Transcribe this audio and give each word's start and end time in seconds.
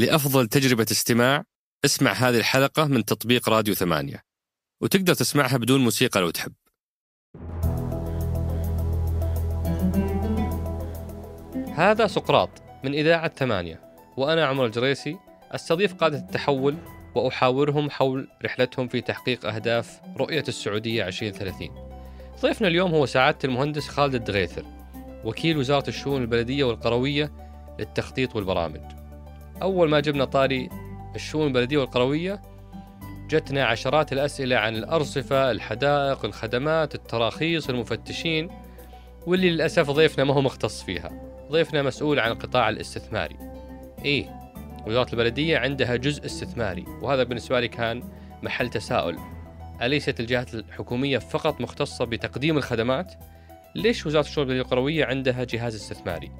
لأفضل 0.00 0.46
تجربة 0.46 0.86
استماع 0.90 1.44
اسمع 1.84 2.12
هذه 2.12 2.38
الحلقة 2.38 2.84
من 2.84 3.04
تطبيق 3.04 3.48
راديو 3.48 3.74
ثمانية. 3.74 4.22
وتقدر 4.82 5.14
تسمعها 5.14 5.56
بدون 5.56 5.80
موسيقى 5.80 6.20
لو 6.20 6.30
تحب. 6.30 6.52
هذا 11.74 12.06
سقراط 12.06 12.50
من 12.84 12.94
إذاعة 12.94 13.28
ثمانية 13.28 13.80
وأنا 14.16 14.46
عمر 14.46 14.66
الجريسي 14.66 15.16
أستضيف 15.50 15.94
قادة 15.94 16.18
التحول 16.18 16.76
وأحاورهم 17.14 17.90
حول 17.90 18.28
رحلتهم 18.44 18.88
في 18.88 19.00
تحقيق 19.00 19.46
أهداف 19.46 20.00
رؤية 20.16 20.44
السعودية 20.48 21.06
2030 21.06 21.68
ضيفنا 22.42 22.68
اليوم 22.68 22.94
هو 22.94 23.06
سعادة 23.06 23.38
المهندس 23.44 23.88
خالد 23.88 24.14
الدغيثر 24.14 24.64
وكيل 25.24 25.56
وزارة 25.56 25.88
الشؤون 25.88 26.22
البلدية 26.22 26.64
والقروية 26.64 27.32
للتخطيط 27.78 28.36
والبرامج. 28.36 28.99
أول 29.62 29.88
ما 29.88 30.00
جبنا 30.00 30.24
طاري 30.24 30.68
الشؤون 31.14 31.46
البلدية 31.46 31.78
والقروية 31.78 32.42
جتنا 33.30 33.64
عشرات 33.64 34.12
الأسئلة 34.12 34.56
عن 34.56 34.76
الأرصفة 34.76 35.50
الحدائق 35.50 36.24
الخدمات 36.24 36.94
التراخيص 36.94 37.68
المفتشين 37.68 38.50
واللي 39.26 39.50
للأسف 39.50 39.90
ضيفنا 39.90 40.24
ما 40.24 40.34
هو 40.34 40.40
مختص 40.40 40.82
فيها 40.82 41.10
ضيفنا 41.50 41.82
مسؤول 41.82 42.20
عن 42.20 42.30
القطاع 42.30 42.68
الاستثماري 42.68 43.36
إيه 44.04 44.40
وزارة 44.86 45.12
البلدية 45.12 45.58
عندها 45.58 45.96
جزء 45.96 46.26
استثماري 46.26 46.84
وهذا 47.02 47.22
بالنسبة 47.22 47.60
لي 47.60 47.68
كان 47.68 48.02
محل 48.42 48.70
تساؤل 48.70 49.18
أليست 49.82 50.20
الجهات 50.20 50.54
الحكومية 50.54 51.18
فقط 51.18 51.60
مختصة 51.60 52.04
بتقديم 52.04 52.56
الخدمات؟ 52.56 53.14
ليش 53.74 54.06
وزارة 54.06 54.24
الشؤون 54.24 54.46
البلدية 54.46 54.62
القروية 54.62 55.04
عندها 55.04 55.44
جهاز 55.44 55.74
استثماري؟ 55.74 56.32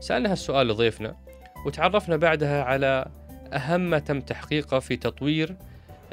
سألنا 0.00 0.32
هالسؤال 0.32 0.68
لضيفنا 0.68 1.16
وتعرفنا 1.66 2.16
بعدها 2.16 2.62
على 2.62 3.10
أهم 3.52 3.80
ما 3.80 3.98
تم 3.98 4.20
تحقيقه 4.20 4.78
في 4.78 4.96
تطوير 4.96 5.56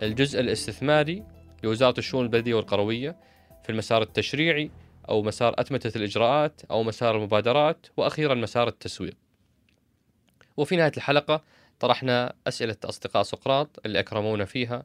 الجزء 0.02 0.40
الاستثماري 0.40 1.24
لوزارة 1.64 2.00
الشؤون 2.00 2.24
البلدية 2.26 2.54
والقروية 2.54 3.16
في 3.64 3.70
المسار 3.70 4.02
التشريعي 4.02 4.72
أو 5.10 5.22
مسار 5.22 5.54
أتمتة 5.58 5.98
الإجراءات 5.98 6.62
أو 6.72 6.84
مسار 6.84 7.16
المبادرات 7.16 7.88
وأخيرا 7.98 8.36
مسار 8.36 8.68
التسويق. 8.68 9.14
وفي 10.58 10.76
نهاية 10.76 10.92
الحلقة 10.98 11.44
طرحنا 11.80 12.34
أسئلة 12.48 12.78
أصدقاء 12.86 13.24
سقراط 13.24 13.80
اللي 13.86 14.00
أكرمونا 14.00 14.46
فيها 14.46 14.84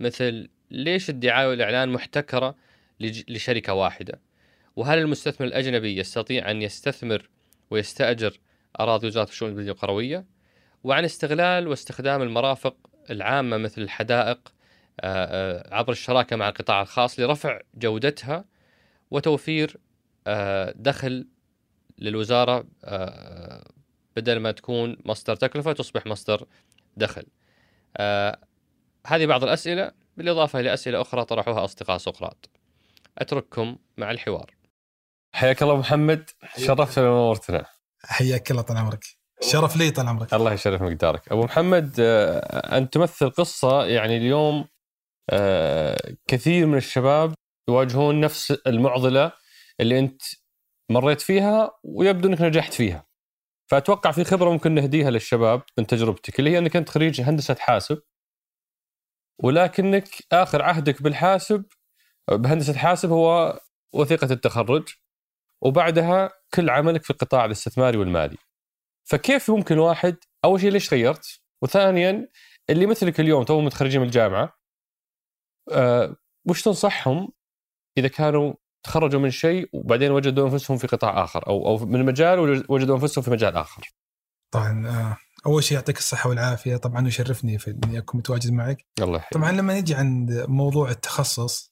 مثل 0.00 0.48
ليش 0.70 1.10
الدعاية 1.10 1.48
والإعلان 1.48 1.88
محتكرة 1.88 2.54
لشركة 3.00 3.74
واحدة؟ 3.74 4.20
وهل 4.76 4.98
المستثمر 4.98 5.46
الأجنبي 5.46 5.96
يستطيع 5.96 6.50
أن 6.50 6.62
يستثمر 6.62 7.28
ويستأجر 7.70 8.40
أراضي 8.80 9.06
وزارة 9.06 9.28
الشؤون 9.28 9.50
البلدية 9.50 9.72
القروية 9.72 10.26
وعن 10.84 11.04
استغلال 11.04 11.68
واستخدام 11.68 12.22
المرافق 12.22 12.76
العامة 13.10 13.56
مثل 13.56 13.82
الحدائق 13.82 14.52
آه، 15.00 15.64
آه، 15.70 15.74
عبر 15.74 15.92
الشراكة 15.92 16.36
مع 16.36 16.48
القطاع 16.48 16.82
الخاص 16.82 17.20
لرفع 17.20 17.60
جودتها 17.74 18.44
وتوفير 19.10 19.76
آه، 20.26 20.74
دخل 20.76 21.28
للوزارة 21.98 22.66
بدل 24.16 24.38
ما 24.38 24.52
تكون 24.52 24.96
مصدر 25.04 25.36
تكلفة 25.36 25.72
تصبح 25.72 26.06
مصدر 26.06 26.46
دخل. 26.96 27.26
هذه 29.06 29.26
بعض 29.26 29.44
الأسئلة 29.44 29.92
بالإضافة 30.16 30.60
إلى 30.60 30.74
أسئلة 30.74 31.00
أخرى 31.00 31.24
طرحوها 31.24 31.64
أصدقاء 31.64 31.98
سقراط. 31.98 32.50
أترككم 33.18 33.76
مع 33.96 34.10
الحوار. 34.10 34.54
حياك 35.34 35.62
الله 35.62 35.76
محمد 35.76 36.30
شرفتنا 36.56 37.10
ونورتنا 37.10 37.66
حياك 38.04 38.50
الله 38.50 38.62
طال 38.62 38.76
عمرك. 38.76 39.04
شرف 39.42 39.76
لي 39.76 39.90
طال 39.90 40.08
عمرك. 40.08 40.34
الله 40.34 40.52
يشرف 40.52 40.82
مقدارك. 40.82 41.32
أبو 41.32 41.44
محمد 41.44 41.96
آه، 42.00 42.78
أنت 42.78 42.94
تمثل 42.94 43.30
قصة 43.30 43.84
يعني 43.84 44.16
اليوم 44.16 44.64
آه، 45.30 46.14
كثير 46.26 46.66
من 46.66 46.76
الشباب 46.76 47.34
يواجهون 47.68 48.20
نفس 48.20 48.50
المعضلة 48.66 49.32
اللي 49.80 49.98
أنت 49.98 50.22
مريت 50.90 51.20
فيها 51.20 51.70
ويبدو 51.84 52.28
أنك 52.28 52.40
نجحت 52.40 52.74
فيها. 52.74 53.06
فأتوقع 53.70 54.10
في 54.10 54.24
خبرة 54.24 54.50
ممكن 54.50 54.74
نهديها 54.74 55.10
للشباب 55.10 55.62
من 55.78 55.86
تجربتك 55.86 56.38
اللي 56.38 56.50
هي 56.50 56.58
أنك 56.58 56.76
أنت 56.76 56.88
خريج 56.88 57.20
هندسة 57.20 57.54
حاسب 57.54 58.02
ولكنك 59.42 60.08
آخر 60.32 60.62
عهدك 60.62 61.02
بالحاسب 61.02 61.64
بهندسة 62.30 62.74
حاسب 62.74 63.10
هو 63.10 63.60
وثيقة 63.94 64.32
التخرج. 64.32 64.88
وبعدها 65.62 66.30
كل 66.54 66.70
عملك 66.70 67.04
في 67.04 67.10
القطاع 67.10 67.44
الاستثماري 67.44 67.98
والمالي. 67.98 68.36
فكيف 69.10 69.50
ممكن 69.50 69.78
واحد 69.78 70.16
أول 70.44 70.60
شيء 70.60 70.70
ليش 70.70 70.94
غيرت؟ 70.94 71.40
وثانيا 71.62 72.28
اللي 72.70 72.86
مثلك 72.86 73.20
اليوم 73.20 73.44
تو 73.44 73.60
متخرجين 73.60 74.00
من 74.00 74.06
الجامعة 74.06 74.58
أه 75.72 76.16
وش 76.48 76.62
تنصحهم 76.62 77.28
إذا 77.98 78.08
كانوا 78.08 78.54
تخرجوا 78.82 79.20
من 79.20 79.30
شيء 79.30 79.68
وبعدين 79.72 80.10
وجدوا 80.10 80.48
أنفسهم 80.48 80.78
في 80.78 80.86
قطاع 80.86 81.24
آخر 81.24 81.46
أو 81.46 81.66
أو 81.66 81.86
من 81.86 82.04
مجال 82.04 82.64
وجدوا 82.68 82.96
أنفسهم 82.96 83.24
في 83.24 83.30
مجال 83.30 83.56
آخر؟ 83.56 83.92
طبعا 84.54 84.88
آه، 84.88 85.16
أول 85.46 85.64
شيء 85.64 85.78
يعطيك 85.78 85.98
الصحة 85.98 86.28
والعافية 86.28 86.76
طبعا 86.76 87.08
يشرفني 87.08 87.58
في 87.58 87.70
إني 87.84 87.98
أكون 87.98 88.18
متواجد 88.18 88.52
معك. 88.52 88.86
الله 89.00 89.16
يحييك 89.16 89.32
طبعا 89.32 89.52
لما 89.52 89.80
نجي 89.80 89.94
عند 89.94 90.44
موضوع 90.48 90.90
التخصص 90.90 91.69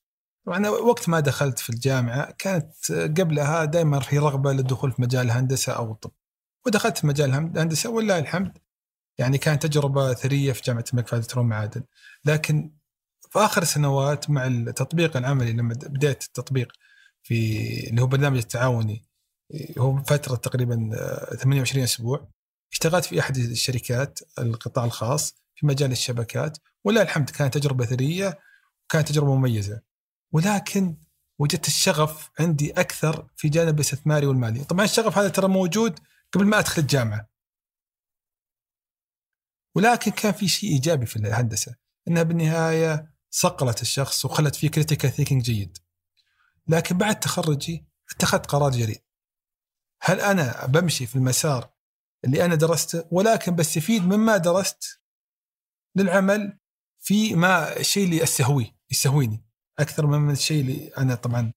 طبعا 0.48 0.68
وقت 0.68 1.08
ما 1.08 1.20
دخلت 1.20 1.58
في 1.58 1.70
الجامعة 1.70 2.30
كانت 2.30 2.92
قبلها 2.92 3.64
دائما 3.64 4.00
في 4.00 4.18
رغبة 4.18 4.52
للدخول 4.52 4.92
في 4.92 5.02
مجال 5.02 5.26
الهندسة 5.26 5.72
أو 5.72 5.92
الطب. 5.92 6.10
ودخلت 6.66 6.98
في 6.98 7.06
مجال 7.06 7.30
الهندسة 7.30 7.90
ولله 7.90 8.18
الحمد. 8.18 8.58
يعني 9.18 9.38
كانت 9.38 9.66
تجربة 9.66 10.14
ثرية 10.14 10.52
في 10.52 10.62
جامعة 10.62 10.84
الملك 10.92 11.08
فهد 11.08 11.20
بترول 11.20 11.46
معادن. 11.46 11.82
لكن 12.24 12.72
في 13.30 13.38
آخر 13.38 13.64
سنوات 13.64 14.30
مع 14.30 14.46
التطبيق 14.46 15.16
العملي 15.16 15.52
لما 15.52 15.74
بديت 15.74 16.22
التطبيق 16.24 16.72
في 17.22 17.90
اللي 17.90 18.02
هو 18.02 18.06
برنامج 18.06 18.38
التعاوني 18.38 19.04
هو 19.78 20.02
فترة 20.02 20.36
تقريبا 20.36 20.90
28 21.36 21.84
أسبوع 21.84 22.28
اشتغلت 22.72 23.04
في 23.04 23.20
أحد 23.20 23.36
الشركات 23.36 24.18
القطاع 24.38 24.84
الخاص 24.84 25.34
في 25.54 25.66
مجال 25.66 25.92
الشبكات. 25.92 26.58
ولله 26.84 27.02
الحمد 27.02 27.30
كانت 27.30 27.58
تجربة 27.58 27.84
ثرية 27.84 28.38
وكانت 28.84 29.08
تجربة 29.08 29.34
مميزة. 29.34 29.87
ولكن 30.32 30.96
وجدت 31.38 31.68
الشغف 31.68 32.30
عندي 32.40 32.70
أكثر 32.70 33.28
في 33.36 33.48
جانب 33.48 33.74
الاستثماري 33.74 34.26
والمالي، 34.26 34.64
طبعا 34.64 34.84
الشغف 34.84 35.18
هذا 35.18 35.28
ترى 35.28 35.48
موجود 35.48 35.98
قبل 36.32 36.46
ما 36.46 36.58
أدخل 36.58 36.82
الجامعة. 36.82 37.28
ولكن 39.74 40.10
كان 40.10 40.32
في 40.32 40.48
شيء 40.48 40.70
إيجابي 40.70 41.06
في 41.06 41.16
الهندسة 41.16 41.74
إنها 42.08 42.22
بالنهاية 42.22 43.14
صقلت 43.30 43.82
الشخص 43.82 44.24
وخلت 44.24 44.56
فيه 44.56 44.68
critical 44.68 45.10
thinking 45.10 45.42
جيد. 45.42 45.78
لكن 46.68 46.98
بعد 46.98 47.20
تخرجي 47.20 47.86
اتخذت 48.10 48.46
قرار 48.46 48.70
جريء. 48.70 49.02
هل 50.02 50.20
أنا 50.20 50.66
بمشي 50.66 51.06
في 51.06 51.16
المسار 51.16 51.70
اللي 52.24 52.44
أنا 52.44 52.54
درسته 52.54 53.04
ولكن 53.10 53.56
بستفيد 53.56 54.02
مما 54.02 54.36
درست 54.36 55.00
للعمل 55.96 56.58
في 57.00 57.34
ما 57.34 57.76
الشيء 57.76 58.04
اللي 58.04 58.22
أستهويه 58.22 58.76
يستهويني 58.90 59.47
أكثر 59.78 60.06
من 60.06 60.30
الشيء 60.30 60.60
اللي 60.60 60.88
أنا 60.98 61.14
طبعا 61.14 61.52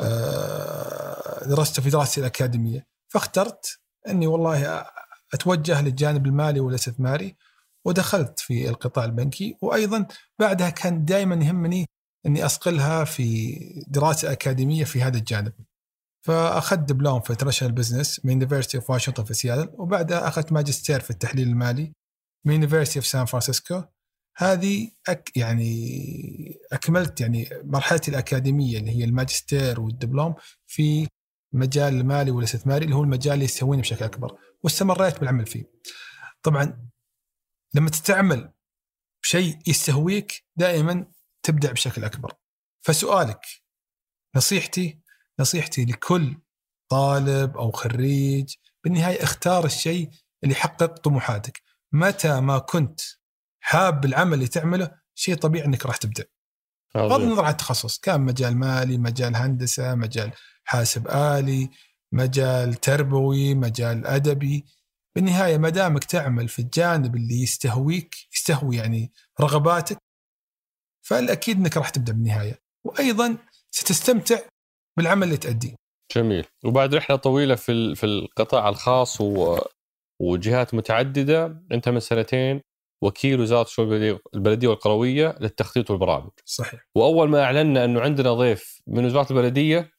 آه، 0.00 1.44
درسته 1.48 1.82
في 1.82 1.90
دراستي 1.90 2.20
الأكاديمية. 2.20 2.86
فاخترت 3.08 3.80
أني 4.08 4.26
والله 4.26 4.86
أتوجه 5.34 5.82
للجانب 5.82 6.26
المالي 6.26 6.60
والاستثماري 6.60 7.36
ودخلت 7.84 8.38
في 8.38 8.68
القطاع 8.68 9.04
البنكي. 9.04 9.56
وأيضا 9.62 10.06
بعدها 10.38 10.70
كان 10.70 11.04
دائما 11.04 11.44
يهمني 11.44 11.86
أني 12.26 12.46
أصقلها 12.46 13.04
في 13.04 13.56
دراسة 13.88 14.32
أكاديمية 14.32 14.84
في 14.84 15.02
هذا 15.02 15.18
الجانب. 15.18 15.52
فأخذت 16.26 16.80
دبلوم 16.80 17.20
في 17.20 17.30
international 17.30 17.74
business 17.74 18.24
من 18.24 18.32
University 18.32 18.76
of 18.76 18.90
Washington 18.90 19.24
في 19.24 19.34
سياتل 19.34 19.70
وبعدها 19.72 20.28
أخذت 20.28 20.52
ماجستير 20.52 21.00
في 21.00 21.10
التحليل 21.10 21.48
المالي 21.48 21.92
من 22.46 22.52
University 22.52 22.98
of 22.98 23.06
San 23.06 23.24
Francisco 23.24 23.82
هذه 24.40 24.90
أك 25.08 25.36
يعني 25.36 26.60
أكملت 26.72 27.20
يعني 27.20 27.48
مرحلتي 27.64 28.10
الأكاديمية 28.10 28.78
اللي 28.78 28.90
هي 28.90 29.04
الماجستير 29.04 29.80
والدبلوم 29.80 30.34
في 30.66 31.08
مجال 31.54 31.94
المالي 31.94 32.30
والاستثماري 32.30 32.84
اللي 32.84 32.96
هو 32.96 33.02
المجال 33.02 33.34
اللي 33.34 33.44
يستهويني 33.44 33.82
بشكل 33.82 34.04
أكبر 34.04 34.38
واستمريت 34.62 35.20
بالعمل 35.20 35.46
فيه. 35.46 35.64
طبعا 36.42 36.88
لما 37.74 37.90
تستعمل 37.90 38.52
بشيء 39.22 39.58
يستهويك 39.66 40.44
دائما 40.56 41.06
تبدع 41.42 41.72
بشكل 41.72 42.04
أكبر. 42.04 42.32
فسؤالك 42.80 43.40
نصيحتي 44.36 45.00
نصيحتي 45.40 45.84
لكل 45.84 46.36
طالب 46.90 47.56
أو 47.56 47.70
خريج 47.70 48.54
بالنهاية 48.84 49.22
اختار 49.22 49.64
الشيء 49.64 50.10
اللي 50.44 50.54
يحقق 50.54 50.98
طموحاتك. 50.98 51.62
متى 51.92 52.40
ما 52.40 52.58
كنت 52.58 53.00
حاب 53.60 54.04
العمل 54.04 54.34
اللي 54.34 54.46
تعمله 54.46 54.90
شيء 55.14 55.34
طبيعي 55.34 55.66
إنك 55.66 55.86
راح 55.86 55.96
تبدع. 55.96 56.24
بغض 56.94 57.20
النظر 57.20 57.44
عن 57.44 57.50
التخصص 57.50 57.98
كان 57.98 58.20
مجال 58.20 58.56
مالي 58.56 58.98
مجال 58.98 59.36
هندسة 59.36 59.94
مجال 59.94 60.32
حاسب 60.64 61.08
آلي 61.08 61.70
مجال 62.12 62.74
تربوي 62.74 63.54
مجال 63.54 64.06
أدبي. 64.06 64.64
بالنهاية 65.14 65.58
ما 65.58 65.68
دامك 65.68 66.04
تعمل 66.04 66.48
في 66.48 66.58
الجانب 66.58 67.16
اللي 67.16 67.42
يستهويك 67.42 68.14
يستهوي 68.32 68.76
يعني 68.76 69.12
رغباتك 69.40 69.98
فالأكيد 71.06 71.56
إنك 71.56 71.76
راح 71.76 71.88
تبدأ 71.88 72.12
بالنهاية. 72.12 72.62
وأيضا 72.86 73.36
ستستمتع 73.70 74.38
بالعمل 74.96 75.22
اللي 75.22 75.36
تأديه. 75.36 75.74
جميل. 76.16 76.46
وبعد 76.64 76.94
رحلة 76.94 77.16
طويلة 77.16 77.54
في 77.54 77.94
في 77.94 78.06
القطاع 78.06 78.68
الخاص 78.68 79.20
و... 79.20 79.58
وجهات 80.20 80.74
متعددة 80.74 81.62
أنت 81.72 81.88
من 81.88 82.00
سنتين 82.00 82.60
وكيل 83.02 83.40
وزارة 83.40 83.66
الشؤون 83.66 84.18
البلدية 84.34 84.68
والقروية 84.68 85.36
للتخطيط 85.40 85.90
والبرامج. 85.90 86.30
صحيح. 86.44 86.80
وأول 86.94 87.28
ما 87.28 87.42
أعلنا 87.42 87.84
إنه 87.84 88.00
عندنا 88.00 88.34
ضيف 88.34 88.82
من 88.86 89.04
وزارة 89.04 89.30
البلدية 89.30 89.92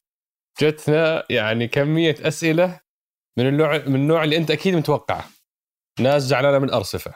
جتنا 0.60 1.24
يعني 1.30 1.68
كمية 1.68 2.14
أسئلة 2.20 2.80
من 3.36 3.46
النوع 3.46 3.78
من 3.78 3.94
النوع 3.94 4.24
اللي 4.24 4.36
أنت 4.36 4.50
أكيد 4.50 4.74
متوقعه. 4.74 5.24
ناس 6.00 6.22
زعلانة 6.22 6.58
من 6.58 6.68
الارصفه، 6.68 7.14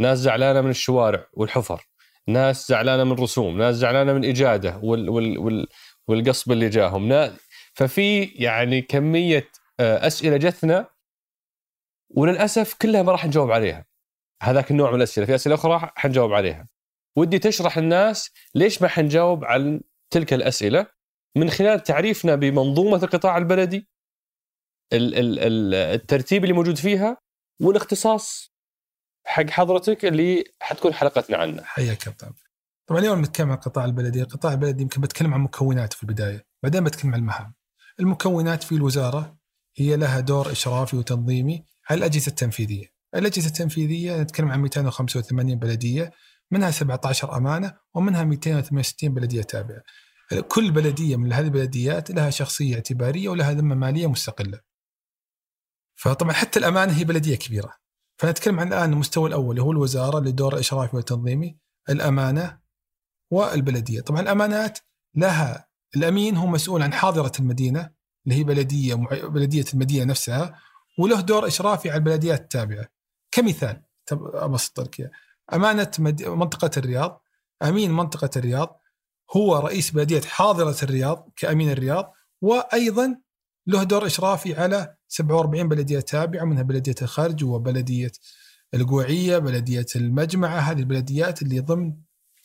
ناس 0.00 0.18
زعلانة 0.18 0.60
من 0.60 0.70
الشوارع 0.70 1.26
والحفر، 1.32 1.88
ناس 2.28 2.68
زعلانة 2.68 3.04
من 3.04 3.12
رسوم، 3.12 3.58
ناس 3.58 3.74
زعلانة 3.74 4.12
من 4.12 4.24
إجادة 4.24 4.80
وال 4.82 5.10
وال 5.10 5.38
وال 5.38 5.66
والقصب 6.08 6.52
اللي 6.52 6.68
جاهم، 6.68 7.30
ففي 7.74 8.22
يعني 8.24 8.82
كمية 8.82 9.48
آه، 9.80 10.06
أسئلة 10.06 10.36
جتنا 10.36 10.86
وللأسف 12.10 12.74
كلها 12.74 13.02
ما 13.02 13.12
راح 13.12 13.26
نجاوب 13.26 13.50
عليها. 13.50 13.86
هذاك 14.42 14.70
النوع 14.70 14.90
من 14.90 14.96
الأسئلة، 14.96 15.26
في 15.26 15.34
أسئلة 15.34 15.54
أخرى 15.54 15.90
حنجاوب 15.94 16.32
عليها. 16.32 16.68
ودي 17.16 17.38
تشرح 17.38 17.78
الناس 17.78 18.30
ليش 18.54 18.82
ما 18.82 18.88
حنجاوب 18.88 19.44
عن 19.44 19.80
تلك 20.10 20.32
الأسئلة 20.32 20.86
من 21.36 21.50
خلال 21.50 21.82
تعريفنا 21.82 22.34
بمنظومة 22.34 22.96
القطاع 22.96 23.36
البلدي 23.36 23.88
الترتيب 24.92 26.44
اللي 26.44 26.54
موجود 26.54 26.76
فيها 26.76 27.16
والاختصاص 27.62 28.52
حق 29.26 29.50
حضرتك 29.50 30.04
اللي 30.04 30.44
حتكون 30.60 30.94
حلقتنا 30.94 31.36
عنه. 31.36 31.62
حياك 31.62 31.98
كابتن. 31.98 32.32
طبعا 32.86 33.00
اليوم 33.00 33.22
بنتكلم 33.22 33.50
عن 33.50 33.56
القطاع 33.56 33.84
البلدي، 33.84 34.22
القطاع 34.22 34.52
البلدي 34.52 34.82
يمكن 34.82 35.00
بتكلم 35.00 35.34
عن 35.34 35.40
مكوناته 35.40 35.96
في 35.96 36.02
البداية، 36.02 36.46
بعدين 36.62 36.84
بتكلم 36.84 37.14
عن 37.14 37.20
المهام. 37.20 37.54
المكونات 38.00 38.62
في 38.62 38.72
الوزارة 38.72 39.38
هي 39.76 39.96
لها 39.96 40.20
دور 40.20 40.52
إشرافي 40.52 40.96
وتنظيمي 40.96 41.64
على 41.90 41.98
الأجهزة 41.98 42.28
التنفيذية. 42.28 42.95
الاجهزه 43.14 43.46
التنفيذيه 43.46 44.22
نتكلم 44.22 44.50
عن 44.50 44.60
285 44.60 45.58
بلدية 45.58 46.10
منها 46.50 46.70
17 46.70 47.36
أمانة 47.36 47.74
ومنها 47.94 48.24
268 48.24 49.14
بلدية 49.14 49.42
تابعة. 49.42 49.82
كل 50.48 50.70
بلدية 50.70 51.16
من 51.16 51.32
هذه 51.32 51.44
البلديات 51.44 52.10
لها 52.10 52.30
شخصية 52.30 52.74
اعتبارية 52.74 53.28
ولها 53.28 53.52
ذمة 53.52 53.74
مالية 53.74 54.06
مستقلة. 54.06 54.60
فطبعا 55.96 56.32
حتى 56.32 56.58
الأمانة 56.58 56.92
هي 56.98 57.04
بلدية 57.04 57.36
كبيرة. 57.36 57.72
فنتكلم 58.18 58.60
عن 58.60 58.68
الآن 58.68 58.92
المستوى 58.92 59.28
الأول 59.28 59.50
اللي 59.50 59.62
هو 59.62 59.72
الوزارة 59.72 60.20
لدور 60.20 60.54
الاشرافي 60.54 60.96
والتنظيمي، 60.96 61.58
الأمانة 61.88 62.58
والبلدية. 63.30 64.00
طبعا 64.00 64.20
الأمانات 64.20 64.78
لها 65.14 65.68
الأمين 65.96 66.36
هو 66.36 66.46
مسؤول 66.46 66.82
عن 66.82 66.92
حاضرة 66.92 67.32
المدينة 67.40 67.90
اللي 68.26 68.38
هي 68.38 68.44
بلدية 68.44 68.94
بلدية 69.28 69.64
المدينة 69.74 70.04
نفسها 70.04 70.60
وله 70.98 71.20
دور 71.20 71.46
إشرافي 71.46 71.90
على 71.90 71.98
البلديات 71.98 72.40
التابعة. 72.40 72.95
كمثال 73.30 73.82
ابسط 74.12 74.80
لك 74.80 75.10
أمانة 75.52 75.90
منطقة 76.26 76.70
الرياض 76.76 77.22
أمين 77.62 77.90
منطقة 77.90 78.30
الرياض 78.36 78.80
هو 79.36 79.56
رئيس 79.56 79.90
بلديه 79.90 80.20
حاضرة 80.20 80.76
الرياض 80.82 81.32
كأمين 81.36 81.70
الرياض 81.70 82.12
وأيضا 82.42 83.16
له 83.66 83.82
دور 83.82 84.06
إشرافي 84.06 84.54
على 84.54 84.96
47 85.08 85.68
بلدية 85.68 86.00
تابعة 86.00 86.44
منها 86.44 86.62
بلدية 86.62 86.94
الخرج 87.02 87.44
وبلدية 87.44 88.12
القوعيه، 88.74 89.38
بلدية 89.38 89.86
المجمعة، 89.96 90.58
هذه 90.58 90.78
البلديات 90.78 91.42
اللي 91.42 91.60
ضمن 91.60 91.94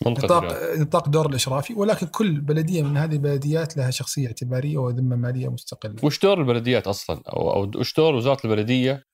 نطاق 0.08 0.78
نطاق 0.78 1.10
دور 1.10 1.30
الإشرافي 1.30 1.74
ولكن 1.74 2.08
كل 2.08 2.42
بلدية 2.42 2.84
من 2.84 2.98
هذه 2.98 3.14
البلديات 3.14 3.78
لها 3.78 3.92
شخصية 3.92 4.28
اعتبارية 4.28 4.78
وذمة 4.78 5.16
مالية 5.16 5.48
مستقلة. 5.48 5.96
وش 6.04 6.20
دور 6.20 6.42
البلديات 6.42 6.88
أصلا؟ 6.88 7.22
أو 7.28 7.72
وش 7.76 7.96
دور 7.96 8.16
وزارة 8.16 8.40
البلدية 8.46 9.06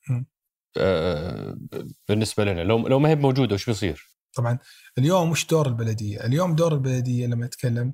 بالنسبة 2.09 2.43
لنا 2.43 2.61
لو 2.61 2.87
لو 2.87 2.99
ما 2.99 3.09
هي 3.09 3.15
موجودة 3.15 3.55
وش 3.55 3.65
بيصير؟ 3.65 4.17
طبعا 4.33 4.59
اليوم 4.97 5.31
وش 5.31 5.45
دور 5.45 5.67
البلدية؟ 5.67 6.25
اليوم 6.25 6.55
دور 6.55 6.73
البلدية 6.73 7.27
لما 7.27 7.45
نتكلم 7.45 7.93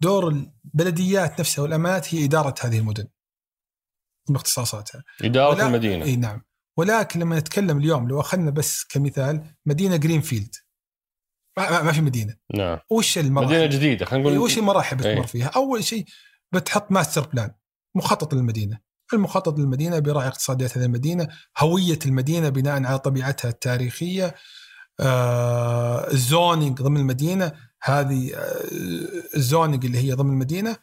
دور 0.00 0.28
البلديات 0.28 1.40
نفسها 1.40 1.62
والأمانات 1.62 2.14
هي 2.14 2.24
إدارة 2.24 2.54
هذه 2.60 2.78
المدن. 2.78 3.06
باختصاصاتها. 4.28 5.04
إدارة 5.24 5.54
ولا... 5.54 5.66
المدينة. 5.66 6.04
إي 6.04 6.16
نعم. 6.16 6.42
ولكن 6.76 7.20
لما 7.20 7.38
نتكلم 7.38 7.78
اليوم 7.78 8.08
لو 8.08 8.20
أخذنا 8.20 8.50
بس 8.50 8.84
كمثال 8.84 9.54
مدينة 9.66 9.96
greenfield 9.96 10.54
ما, 11.58 11.82
ما 11.82 11.92
في 11.92 12.00
مدينة 12.00 12.36
نعم 12.54 12.78
وش 12.90 13.18
المراحل 13.18 13.54
مدينة 13.54 13.66
جديدة 13.66 14.04
خلينا 14.06 14.28
نقول 14.28 14.38
وش 14.38 14.58
المراحل 14.58 14.96
بتمر؟ 14.96 15.26
فيها 15.26 15.46
أول 15.46 15.84
شيء 15.84 16.04
بتحط 16.52 16.92
master 16.92 17.20
plan 17.20 17.54
مخطط 17.94 18.34
للمدينة 18.34 18.80
المخطط 19.14 19.58
للمدينة 19.58 19.98
بيراعي 19.98 20.28
اقتصاديات 20.28 20.78
هذه 20.78 20.84
المدينة 20.84 21.28
هوية 21.58 21.98
المدينة 22.06 22.48
بناء 22.48 22.84
على 22.84 22.98
طبيعتها 22.98 23.48
التاريخية 23.48 24.34
آه 25.00 26.08
ضمن 26.82 26.96
المدينة 26.96 27.52
هذه 27.82 28.34
آه 28.34 28.70
ال 29.36 29.43
zoning 29.43 29.84
اللي 29.84 29.98
هي 29.98 30.12
ضمن 30.12 30.30
المدينة. 30.30 30.76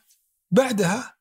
بعدها 0.51 1.17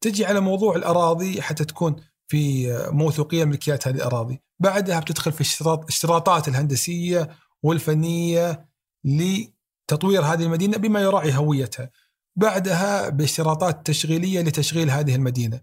تجي 0.00 0.26
على 0.26 0.40
موضوع 0.40 0.76
الأراضي 0.76 1.42
حتى 1.42 1.64
تكون 1.64 1.96
في 2.28 2.68
موثوقية 2.92 3.44
ملكيات 3.44 3.88
هذه 3.88 3.96
الأراضي. 3.96 4.42
بعدها 4.60 5.00
بتدخل 5.00 5.32
في 5.32 5.60
الاشتراطات 5.64 6.48
الهندسية 6.48 7.28
والفنية 7.62 8.68
لتطوير 9.04 10.22
هذه 10.22 10.42
المدينة 10.42 10.76
بما 10.76 11.00
يراعي 11.00 11.36
هويتها. 11.36 11.90
بعدها 12.36 13.08
باشتراطات 13.08 13.86
تشغيلية 13.86 14.40
لتشغيل 14.40 14.90
هذه 14.90 15.14
المدينة. 15.14 15.60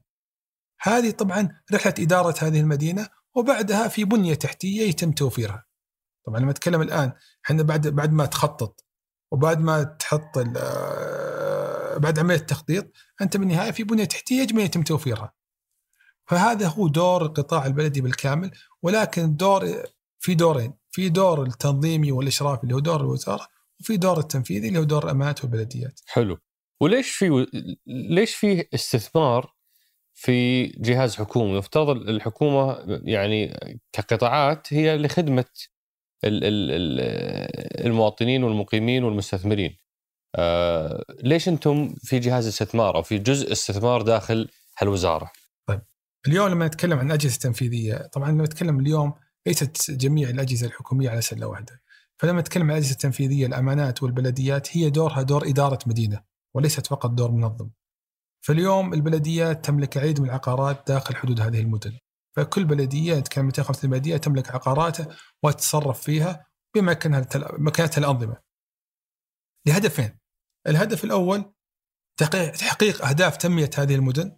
هذه 0.83 1.11
طبعا 1.11 1.61
رحلة 1.73 1.93
إدارة 1.99 2.35
هذه 2.39 2.59
المدينة 2.59 3.07
وبعدها 3.35 3.87
في 3.87 4.05
بنية 4.05 4.33
تحتية 4.33 4.81
يتم 4.81 5.11
توفيرها 5.11 5.65
طبعا 6.25 6.39
لما 6.39 6.51
أتكلم 6.51 6.81
الآن 6.81 7.11
إحنا 7.45 7.63
بعد 7.63 7.87
بعد 7.87 8.11
ما 8.13 8.25
تخطط 8.25 8.85
وبعد 9.31 9.59
ما 9.59 9.83
تحط 9.83 10.39
بعد 11.97 12.19
عملية 12.19 12.37
التخطيط 12.37 12.91
أنت 13.21 13.37
بالنهاية 13.37 13.71
في 13.71 13.83
بنية 13.83 14.05
تحتية 14.05 14.41
يجب 14.41 14.59
أن 14.59 14.65
يتم 14.65 14.83
توفيرها. 14.83 15.33
فهذا 16.27 16.67
هو 16.67 16.87
دور 16.87 17.25
القطاع 17.25 17.65
البلدي 17.65 18.01
بالكامل 18.01 18.51
ولكن 18.81 19.23
الدور 19.23 19.83
في 20.19 20.35
دورين 20.35 20.73
في 20.91 21.09
دور 21.09 21.43
التنظيمي 21.43 22.11
والاشراف 22.11 22.63
اللي 22.63 22.75
هو 22.75 22.79
دور 22.79 23.01
الوزارة 23.01 23.47
وفي 23.79 23.97
دور 23.97 24.19
التنفيذي 24.19 24.67
اللي 24.67 24.79
هو 24.79 24.83
دور 24.83 25.03
الأمانات 25.03 25.43
والبلديات. 25.43 25.99
حلو. 26.07 26.37
وليش 26.81 27.11
في 27.11 27.47
ليش 27.87 28.35
في 28.35 28.67
استثمار 28.73 29.52
في 30.23 30.65
جهاز 30.65 31.15
حكومي؟ 31.15 31.57
يفترض 31.57 32.09
الحكومة 32.09 32.77
يعني 33.03 33.53
كقطاعات 33.91 34.73
هي 34.73 34.97
لخدمة 34.97 35.45
المواطنين 37.85 38.43
والمقيمين 38.43 39.03
والمستثمرين. 39.03 39.77
آه 40.35 41.03
ليش 41.23 41.47
أنتم 41.49 41.95
في 41.97 42.19
جهاز 42.19 42.47
استثمار 42.47 42.95
أو 42.95 43.01
في 43.01 43.17
جزء 43.17 43.51
استثمار 43.51 44.01
داخل 44.01 44.49
هالوزارة؟ 44.77 45.31
طيب 45.67 45.81
اليوم 46.27 46.47
لما 46.47 46.67
نتكلم 46.67 46.99
عن 46.99 47.07
الأجهزة 47.07 47.35
التنفيذية 47.35 47.95
طبعا 47.95 48.31
لما 48.31 48.43
نتكلم 48.43 48.79
اليوم 48.79 49.13
ليست 49.47 49.91
جميع 49.91 50.29
الأجهزة 50.29 50.67
الحكومية 50.67 51.09
على 51.09 51.21
سلة 51.21 51.47
واحدة 51.47 51.81
فلما 52.17 52.41
نتكلم 52.41 52.63
عن 52.63 52.69
الأجهزة 52.69 52.91
التنفيذية 52.91 53.45
الأمانات 53.45 54.03
والبلديات 54.03 54.77
هي 54.77 54.89
دورها 54.89 55.21
دور 55.21 55.49
إدارة 55.49 55.79
مدينة 55.87 56.23
وليست 56.53 56.87
فقط 56.87 57.09
دور 57.09 57.31
منظم 57.31 57.69
فاليوم 58.45 58.93
البلديات 58.93 59.65
تملك 59.65 59.97
عديد 59.97 60.19
من 60.19 60.29
العقارات 60.29 60.87
داخل 60.87 61.15
حدود 61.15 61.41
هذه 61.41 61.59
المدن. 61.59 61.97
فكل 62.35 62.65
بلدية 62.65 63.15
نتكلم 63.15 63.45
250 63.45 63.89
بلدية 63.89 64.17
تملك 64.17 64.51
عقاراتها 64.51 65.07
وتتصرف 65.43 66.01
فيها 66.01 66.45
بمكانتها 66.75 67.97
الأنظمة. 67.97 68.37
لهدفين. 69.67 70.19
الهدف 70.67 71.03
الأول 71.03 71.53
تحقيق 72.59 73.05
أهداف 73.05 73.37
تنمية 73.37 73.69
هذه 73.77 73.95
المدن. 73.95 74.37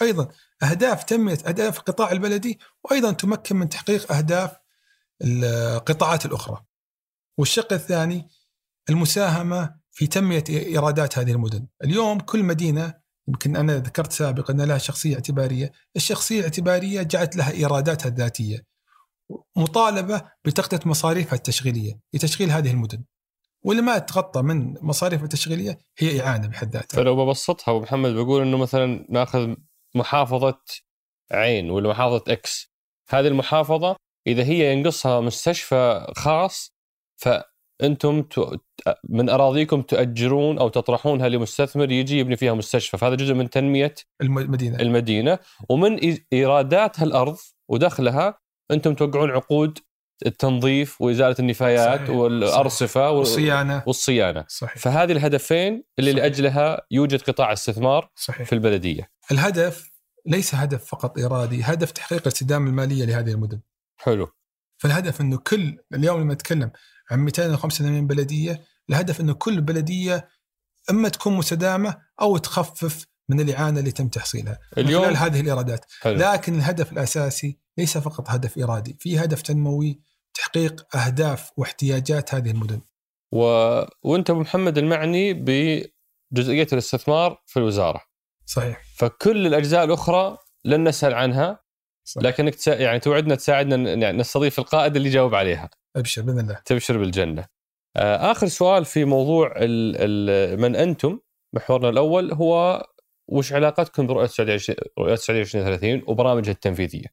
وأيضا 0.00 0.28
أهداف 0.62 1.04
تنميه 1.04 1.38
أهداف 1.46 1.78
القطاع 1.78 2.12
البلدي. 2.12 2.58
وأيضا 2.84 3.12
تمكن 3.12 3.56
من 3.56 3.68
تحقيق 3.68 4.12
أهداف 4.12 4.56
القطاعات 5.24 6.26
الأخرى. 6.26 6.64
والشق 7.38 7.72
الثاني 7.72 8.28
المساهمة 8.90 9.78
في 9.90 10.06
تنمية 10.06 10.44
إيرادات 10.48 11.18
هذه 11.18 11.32
المدن. 11.32 11.66
اليوم 11.84 12.20
كل 12.20 12.42
مدينة 12.42 13.07
يمكن 13.28 13.56
أنا 13.56 13.76
ذكرت 13.76 14.12
سابقا 14.12 14.54
ان 14.54 14.60
لها 14.60 14.78
شخصية 14.78 15.14
اعتبارية، 15.14 15.72
الشخصية 15.96 16.38
الاعتبارية 16.38 17.02
جعلت 17.02 17.36
لها 17.36 17.50
إيراداتها 17.50 18.08
الذاتية. 18.08 18.66
مطالبة 19.56 20.22
بتغطية 20.44 20.80
مصاريفها 20.84 21.34
التشغيلية 21.34 22.00
لتشغيل 22.14 22.50
هذه 22.50 22.70
المدن. 22.70 23.04
واللي 23.62 23.82
ما 23.82 23.98
تغطى 23.98 24.42
من 24.42 24.74
مصاريف 24.82 25.22
التشغيلية 25.22 25.78
هي 25.98 26.20
إعانة 26.20 26.48
بحد 26.48 26.72
ذاتها. 26.72 26.96
فلو 26.96 27.24
ببسطها 27.24 27.72
أبو 27.72 27.80
محمد 27.80 28.10
بقول 28.14 28.42
إنه 28.42 28.56
مثلا 28.56 29.06
ناخذ 29.10 29.54
محافظة 29.94 30.60
عين 31.32 31.70
ولا 31.70 31.88
محافظة 31.88 32.32
إكس 32.32 32.72
هذه 33.08 33.26
المحافظة 33.26 33.96
إذا 34.26 34.42
هي 34.42 34.72
ينقصها 34.72 35.20
مستشفى 35.20 36.12
خاص 36.16 36.74
فانتم 37.16 37.47
ت- 38.22 38.60
من 39.08 39.28
اراضيكم 39.30 39.82
تؤجرون 39.82 40.58
أو 40.58 40.68
تطرحونها 40.68 41.28
لمستثمر 41.28 41.90
يجي 41.92 42.18
يبني 42.18 42.36
فيها 42.36 42.54
مستشفى؟ 42.54 42.98
فهذا 42.98 43.14
جزء 43.14 43.34
من 43.34 43.50
تنمية 43.50 43.94
الم- 44.22 44.38
المدينة. 44.38 44.78
المدينة. 44.80 45.38
ومن 45.70 46.16
إيرادات 46.32 47.00
هالأرض 47.00 47.36
ودخلها 47.68 48.38
أنتم 48.70 48.94
توقعون 48.94 49.30
عقود 49.30 49.78
التنظيف 50.26 51.00
وإزالة 51.00 51.36
النفايات 51.38 51.98
صحيح. 51.98 52.10
والأرصفة 52.10 53.10
وال- 53.10 53.18
والصيانة. 53.18 53.82
والصيانة. 53.86 54.44
صحيح. 54.48 54.78
فهذه 54.78 55.12
الهدفين 55.12 55.84
اللي 55.98 56.10
صحيح. 56.12 56.24
لأجلها 56.24 56.86
يوجد 56.90 57.22
قطاع 57.22 57.52
استثمار 57.52 58.10
صحيح. 58.16 58.46
في 58.46 58.52
البلدية. 58.52 59.10
الهدف 59.32 59.90
ليس 60.26 60.54
هدف 60.54 60.84
فقط 60.84 61.18
ارادي 61.18 61.62
هدف 61.62 61.90
تحقيق 61.90 62.20
الاستدامة 62.20 62.70
المالية 62.70 63.04
لهذه 63.04 63.30
المدن. 63.30 63.60
حلو. 64.00 64.28
فالهدف 64.82 65.20
إنه 65.20 65.38
كل 65.38 65.76
اليوم 65.94 66.20
لما 66.20 66.34
نتكلم 66.34 66.70
عن 67.10 67.18
285 67.18 68.06
بلدية 68.06 68.64
الهدف 68.90 69.20
إنه 69.20 69.32
كل 69.32 69.60
بلدية 69.60 70.28
أما 70.90 71.08
تكون 71.08 71.32
مستدامة 71.36 71.96
أو 72.20 72.36
تخفف 72.36 73.06
من 73.28 73.40
الإعانة 73.40 73.80
اللي 73.80 73.92
تم 73.92 74.08
تحصيلها 74.08 74.58
اليوم 74.78 75.04
خلال 75.04 75.16
هذه 75.16 75.40
الإيرادات. 75.40 75.84
حلو. 76.00 76.18
لكن 76.18 76.54
الهدف 76.54 76.92
الأساسي 76.92 77.58
ليس 77.78 77.98
فقط 77.98 78.30
هدف 78.30 78.58
ارادي 78.58 78.96
في 79.00 79.18
هدف 79.18 79.42
تنموي 79.42 80.00
تحقيق 80.34 80.96
أهداف 80.96 81.50
واحتياجات 81.56 82.34
هذه 82.34 82.50
المدن. 82.50 82.80
و... 83.32 83.42
وأنت 84.02 84.30
أبو 84.30 84.40
محمد 84.40 84.78
المعني 84.78 85.34
بجزئية 85.34 86.66
الاستثمار 86.72 87.42
في 87.46 87.56
الوزارة. 87.56 88.00
صحيح. 88.46 88.82
فكل 88.96 89.46
الأجزاء 89.46 89.84
الأخرى 89.84 90.38
لن 90.64 90.88
نسأل 90.88 91.14
عنها 91.14 91.64
صحيح. 92.04 92.26
لكنك 92.26 92.54
تسا... 92.54 92.74
يعني 92.74 92.98
توعدنا 92.98 93.34
تساعدنا 93.34 93.92
يعني 93.94 94.18
نستضيف 94.18 94.58
القائد 94.58 94.96
اللي 94.96 95.08
يجاوب 95.08 95.34
عليها. 95.34 95.70
أبشر 95.98 96.22
بإذن 96.22 96.40
الله 96.40 96.60
تبشر 96.64 96.98
بالجنة. 96.98 97.44
آه، 97.96 98.30
آخر 98.30 98.46
سؤال 98.46 98.84
في 98.84 99.04
موضوع 99.04 99.52
ال... 99.56 99.96
ال... 99.98 100.60
من 100.60 100.76
أنتم 100.76 101.18
محورنا 101.54 101.88
الأول 101.88 102.32
هو 102.32 102.82
وش 103.28 103.52
علاقتكم 103.52 104.06
برؤيه 104.06 104.24
السعوديه 104.24 104.54
20 104.54 104.76
رؤيه 104.98 105.12
السعوديه 105.12 105.42
2030 105.42 106.02
وبرامجها 106.06 106.52
التنفيذية؟ 106.52 107.06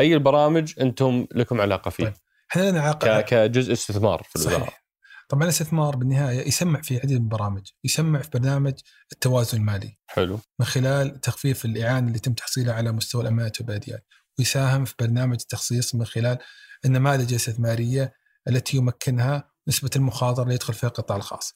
أي 0.00 0.14
البرامج 0.14 0.74
أنتم 0.80 1.26
لكم 1.34 1.60
علاقة 1.60 1.90
فيه؟ 1.90 2.04
طيب. 2.04 2.14
إحنا 2.50 2.70
لنا 2.70 2.80
علاقة. 2.80 3.20
كجزء 3.20 3.72
استثمار 3.72 4.22
في 4.22 4.36
الوزارة. 4.36 4.60
صحيح 4.60 4.88
طبعا 5.28 5.44
الاستثمار 5.44 5.96
بالنهاية 5.96 6.46
يسمع 6.48 6.82
في 6.82 6.96
عدد 6.96 7.12
من 7.12 7.16
البرامج 7.16 7.70
يسمع 7.84 8.22
في 8.22 8.30
برنامج 8.34 8.72
التوازن 9.12 9.58
المالي 9.58 9.98
حلو 10.06 10.40
من 10.60 10.66
خلال 10.66 11.20
تخفيف 11.20 11.64
الإعانة 11.64 12.08
اللي 12.08 12.18
تم 12.18 12.32
تحصيلها 12.32 12.74
على 12.74 12.92
مستوى 12.92 13.22
الأمانات 13.22 13.60
والبلديات 13.60 14.06
ويساهم 14.38 14.84
في 14.84 14.94
برنامج 14.98 15.38
التخصيص 15.40 15.94
من 15.94 16.04
خلال 16.04 16.38
النماذج 16.84 17.28
الاستثمارية 17.28 18.14
التي 18.48 18.76
يمكنها 18.76 19.50
نسبة 19.68 19.90
المخاطرة 19.96 20.42
اللي 20.42 20.54
يدخل 20.54 20.74
فيها 20.74 20.88
القطاع 20.88 21.16
الخاص 21.16 21.54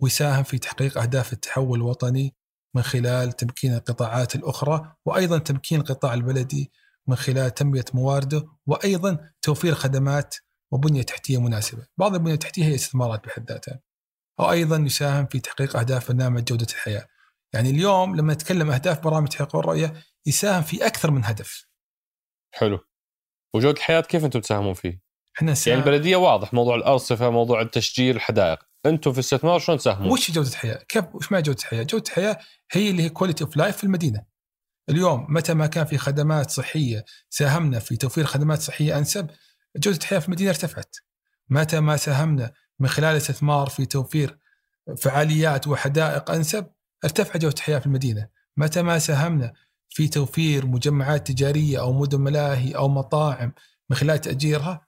ويساهم 0.00 0.42
في 0.42 0.58
تحقيق 0.58 0.98
أهداف 0.98 1.32
التحول 1.32 1.78
الوطني 1.78 2.36
من 2.74 2.82
خلال 2.82 3.32
تمكين 3.32 3.74
القطاعات 3.74 4.34
الأخرى 4.34 4.94
وأيضا 5.04 5.38
تمكين 5.38 5.80
القطاع 5.80 6.14
البلدي 6.14 6.72
من 7.06 7.16
خلال 7.16 7.54
تنمية 7.54 7.84
موارده 7.94 8.48
وأيضا 8.66 9.30
توفير 9.42 9.74
خدمات 9.74 10.34
وبنية 10.72 11.02
تحتية 11.02 11.40
مناسبة. 11.40 11.86
بعض 11.96 12.14
البنية 12.14 12.34
التحتية 12.34 12.64
هي 12.64 12.74
استثمارات 12.74 13.26
بحد 13.26 13.50
ذاتها. 13.52 13.80
أو 14.40 14.50
أيضا 14.50 14.76
يساهم 14.76 15.26
في 15.26 15.40
تحقيق 15.40 15.76
أهداف 15.76 16.08
برنامج 16.08 16.44
جودة 16.44 16.66
الحياة. 16.70 17.06
يعني 17.52 17.70
اليوم 17.70 18.16
لما 18.16 18.34
نتكلم 18.34 18.70
أهداف 18.70 19.00
برامج 19.00 19.28
تحقيق 19.28 19.56
الرؤية 19.56 20.02
يساهم 20.26 20.62
في 20.62 20.86
أكثر 20.86 21.10
من 21.10 21.24
هدف. 21.24 21.66
حلو. 22.54 22.78
وجوده 23.54 23.76
الحياة 23.78 24.00
كيف 24.00 24.24
أنتم 24.24 24.40
تساهمون 24.40 24.74
فيه؟ 24.74 25.00
إحنا 25.36 25.52
نساهم 25.52 25.78
يعني 25.78 25.90
البلدية 25.90 26.16
واضح 26.16 26.54
موضوع 26.54 26.76
الأرصفة 26.76 27.30
موضوع 27.30 27.60
التشجير 27.60 28.16
الحدائق 28.16 28.58
أنتم 28.86 29.12
في 29.12 29.18
الاستثمار 29.18 29.58
شلون 29.58 29.78
تساهمون؟ 29.78 30.12
وش 30.12 30.30
جودة 30.30 30.48
الحياة؟ 30.48 30.84
كيف 30.88 31.04
وش 31.14 31.32
معنى 31.32 31.42
جودة 31.42 31.58
الحياة؟ 31.60 31.82
جودة 31.82 32.04
الحياة 32.06 32.38
هي 32.72 32.90
اللي 32.90 33.02
هي 33.02 33.08
quality 33.08 33.44
of 33.44 33.56
life 33.56 33.76
في 33.76 33.84
المدينة. 33.84 34.24
اليوم 34.88 35.26
متى 35.28 35.54
ما 35.54 35.66
كان 35.66 35.84
في 35.84 35.98
خدمات 35.98 36.50
صحية 36.50 37.04
ساهمنا 37.30 37.78
في 37.78 37.96
توفير 37.96 38.24
خدمات 38.24 38.58
صحية 38.58 38.98
أنسب 38.98 39.30
جودة 39.76 39.98
الحياة 39.98 40.18
في 40.18 40.26
المدينة 40.26 40.50
ارتفعت. 40.50 40.96
متى 41.48 41.80
ما 41.80 41.96
ساهمنا 41.96 42.52
من 42.78 42.88
خلال 42.88 43.10
الاستثمار 43.10 43.68
في 43.68 43.86
توفير 43.86 44.38
فعاليات 44.98 45.68
وحدائق 45.68 46.30
أنسب 46.30 46.66
ارتفع 47.04 47.38
جودة 47.38 47.54
الحياة 47.54 47.78
في 47.78 47.86
المدينة. 47.86 48.28
متى 48.56 48.82
ما 48.82 48.98
ساهمنا 48.98 49.52
في 49.90 50.08
توفير 50.08 50.66
مجمعات 50.66 51.26
تجارية 51.26 51.80
أو 51.80 51.92
مدن 51.92 52.20
ملاهي 52.20 52.72
أو 52.72 52.88
مطاعم 52.88 53.52
من 53.90 53.96
خلال 53.96 54.18
تأجيرها 54.18 54.86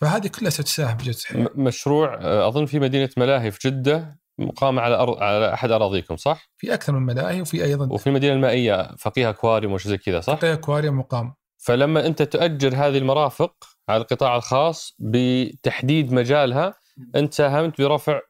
فهذه 0.00 0.26
كلها 0.26 0.50
ستساهم 0.50 0.98
في 0.98 1.04
جوده 1.04 1.18
الحياة. 1.18 1.48
مشروع 1.54 2.14
آه، 2.14 2.48
أظن 2.48 2.66
في 2.66 2.78
مدينة 2.78 3.10
ملاهي 3.16 3.50
في 3.50 3.68
جدة 3.68 4.20
مقامه 4.38 4.82
على 4.82 4.94
أرض 4.94 5.22
على 5.22 5.54
أحد 5.54 5.70
أراضيكم 5.70 6.16
صح؟ 6.16 6.50
في 6.56 6.74
أكثر 6.74 6.92
من 6.92 7.02
ملاهي 7.02 7.40
وفي 7.40 7.64
أيضا 7.64 7.88
وفي 7.92 8.06
المدينة 8.06 8.34
المائية 8.34 8.96
فقيها 8.96 9.30
أكواريوم 9.30 9.72
وش 9.72 9.88
زي 9.88 9.98
كذا 9.98 10.20
صح؟ 10.20 10.38
تقي 10.38 10.52
أكواريوم 10.52 10.98
مقام 10.98 11.34
فلما 11.58 12.06
أنت 12.06 12.22
تؤجر 12.22 12.74
هذه 12.74 12.98
المرافق 12.98 13.54
على 13.88 14.02
القطاع 14.02 14.36
الخاص 14.36 14.96
بتحديد 14.98 16.12
مجالها 16.12 16.74
أنت 17.16 17.34
ساهمت 17.34 17.80
برفع 17.80 18.20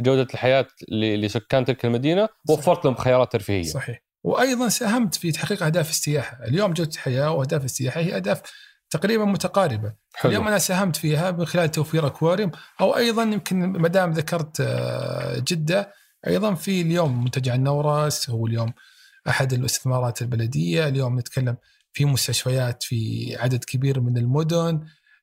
جودة 0.00 0.26
الحياة 0.34 0.66
لسكان 0.92 1.64
تلك 1.64 1.84
المدينة 1.84 2.28
وفرت 2.50 2.84
لهم 2.84 2.94
خيارات 2.94 3.32
ترفيهية. 3.32 3.62
صحيح 3.62 4.07
وأيضا 4.28 4.68
ساهمت 4.68 5.14
في 5.14 5.32
تحقيق 5.32 5.62
أهداف 5.62 5.90
السياحه، 5.90 6.44
اليوم 6.44 6.72
جوده 6.72 6.90
الحياة 6.90 7.30
وأهداف 7.30 7.64
السياحه 7.64 8.00
هي 8.00 8.16
أهداف 8.16 8.40
تقريبا 8.90 9.24
متقاربة، 9.24 9.94
حلو. 10.14 10.30
اليوم 10.30 10.48
أنا 10.48 10.58
ساهمت 10.58 10.96
فيها 10.96 11.30
من 11.30 11.46
خلال 11.46 11.70
توفير 11.70 12.06
أكواريوم 12.06 12.50
أو 12.80 12.96
أيضا 12.96 13.22
يمكن 13.22 13.58
ما 13.58 13.88
دام 13.88 14.12
ذكرت 14.12 14.60
آه، 14.60 15.38
جدة 15.38 15.92
أيضا 16.26 16.54
في 16.54 16.80
اليوم 16.80 17.24
منتجع 17.24 17.54
النورس 17.54 18.30
هو 18.30 18.46
اليوم 18.46 18.72
أحد 19.28 19.52
الاستثمارات 19.52 20.22
البلدية، 20.22 20.88
اليوم 20.88 21.18
نتكلم 21.18 21.56
في 21.92 22.04
مستشفيات 22.04 22.82
في 22.82 23.36
عدد 23.38 23.64
كبير 23.64 24.00
من 24.00 24.16
المدن 24.16 24.80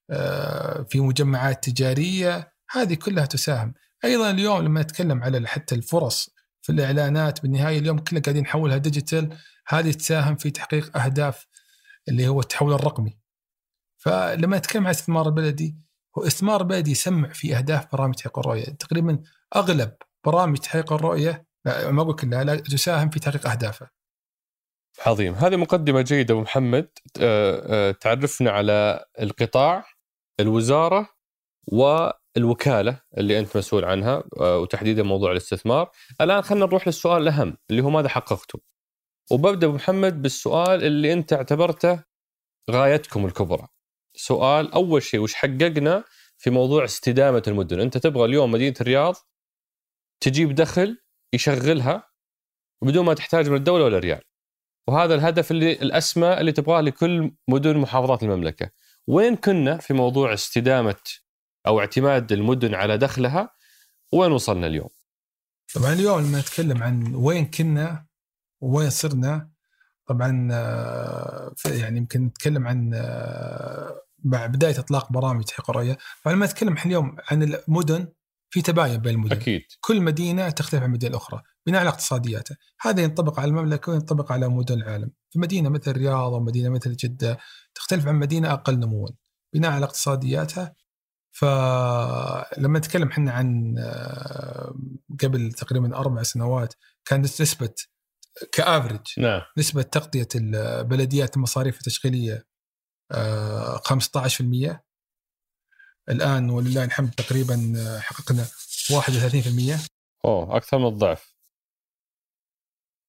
آه، 0.10 0.86
في 0.90 1.00
مجمعات 1.00 1.64
تجارية، 1.64 2.52
هذه 2.72 2.94
كلها 2.94 3.26
تساهم، 3.26 3.74
أيضا 4.06 4.30
اليوم 4.30 4.62
لما 4.62 4.82
نتكلم 4.82 5.24
على 5.24 5.48
حتى 5.48 5.76
الفرص 5.76 6.35
في 6.66 6.72
الإعلانات 6.72 7.42
بالنهاية 7.42 7.80
اليوم 7.80 8.00
كلها 8.00 8.22
قاعدين 8.22 8.44
نحولها 8.44 8.78
ديجيتال 8.78 9.38
هذه 9.68 9.92
تساهم 9.92 10.36
في 10.36 10.52
تحقيق 10.52 10.98
أهداف 10.98 11.48
اللي 12.08 12.28
هو 12.28 12.40
التحول 12.40 12.74
الرقمي. 12.74 13.18
فلما 13.98 14.58
نتكلم 14.58 14.82
عن 14.82 14.86
الاستثمار 14.88 15.28
البلدي 15.28 15.78
هو 16.18 16.22
الاستثمار 16.22 16.62
البلدي 16.62 16.92
يسمع 16.92 17.30
في 17.30 17.58
أهداف 17.58 17.92
برامج 17.92 18.16
تحقيق 18.16 18.40
الرؤية، 18.40 18.66
تقريبا 18.66 19.24
أغلب 19.56 19.96
برامج 20.26 20.58
تحقيق 20.58 20.94
الرؤية 20.94 21.46
لا 21.66 21.92
ما 21.92 22.02
أقول 22.02 22.16
كلها 22.16 22.44
لا 22.44 22.56
تساهم 22.56 23.10
في 23.10 23.20
تحقيق 23.20 23.48
أهدافها. 23.48 23.92
عظيم 25.06 25.34
هذه 25.34 25.56
مقدمة 25.56 26.02
جيدة 26.02 26.34
أبو 26.34 26.42
محمد 26.42 26.90
آه، 27.22 27.90
آه، 27.90 27.92
تعرفنا 27.92 28.52
على 28.52 29.06
القطاع 29.20 29.86
الوزارة 30.40 31.10
والوكالة 32.36 33.02
اللي 33.18 33.40
أنت 33.40 33.58
مسؤول 33.58 33.86
عنها 33.86 34.24
آه، 34.40 34.58
وتحديدا 34.58 35.04
موضوع 35.04 35.32
الاستثمار. 35.32 35.92
الآن 36.22 36.42
خلينا 36.42 36.66
نروح 36.66 36.88
للسؤال 36.88 37.22
الأهم 37.22 37.58
اللي 37.70 37.82
هو 37.84 37.90
ماذا 37.90 38.10
حققتم؟ 38.10 38.60
وببدأ 39.32 39.68
أبو 39.68 39.76
محمد 39.76 40.22
بالسؤال 40.22 40.84
اللي 40.84 41.14
أنت 41.14 41.34
اعتبرته 41.34 42.04
غايتكم 42.72 43.26
الكبرى. 43.26 43.68
سؤال 44.16 44.74
أول 44.74 45.04
شيء 45.04 45.20
وش 45.20 45.34
حققنا 45.34 46.04
في 46.38 46.50
موضوع 46.50 46.86
استدامة 46.86 47.44
المدن؟ 47.48 47.80
أنت 47.80 47.98
تبغى 47.98 48.26
اليوم 48.26 48.52
مدينة 48.52 48.76
الرياض 48.82 49.16
تجيب 50.20 50.56
دخل 50.56 50.98
يشغلها 51.34 52.10
بدون 52.84 53.06
ما 53.06 53.14
تحتاج 53.14 53.50
من 53.50 53.56
الدولة 53.56 53.86
ولا 53.86 54.00
ريال. 54.00 54.22
وهذا 54.88 55.16
الهدف 55.16 55.52
اللي 55.52 55.72
الأسمى 55.72 56.34
اللي 56.34 56.52
تبغاه 56.52 56.82
لكل 56.82 57.32
مدن 57.50 57.78
محافظات 57.78 58.24
المملكة. 58.24 58.72
وين 59.08 59.36
كنا 59.36 59.78
في 59.78 59.94
موضوع 59.94 60.34
استدامة 60.34 60.96
أو 61.68 61.80
اعتماد 61.80 62.32
المدن 62.32 62.76
على 62.76 62.98
دخلها 62.98 63.50
وين 64.14 64.32
وصلنا 64.32 64.68
اليوم؟ 64.68 64.90
طبعا 65.76 65.94
اليوم 65.94 66.22
لما 66.22 66.40
نتكلم 66.40 66.84
عن 66.84 67.16
وين 67.16 67.46
كنا 67.46 68.06
وين 68.62 68.90
صرنا 68.90 69.50
طبعا 70.08 70.50
آه، 70.52 71.54
يعني 71.66 71.98
يمكن 71.98 72.26
نتكلم 72.26 72.68
عن 72.68 72.92
آه، 72.94 74.02
مع 74.24 74.46
بداية 74.46 74.80
إطلاق 74.80 75.12
برامج 75.12 75.44
تحقيق 75.44 75.70
الرؤيه، 75.70 75.98
فلما 76.22 76.46
نتكلم 76.46 76.76
اليوم 76.86 77.16
عن 77.32 77.44
المدن 77.44 78.08
في 78.50 78.62
تباين 78.62 78.98
بين 78.98 79.16
المدن. 79.16 79.36
أكيد. 79.36 79.62
كل 79.82 80.02
مدينة 80.02 80.50
تختلف 80.50 80.82
عن 80.82 80.90
المدينة 80.90 81.10
الاخرى 81.10 81.42
بناء 81.66 81.80
على 81.80 81.90
اقتصادياتها، 81.90 82.58
هذا 82.82 83.04
ينطبق 83.04 83.40
على 83.40 83.50
المملكة 83.50 83.92
وينطبق 83.92 84.32
على 84.32 84.48
مدن 84.50 84.76
العالم، 84.76 85.12
في 85.30 85.40
مدينة 85.40 85.70
مثل 85.70 85.92
الرياض 85.92 86.34
أو 86.34 86.40
مدينة 86.40 86.70
مثل 86.70 86.96
جدة 86.96 87.38
تختلف 87.76 88.08
عن 88.08 88.16
مدينة 88.16 88.54
أقل 88.54 88.80
نموا. 88.80 89.08
بناء 89.54 89.72
على 89.72 89.86
اقتصادياتها 89.86 90.76
فلما 91.40 92.80
نتكلم 92.80 93.08
إحنا 93.08 93.32
عن 93.32 93.76
آه، 93.80 94.76
قبل 95.24 95.52
تقريبا 95.52 95.96
أربع 95.96 96.24
سنوات 96.24 96.74
كانت 97.06 97.42
نسبة 97.42 97.74
كافرج 98.52 99.08
نعم. 99.18 99.42
نسبة 99.58 99.82
تغطية 99.82 100.28
البلديات 100.36 101.36
المصاريف 101.36 101.78
التشغيلية 101.78 102.48
آه، 103.12 103.78
15% 103.78 104.84
الآن 106.10 106.50
ولله 106.50 106.84
الحمد 106.84 107.12
تقريبا 107.12 107.74
آه، 107.78 108.00
حققنا 108.00 108.46
31% 108.46 109.80
أوه 110.26 110.58
أكثر 110.58 110.78
من 110.78 110.88
الضعف. 110.88 111.36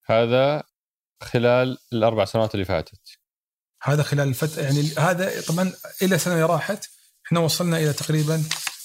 هذا 0.06 0.62
خلال 1.22 1.78
الأربع 1.92 2.24
سنوات 2.24 2.54
اللي 2.54 2.64
فاتت. 2.64 3.18
هذا 3.82 4.02
خلال 4.02 4.28
الفترة 4.28 4.62
يعني 4.62 4.80
هذا 4.98 5.40
طبعا 5.48 5.72
إلى 6.02 6.18
سنة 6.18 6.46
راحت 6.46 6.95
إحنا 7.26 7.40
وصلنا 7.40 7.78
إلى 7.78 7.92
تقريبا 7.92 8.42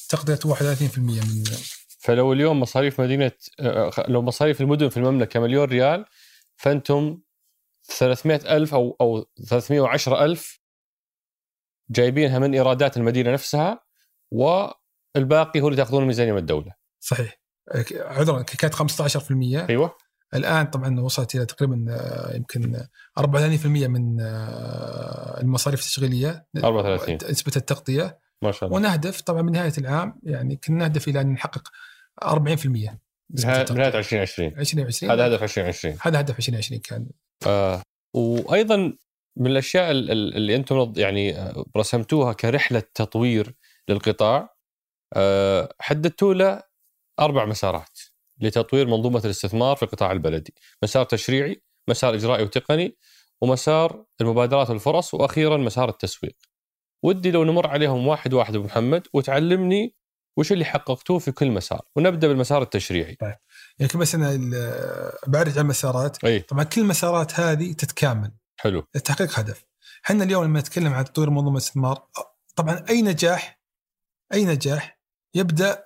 تغطيه 0.10 0.54
31% 0.54 0.98
من 0.98 1.44
فلو 2.00 2.34
اليوم 2.34 2.60
مصاريف 2.60 3.02
مدينة 3.02 3.32
لو 4.08 4.22
مصاريف 4.22 4.62
المدن 4.62 4.90
في 4.90 4.98
المملكة 4.98 5.40
مليون 5.40 5.64
ريال 5.64 6.06
فأنتم 6.56 7.22
300 7.84 8.58
ألف 8.58 8.74
أو 8.74 8.98
أو 9.02 9.26
310 9.50 10.26
ألف 10.26 10.62
جايبينها 11.90 12.40
من 12.40 12.54
إيرادات 12.54 12.98
المدينة 12.98 13.32
نفسها 13.32 13.80
والباقي 14.32 15.62
هو 15.62 15.68
اللي 15.68 15.78
تأخذونه 15.78 16.06
ميزانية 16.06 16.32
من 16.32 16.38
الدولة. 16.38 16.74
صحيح. 17.00 17.42
عذرا 17.94 18.42
كانت 18.42 18.76
15% 18.76 19.70
أيوة. 19.70 19.98
الآن 20.34 20.66
طبعا 20.66 21.00
وصلت 21.00 21.36
إلى 21.36 21.46
تقريبا 21.46 21.86
آه، 21.90 22.36
يمكن 22.36 22.88
34% 23.20 23.88
من 23.88 24.22
آه، 24.22 25.42
المصاريف 25.42 25.80
التشغيلية. 25.80 26.46
34 26.58 27.18
نسبة 27.32 27.52
التغطية. 27.56 28.20
ما 28.42 28.52
شاء 28.52 28.66
الله. 28.70 28.76
ونهدف 28.80 29.22
طبعا 29.22 29.42
من 29.42 29.52
نهاية 29.52 29.74
العام 29.78 30.20
يعني 30.24 30.56
كنا 30.56 30.78
نهدف 30.78 31.08
إلى 31.08 31.22
أن 31.22 31.28
نحقق 31.34 31.68
40% 32.24 32.28
نهاية 33.46 33.66
نهاية 33.72 33.98
2020 33.98 34.60
2020 34.60 35.12
هذا 35.12 35.28
هدف 35.28 35.44
2020 35.44 35.98
هذا 36.02 36.20
هدف 36.20 36.38
2020 36.38 36.82
كان. 36.82 37.08
آه. 37.48 37.82
وأيضا 38.16 38.98
من 39.38 39.48
الأشياء 39.52 39.92
ال- 39.92 40.12
ال- 40.12 40.36
اللي 40.36 40.56
أنتم 40.56 40.94
يعني 40.98 41.38
آه، 41.38 41.66
رسمتوها 41.78 42.34
كرحلة 42.34 42.84
تطوير 42.94 43.54
للقطاع 43.90 44.56
آه 45.16 45.74
حددتوا 45.80 46.34
له 46.34 46.64
أربع 47.20 47.46
مسارات 47.46 48.00
لتطوير 48.40 48.88
منظومة 48.88 49.22
الاستثمار 49.26 49.76
في 49.76 49.84
القطاع 49.84 50.12
البلدي، 50.12 50.54
مسار 50.84 51.04
تشريعي، 51.04 51.62
مسار 51.90 52.14
إجرائي 52.16 52.44
وتقني، 52.44 52.98
ومسار 53.42 54.06
المبادرات 54.22 54.70
والفرص، 54.70 55.14
وأخيرا 55.14 55.58
مسار 55.58 55.90
التسويق. 55.90 56.36
ودي 57.04 57.32
لو 57.32 57.44
نمر 57.44 57.68
عليهم 57.68 58.08
واحد 58.08 58.34
واحد 58.34 58.56
أبو 58.56 58.66
محمد 58.66 59.08
وتعلمني 59.14 59.96
وش 60.38 60.52
اللي 60.52 60.66
حققتوه 60.66 61.20
في 61.20 61.32
كل 61.32 61.52
مسار، 61.52 61.82
ونبدأ 61.96 62.28
بالمسار 62.28 62.62
التشريعي. 62.62 63.18
يعني 63.80 63.92
بس 63.96 64.16
أنا 64.16 64.30
بعرج 65.28 65.52
على 65.52 65.62
المسارات. 65.62 66.24
إي. 66.24 66.40
طبعا 66.40 66.64
كل 66.64 66.82
المسارات 66.82 67.40
هذه 67.40 67.74
تتكامل. 67.74 68.32
حلو. 68.60 68.88
لتحقيق 68.96 69.40
هدف. 69.40 69.66
إحنا 70.06 70.24
اليوم 70.24 70.44
لما 70.44 70.60
نتكلم 70.60 70.94
عن 70.94 71.06
تطوير 71.06 71.30
منظومة 71.30 71.52
الاستثمار 71.52 72.08
طبعا 72.56 72.86
أي 72.90 73.02
نجاح 73.02 73.62
أي 74.34 74.46
نجاح 74.46 75.02
يبدأ 75.36 75.84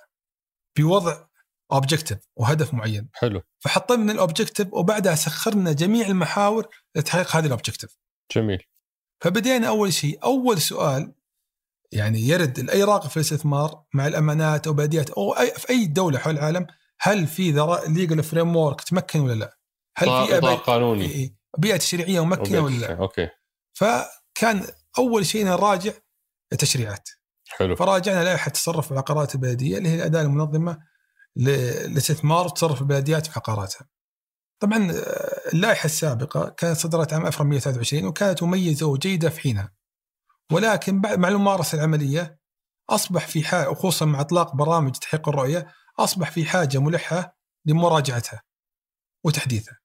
بوضع 0.78 1.26
objective 1.72 2.18
وهدف 2.36 2.74
معين. 2.74 3.10
حلو. 3.14 3.42
فحطينا 3.60 4.12
ال 4.12 4.18
objective 4.18 4.74
وبعدها 4.74 5.16
سخرنا 5.16 5.72
جميع 5.72 6.08
المحاور 6.08 6.68
لتحقيق 6.96 7.36
هذه 7.36 7.46
ال 7.46 7.51
objective 7.51 7.98
جميل. 8.36 8.64
فبدينا 9.26 9.68
أول 9.68 9.94
شيء 9.94 10.20
أول 10.24 10.62
سؤال 10.62 11.14
يعني 11.92 12.20
يرد 12.20 12.60
لاي 12.60 12.84
راغب 12.84 13.10
في 13.10 13.18
الاستثمار 13.18 13.84
مع 13.94 14.08
الأمانات 14.08 14.68
أو 14.68 14.74
بلديات 14.74 15.10
أو 15.10 15.32
أي 15.32 15.52
في 15.52 15.70
أي 15.70 15.86
دولة 15.86 16.20
حول 16.20 16.34
العالم 16.34 16.68
هل 17.00 17.28
في 17.28 17.52
legal 17.88 18.24
framework 18.24 18.82
تمكن 18.82 19.20
ولا 19.20 19.34
لا؟ 19.34 19.58
هل 19.98 20.08
في 20.08 20.38
اطار 20.38 20.56
قانوني 20.56 21.06
إيه، 21.06 21.36
بيئة 21.58 21.78
تشريعية 21.78 22.26
ممكنة 22.26 22.60
ولا 22.60 22.76
لا؟ 22.76 22.96
okay 22.96 23.30
فكان 23.74 24.68
أول 24.98 25.26
شيء 25.26 25.46
نراجع 25.46 25.92
التشريعات 26.54 27.10
حلو 27.48 27.76
فراجعنا 27.76 28.24
لائحة 28.24 28.52
تصرف 28.52 28.92
العقارات 28.92 29.36
البلديه 29.36 29.78
اللي 29.78 29.90
هي 29.90 29.96
الأداة 29.96 30.22
المنظمة 30.22 30.80
للاستثمار 31.36 32.46
وتصرف 32.46 32.82
البلديات 32.82 33.28
في 33.28 33.40
عقاراتها. 33.40 33.88
طبعا 34.62 34.92
آه، 34.92 35.50
اللائحة 35.54 35.86
السابقة 35.86 36.50
كانت 36.50 36.78
صدرت 36.78 37.14
عام 37.14 37.26
1923 37.28 38.06
وكانت 38.06 38.44
مميزه 38.44 38.86
وجيده 38.86 39.30
في 39.30 39.40
حينها. 39.40 39.74
ولكن 40.52 41.02
بعد 41.02 41.20
مع 41.20 41.28
الممارسة 41.28 41.76
العملية 41.78 42.40
أصبح 42.90 43.28
في 43.28 43.44
حاجة 43.44 43.70
وخصوصا 43.70 44.06
مع 44.06 44.22
إطلاق 44.22 44.56
برامج 44.56 44.92
تحقيق 44.92 45.30
الرؤية 45.30 45.68
أصبح 46.00 46.32
في 46.32 46.46
حاجة 46.46 46.78
ملحة 46.78 47.38
لمراجعتها 47.66 48.42
وتحديثها. 49.26 49.78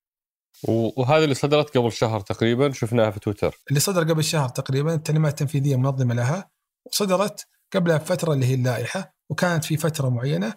و- 0.68 1.00
وهذا 1.02 1.24
اللي 1.24 1.34
صدرت 1.34 1.78
قبل 1.78 1.92
شهر 1.92 2.20
تقريبا 2.20 2.72
شفناها 2.72 3.10
في 3.10 3.20
تويتر 3.20 3.56
اللي 3.68 3.80
صدر 3.80 4.02
قبل 4.12 4.24
شهر 4.24 4.48
تقريبا 4.48 4.94
التعليمات 4.94 5.32
التنفيذية 5.32 5.76
منظمه 5.76 6.14
لها 6.14 6.50
وصدرت 6.86 7.46
قبلها 7.72 7.96
بفتره 7.96 8.32
اللي 8.32 8.46
هي 8.46 8.54
اللائحة 8.54 9.14
وكانت 9.30 9.64
في 9.64 9.76
فترة 9.76 10.08
معينة 10.08 10.54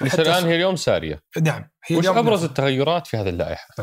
لسه 0.00 0.22
الآن 0.22 0.44
هي 0.44 0.54
اليوم 0.54 0.76
سارية 0.76 1.22
نعم 1.42 1.70
هي 1.84 1.96
وش 1.96 2.00
اليوم 2.00 2.18
أبرز 2.18 2.44
التغيرات 2.44 3.06
في 3.06 3.16
هذه 3.16 3.28
اللائحة؟ 3.28 3.74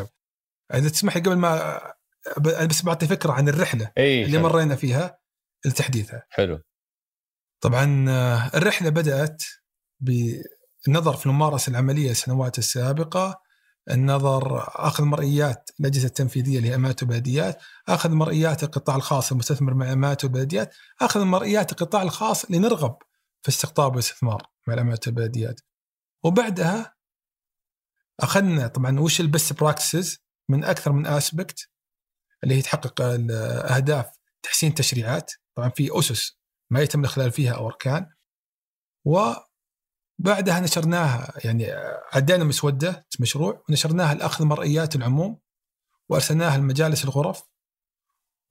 إذا 0.73 0.89
تسمح 0.89 1.17
لي 1.17 1.23
قبل 1.23 1.35
ما 1.35 1.81
بس 2.69 2.81
بعطي 2.81 3.07
فكرة 3.07 3.31
عن 3.31 3.49
الرحلة 3.49 3.91
إي 3.97 4.23
اللي 4.25 4.37
حلو. 4.37 4.49
مرينا 4.49 4.75
فيها 4.75 5.19
لتحديثها. 5.65 6.23
حلو 6.29 6.61
طبعا 7.61 8.05
آه، 8.09 8.51
الرحلة 8.57 8.89
بدأت 8.89 9.43
بالنظر 9.99 11.13
في 11.13 11.25
الممارسة 11.25 11.69
العملية 11.69 12.11
السنوات 12.11 12.57
السابقة 12.57 13.41
النظر 13.91 14.63
آخذ 14.87 15.03
مرئيات 15.03 15.69
الأجهزة 15.79 16.07
التنفيذية 16.07 16.57
اللي 16.57 16.69
هي 16.69 16.75
امانات 16.75 17.03
البلديات، 17.03 17.61
آخذ 17.87 18.11
مرئيات 18.11 18.63
القطاع 18.63 18.95
الخاص 18.95 19.31
المستثمر 19.31 19.73
مع 19.73 19.93
امانات 19.93 20.23
البلديات، 20.23 20.75
آخذ 21.01 21.23
مرئيات 21.23 21.71
القطاع 21.71 22.01
الخاص 22.01 22.51
لنرغب 22.51 22.97
في 23.41 23.49
استقطاب 23.49 23.91
والاستثمار 23.91 24.43
مع 24.67 24.73
امانات 24.73 25.07
البلديات. 25.07 25.61
وبعدها 26.23 26.95
أخذنا 28.19 28.67
طبعا 28.67 28.99
وش 28.99 29.21
ال 29.21 29.27
best 29.27 29.53
practices 29.59 30.17
من 30.49 30.63
أكثر 30.63 30.91
من 30.91 31.05
aspect 31.07 31.69
اللي 32.43 32.55
هي 32.55 32.61
تحقق 32.61 33.01
الاهداف 33.01 34.05
تحسين 34.43 34.69
التشريعات، 34.69 35.31
طبعا 35.55 35.69
في 35.69 35.99
أسس 35.99 36.39
ما 36.69 36.81
يتم 36.81 36.99
الإخلال 36.99 37.31
فيها 37.31 37.53
أو 37.53 37.67
أركان. 37.67 38.09
وبعدها 39.05 40.59
نشرناها 40.59 41.33
يعني 41.45 41.65
عدينا 42.13 42.43
مسودة 42.43 43.07
مشروع 43.19 43.63
ونشرناها 43.69 44.13
لأخذ 44.13 44.45
مرئيات 44.45 44.95
العموم 44.95 45.39
وأرسلناها 46.09 46.57
لمجالس 46.57 47.03
الغرف. 47.03 47.43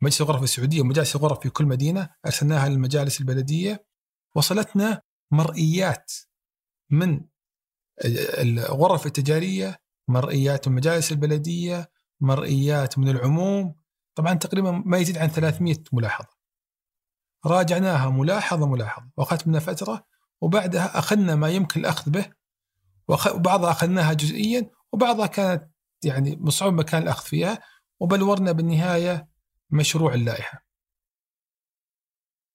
مجلس 0.03 0.21
الغرف 0.21 0.43
السعودية 0.43 0.81
ومجالس 0.81 1.17
الغرف 1.17 1.41
في 1.41 1.51
كل 1.51 1.65
مدينة 1.65 2.11
أرسلناها 2.27 2.69
للمجالس 2.69 3.21
البلدية. 3.21 3.87
وصلتنا 4.35 5.03
مرئيات 5.31 6.13
من 6.91 7.21
الغرف 8.05 9.07
التجارية 9.07 9.81
مرئيات 10.09 10.69
من 10.69 10.73
المجالس 10.75 11.13
البلدية 11.13 11.91
مرئيات 12.21 12.99
من 12.99 13.09
العموم. 13.09 13.75
طبعا 14.15 14.35
تقريبا 14.35 14.71
ما 14.87 14.99
يزيد 14.99 15.19
عن 15.19 15.29
300 15.29 15.77
ملاحظة. 15.93 16.29
راجعناها 17.47 18.11
ملاحظة 18.11 18.67
ملاحظة. 18.67 19.11
واخذت 19.17 19.49
منها 19.49 19.61
فترة 19.61 20.07
وبعدها 20.41 20.99
أخذنا 20.99 21.35
ما 21.35 21.49
يمكن 21.49 21.81
الأخذ 21.81 22.11
به. 22.11 22.33
وبعضها 23.09 23.71
أخذناها 23.71 24.13
جزئيا 24.13 24.71
وبعضها 24.93 25.27
كانت 25.27 25.71
يعني 26.05 26.37
من 26.37 26.51
صعوبه 26.51 26.77
مكان 26.77 27.03
الأخذ 27.03 27.27
فيها 27.27 27.63
وبلورنا 28.01 28.53
بالنهاية 28.53 29.29
مشروع 29.71 30.15
اللائحة. 30.15 30.65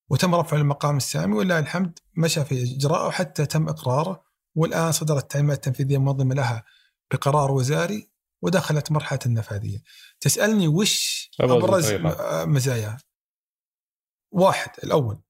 وتم 0.10 0.36
رفع 0.36 0.58
المقام 0.58 0.97
السامي 0.97 1.36
ولله 1.36 1.60
الحمد 1.60 1.99
مشى 2.17 2.45
في 2.45 2.75
إجراءه 2.75 3.08
وحتى 3.08 3.45
تم 3.45 3.69
إقراره. 3.69 4.24
والآن 4.55 4.91
صدرت 4.91 5.23
التعليمات 5.23 5.57
التنفيذية 5.57 5.95
المنظمة 5.95 6.35
لها 6.35 6.65
بقرار 7.11 7.51
وزاري 7.51 8.09
ودخلت 8.41 8.91
مرحلة 8.91 9.19
النفاذية. 9.25 9.81
تسألني 10.19 10.67
وش 10.67 11.29
أبرز 11.39 11.91
مزاياها؟ 12.47 12.97
واحد 14.31 14.69
الأول 14.83 15.21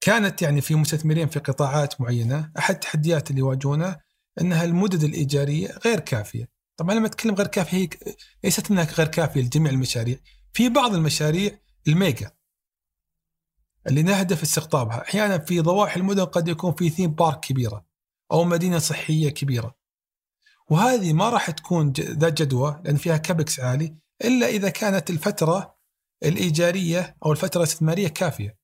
كانت 0.00 0.42
يعني 0.42 0.60
في 0.60 0.74
مستثمرين 0.74 1.28
في 1.28 1.38
قطاعات 1.38 2.00
معينة 2.00 2.52
أحد 2.58 2.74
التحديات 2.74 3.30
اللي 3.30 3.40
يواجهونها 3.40 4.04
أنها 4.40 4.64
المدد 4.64 5.04
الايجاريه 5.04 5.78
غير 5.84 6.00
كافية. 6.00 6.48
طبعا 6.76 6.94
لما 6.94 7.06
أتكلم 7.06 7.34
غير 7.34 7.46
كافيه 7.46 7.78
هي 7.78 7.88
ليست 8.44 8.70
انها 8.70 8.84
غير 8.84 9.08
كافية 9.08 9.40
لجميع 9.40 9.72
المشاريع، 9.72 10.18
في 10.52 10.68
بعض 10.68 10.94
المشاريع 10.94 11.58
الميجا 11.88 12.30
اللي 13.86 14.02
نهدف 14.02 14.42
استقطابها، 14.42 15.02
أحيانا 15.02 15.38
في 15.38 15.60
ضواحي 15.60 16.00
المدن 16.00 16.24
قد 16.24 16.48
يكون 16.48 16.74
في 16.74 16.90
ثيم 16.90 17.10
بارك 17.10 17.40
كبيرة 17.40 17.85
أو 18.32 18.44
مدينة 18.44 18.78
صحية 18.78 19.30
كبيرة. 19.30 19.74
وهذه 20.70 21.12
ما 21.12 21.30
راح 21.30 21.50
تكون 21.50 21.92
ذات 21.92 22.42
جدوى 22.42 22.80
لأن 22.84 22.96
فيها 22.96 23.16
كبكس 23.16 23.60
عالي 23.60 23.96
إلا 24.24 24.46
إذا 24.46 24.68
كانت 24.68 25.10
الفترة 25.10 25.76
الإيجارية 26.22 27.16
أو 27.24 27.32
الفترة 27.32 27.58
الاستثمارية 27.58 28.08
كافية. 28.08 28.58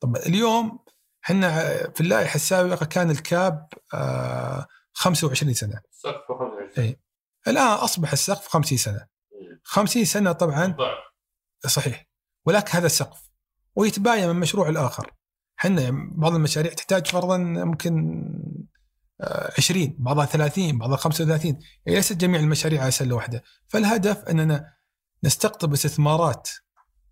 طب 0.00 0.16
اليوم 0.16 0.78
إحنا 1.24 1.50
في 1.94 2.00
اللائحة 2.00 2.34
السابقة 2.34 2.86
كان 2.86 3.10
الكاب 3.10 3.68
آه 3.94 4.66
25 4.92 5.54
سنة. 5.54 5.80
إيه. 6.78 7.00
الآن 7.48 7.66
أصبح 7.66 8.12
السقف 8.12 8.48
50 8.48 8.78
سنة. 8.78 9.06
50 9.62 10.04
سنة 10.04 10.32
طبعا 10.32 10.76
صحيح 11.66 12.06
ولكن 12.46 12.70
هذا 12.72 12.86
السقف 12.86 13.30
ويتباين 13.76 14.28
من 14.28 14.36
مشروع 14.36 14.68
الآخر 14.68 15.10
إحنا 15.58 15.90
بعض 16.12 16.34
المشاريع 16.34 16.72
تحتاج 16.72 17.06
فرضا 17.06 17.36
ممكن 17.38 18.24
20 19.20 19.96
بعضها 19.98 20.26
30 20.26 20.78
بعضها 20.78 20.96
35 20.96 21.50
يعني 21.86 21.96
ليست 21.98 22.12
جميع 22.12 22.40
المشاريع 22.40 22.82
على 22.82 22.90
سلة 22.90 23.14
واحدة. 23.14 23.42
فالهدف 23.68 24.18
أننا 24.18 24.74
نستقطب 25.24 25.72
استثمارات 25.72 26.48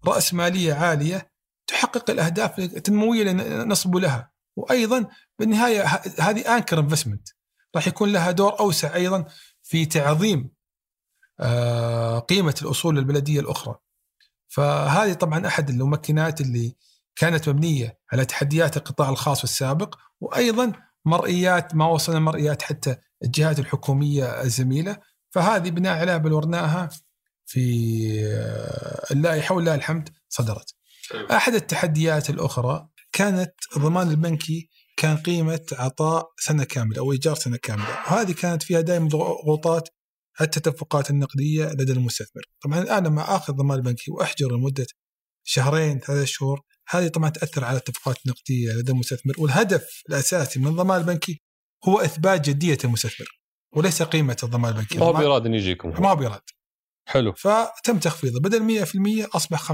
رأس 0.07 0.35
مالية 0.35 0.75
عالية 0.75 1.33
تحقق 1.67 2.11
الأهداف 2.11 2.59
التنموية 2.59 3.23
اللي 3.23 3.65
نصب 3.65 3.97
لها. 3.97 4.33
وأيضا 4.57 5.07
بالنهاية 5.39 5.85
هذه 6.19 6.57
انكر 6.57 6.79
انفستمنت 6.79 7.29
راح 7.77 7.87
يكون 7.87 8.13
لها 8.13 8.31
دور 8.31 8.61
أوسع 8.61 8.95
أيضا 8.95 9.25
في 9.63 9.87
تعظيم 9.87 10.51
آه، 11.41 12.19
قيمة 12.19 12.55
الأصول 12.63 12.99
البلدية 12.99 13.41
الأخرى. 13.41 13.79
فهذه 14.49 15.13
طبعا 15.13 15.47
أحد 15.47 15.71
الممكنات 15.71 16.41
اللي 16.41 16.77
كانت 17.17 17.49
مبنية 17.49 17.99
على 18.13 18.25
تحديات 18.25 18.77
القطاع 18.77 19.09
الخاص 19.09 19.43
السابق 19.43 19.99
وأيضا 20.21 20.73
مرئيات 21.05 21.75
ما 21.75 21.87
وصلنا 21.87 22.19
مرئيات 22.19 22.63
حتى 22.63 22.97
الجهات 23.25 23.59
الحكومية 23.59 24.43
الزميلة 24.43 24.97
فهذه 25.31 25.71
بناء 25.71 25.99
عليها 25.99 26.17
بلورناها 26.17 26.89
في 27.47 27.63
آه، 28.27 29.13
اللائحه 29.13 29.55
ولله 29.55 29.75
الحمد 29.75 30.09
صدرت. 30.29 30.75
أحد 31.31 31.55
التحديات 31.55 32.31
الأخرى 32.31 32.89
كانت 33.13 33.53
الضمان 33.77 34.11
البنكي 34.11 34.69
كان 34.97 35.17
قيمة 35.17 35.67
عطاء 35.73 36.33
سنة 36.39 36.65
كاملة 36.65 36.99
أو 36.99 37.13
إيجار 37.13 37.35
سنة 37.35 37.57
كاملة، 37.57 37.89
وهذه 37.89 38.33
كانت 38.33 38.63
فيها 38.63 38.81
دائما 38.81 39.09
ضغوطات 39.09 39.89
التدفقات 40.41 41.11
النقدية 41.11 41.65
لدى 41.65 41.93
المستثمر. 41.93 42.43
طبعا 42.65 42.79
الآن 42.79 43.05
لما 43.07 43.37
أخذ 43.37 43.53
ضمان 43.53 43.79
البنكي 43.79 44.11
وأحجر 44.11 44.57
لمدة 44.57 44.87
شهرين 45.45 45.99
ثلاثة 45.99 46.25
شهور 46.25 46.61
هذه 46.93 47.09
طبعا 47.09 47.31
تأثر 47.31 47.65
على 47.65 47.77
التدفقات 47.77 48.17
النقدية 48.27 48.73
لدى 48.73 48.93
المستثمر 48.93 49.35
والهدف 49.39 50.03
الأساسي 50.09 50.61
من 50.61 50.67
الضمان 50.67 51.01
البنكي 51.01 51.43
هو 51.89 52.01
إثبات 52.01 52.49
جدية 52.49 52.79
المستثمر 52.85 53.27
وليس 53.77 54.03
قيمة 54.03 54.37
الضمان 54.43 54.73
البنكي. 54.73 54.99
ما 54.99 55.07
هو 55.07 55.13
بيراد 55.13 55.47
إن 55.47 55.55
يجيكم 55.55 55.89
ما 55.89 56.11
هو 56.11 56.17
بيراد 56.17 56.41
حلو. 57.09 57.33
فتم 57.33 57.99
تخفيضه 57.99 58.41
بدل 58.41 58.85
100% 58.87 59.37
أصبح 59.37 59.63
25% 59.63 59.73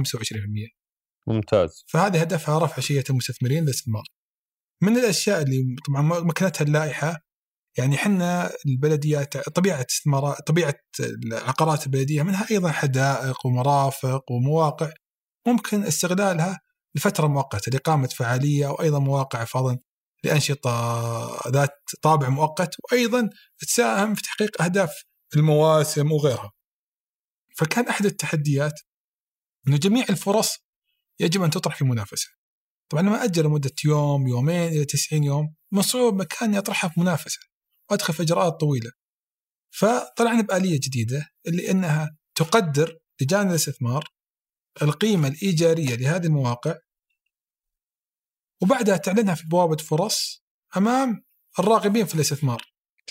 ممتاز. 1.26 1.84
فهذه 1.88 2.20
هدفها 2.20 2.58
رفع 2.58 2.82
شيئة 2.82 3.04
المستثمرين 3.10 3.62
للاستثمار. 3.64 4.04
من 4.82 4.96
الأشياء 4.96 5.42
اللي 5.42 5.76
طبعا 5.86 6.02
مكنتها 6.02 6.64
اللائحة 6.64 7.28
يعني 7.78 7.96
إحنا 7.96 8.50
البلديات 8.66 9.48
طبيعة 9.48 9.86
استثمارات 9.90 10.36
طبيعة 10.46 10.74
العقارات 11.00 11.86
البلدية 11.86 12.22
منها 12.22 12.46
أيضا 12.50 12.70
حدائق 12.70 13.46
ومرافق 13.46 14.32
ومواقع 14.32 14.90
ممكن 15.46 15.82
استغلالها 15.84 16.60
لفترة 16.94 17.26
مؤقتة 17.26 17.70
لإقامة 17.70 18.06
فعالية 18.08 18.66
وأيضا 18.66 18.98
مواقع 18.98 19.44
فضلا 19.44 19.78
لأنشطة 20.24 21.50
ذات 21.50 21.78
طابع 22.02 22.28
مؤقت 22.28 22.76
وأيضا 22.84 23.30
تساهم 23.58 24.14
في 24.14 24.22
تحقيق 24.22 24.62
أهداف 24.62 25.02
المواسم 25.36 26.12
وغيرها. 26.12 26.52
فكان 27.56 27.88
أحد 27.88 28.06
التحديات 28.06 28.80
انه 29.68 29.76
جميع 29.76 30.06
الفرص 30.10 30.56
يجب 31.20 31.42
أن 31.42 31.50
تطرح 31.50 31.76
في 31.76 31.84
منافسة. 31.84 32.28
طبعا 32.90 33.02
لما 33.02 33.24
أجل 33.24 33.44
لمدة 33.44 33.72
يوم 33.84 34.28
يومين 34.28 34.68
إلى 34.68 34.84
90 34.84 35.24
يوم 35.24 35.54
من 35.72 35.82
صعوب 35.82 36.14
مكان 36.14 36.54
يطرحها 36.54 36.90
في 36.90 37.00
منافسة 37.00 37.38
وأدخل 37.90 38.14
في 38.14 38.22
إجراءات 38.22 38.52
طويلة. 38.60 38.90
فطلعنا 39.70 40.42
بآلية 40.42 40.80
جديدة 40.80 41.28
اللي 41.46 41.70
إنها 41.70 42.16
تقدر 42.34 42.98
لجان 43.20 43.50
الاستثمار 43.50 44.04
القيمة 44.82 45.28
الإيجارية 45.28 45.94
لهذه 45.94 46.26
المواقع 46.26 46.74
وبعدها 48.62 48.96
تعلنها 48.96 49.34
في 49.34 49.46
بوابة 49.46 49.76
فرص 49.76 50.44
أمام 50.76 51.24
الراغبين 51.58 52.06
في 52.06 52.14
الاستثمار. 52.14 52.62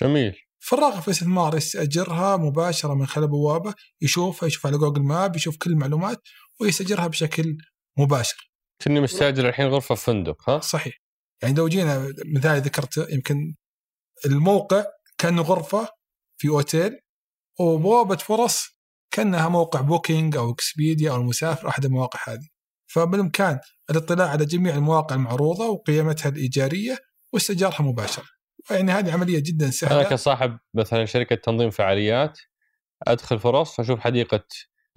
جميل 0.01 0.35
فالراغب 0.59 0.99
في 0.99 1.07
الاستثمار 1.07 1.57
يستأجرها 1.57 2.37
مباشرة 2.37 2.93
من 2.93 3.05
خلال 3.05 3.27
بوابة 3.27 3.73
يشوفها 4.01 4.47
يشوف 4.47 4.65
على 4.65 4.77
جوجل 4.77 5.01
ماب 5.01 5.35
يشوف 5.35 5.57
كل 5.57 5.71
المعلومات 5.71 6.21
ويستأجرها 6.61 7.07
بشكل 7.07 7.57
مباشر. 7.97 8.51
كني 8.81 8.99
مستأجر 8.99 9.49
الحين 9.49 9.67
غرفة 9.67 9.95
في 9.95 10.03
فندق 10.03 10.49
ها 10.49 10.59
صحيح 10.59 11.01
يعني 11.41 11.55
لو 11.55 11.67
جينا 11.67 12.13
مثال 12.25 12.61
ذكرت 12.61 12.97
يمكن 13.09 13.55
الموقع 14.25 14.85
كأنه 15.17 15.41
غرفة 15.41 15.89
في 16.37 16.49
أوتيل 16.49 16.99
وبوابة 17.59 18.15
فرص 18.15 18.76
كأنها 19.17 19.49
موقع 19.49 19.81
Booking 19.81 20.37
أو 20.37 20.51
Expedia 20.51 21.11
أو 21.11 21.15
المسافر 21.15 21.67
أحد 21.67 21.85
المواقع 21.85 22.19
هذه. 22.33 22.47
فبالإمكان 22.87 23.59
الاطلاع 23.89 24.29
على 24.29 24.45
جميع 24.45 24.75
المواقع 24.75 25.15
المعروضة 25.15 25.69
وقيمتها 25.69 26.29
الإيجارية 26.29 26.97
واستئجارها 27.33 27.81
مباشرة. 27.81 28.25
يعني 28.71 28.91
هذه 28.91 29.13
عملية 29.13 29.39
جدا 29.39 29.65
أنا 29.65 29.71
سهله 29.71 30.03
كصاحب 30.03 30.57
مثلا 30.73 31.05
شركة 31.05 31.35
تنظيم 31.35 31.69
فعاليات 31.69 32.39
أدخل 33.07 33.39
فرص 33.39 33.79
أشوف 33.79 33.99
حديقة 33.99 34.45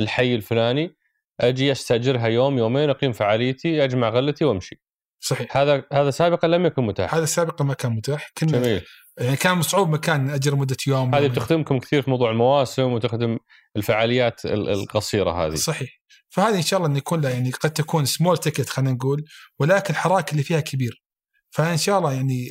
الحي 0.01 0.35
الفلاني 0.35 0.97
أجي 1.41 1.73
أستأجرها 1.73 2.27
يوم 2.27 2.59
يومين 2.59 2.91
أقيم 2.91 3.13
فعاليتي 3.13 3.85
أجمع 3.85 4.09
غلتي 4.09 4.45
وأمشي. 4.45 4.83
صحيح. 5.21 5.57
هذا 5.57 5.85
هذا 5.93 6.11
سابقا 6.11 6.49
لم 6.49 6.67
يكن 6.67 6.83
متاح. 6.83 7.15
هذا 7.15 7.25
سابقا 7.25 7.65
ما 7.65 7.75
كان 7.75 7.93
متاح. 7.93 8.31
كنا 8.39 8.53
جميل. 8.53 8.85
يعني 9.21 9.37
كان 9.37 9.63
صعوبة 9.63 9.89
مكان 9.89 10.31
أجر 10.31 10.57
مدة 10.57 10.77
يوم 10.87 11.15
هذه. 11.15 11.27
بتخدمكم 11.27 11.79
كثير 11.79 12.03
في 12.03 12.11
موضوع 12.11 12.31
المواسم 12.31 12.83
وتخدم 12.93 13.39
الفعاليات 13.77 14.45
ال- 14.45 14.69
القصيرة 14.69 15.47
هذه 15.47 15.55
صحيح 15.55 16.01
فهذه 16.29 16.57
إن 16.57 16.63
شاء 16.63 16.79
الله 16.81 16.91
إن 16.91 16.97
يكون 16.97 17.21
لها 17.21 17.31
يعني 17.31 17.51
قد 17.51 17.71
تكون 17.73 18.05
small 18.05 18.39
ticket 18.39 18.69
خلينا 18.69 18.93
نقول 18.93 19.25
ولكن 19.59 19.95
الحراك 19.95 20.33
اللي 20.33 20.43
فيها 20.43 20.61
كبير 20.61 21.03
فإن 21.51 21.77
شاء 21.77 21.99
الله 21.99 22.13
يعني 22.13 22.49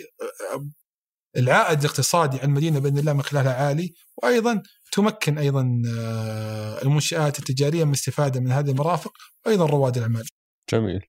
العائد 1.37 1.79
الاقتصادي 1.79 2.37
على 2.37 2.45
المدينة 2.45 2.79
بإذن 2.79 2.97
الله 2.97 3.13
من 3.13 3.21
خلالها 3.21 3.53
عالي 3.53 3.93
وأيضا 4.23 4.61
تمكن 4.91 5.37
أيضا 5.37 5.81
آه، 5.99 6.81
المنشآت 6.81 7.39
التجارية 7.39 7.83
من 7.83 7.89
الاستفاده 7.89 8.39
من 8.39 8.51
هذه 8.51 8.69
المرافق 8.71 9.11
وأيضا 9.45 9.65
رواد 9.65 9.97
الأعمال. 9.97 10.25
جميل 10.71 11.05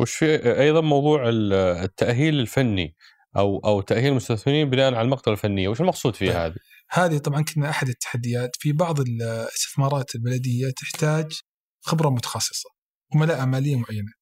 وش 0.00 0.14
في 0.14 0.60
أيضا 0.60 0.80
موضوع 0.80 1.28
ال- 1.28 1.52
التأهيل 1.84 2.40
الفني 2.40 2.94
أو 3.36 3.58
أو 3.58 3.80
تأهيل 3.80 4.08
المستثمرين 4.08 4.70
بناء 4.70 4.94
على 4.94 5.02
المقدرة 5.02 5.32
الفنية 5.32 5.68
وش 5.68 5.80
المقصود 5.80 6.12
طيب. 6.12 6.18
فيها 6.18 6.46
هذه 6.46 6.54
هذه 6.90 7.18
طبعا 7.18 7.42
كنا 7.42 7.70
أحد 7.70 7.88
التحديات 7.88 8.56
في 8.58 8.72
بعض 8.72 9.00
الاستثمارات 9.00 10.14
البلدية 10.14 10.70
تحتاج 10.70 11.40
خبرة 11.80 12.10
متخصصة 12.10 12.70
وملاءة 13.14 13.44
مالية 13.44 13.76
معينة. 13.76 14.12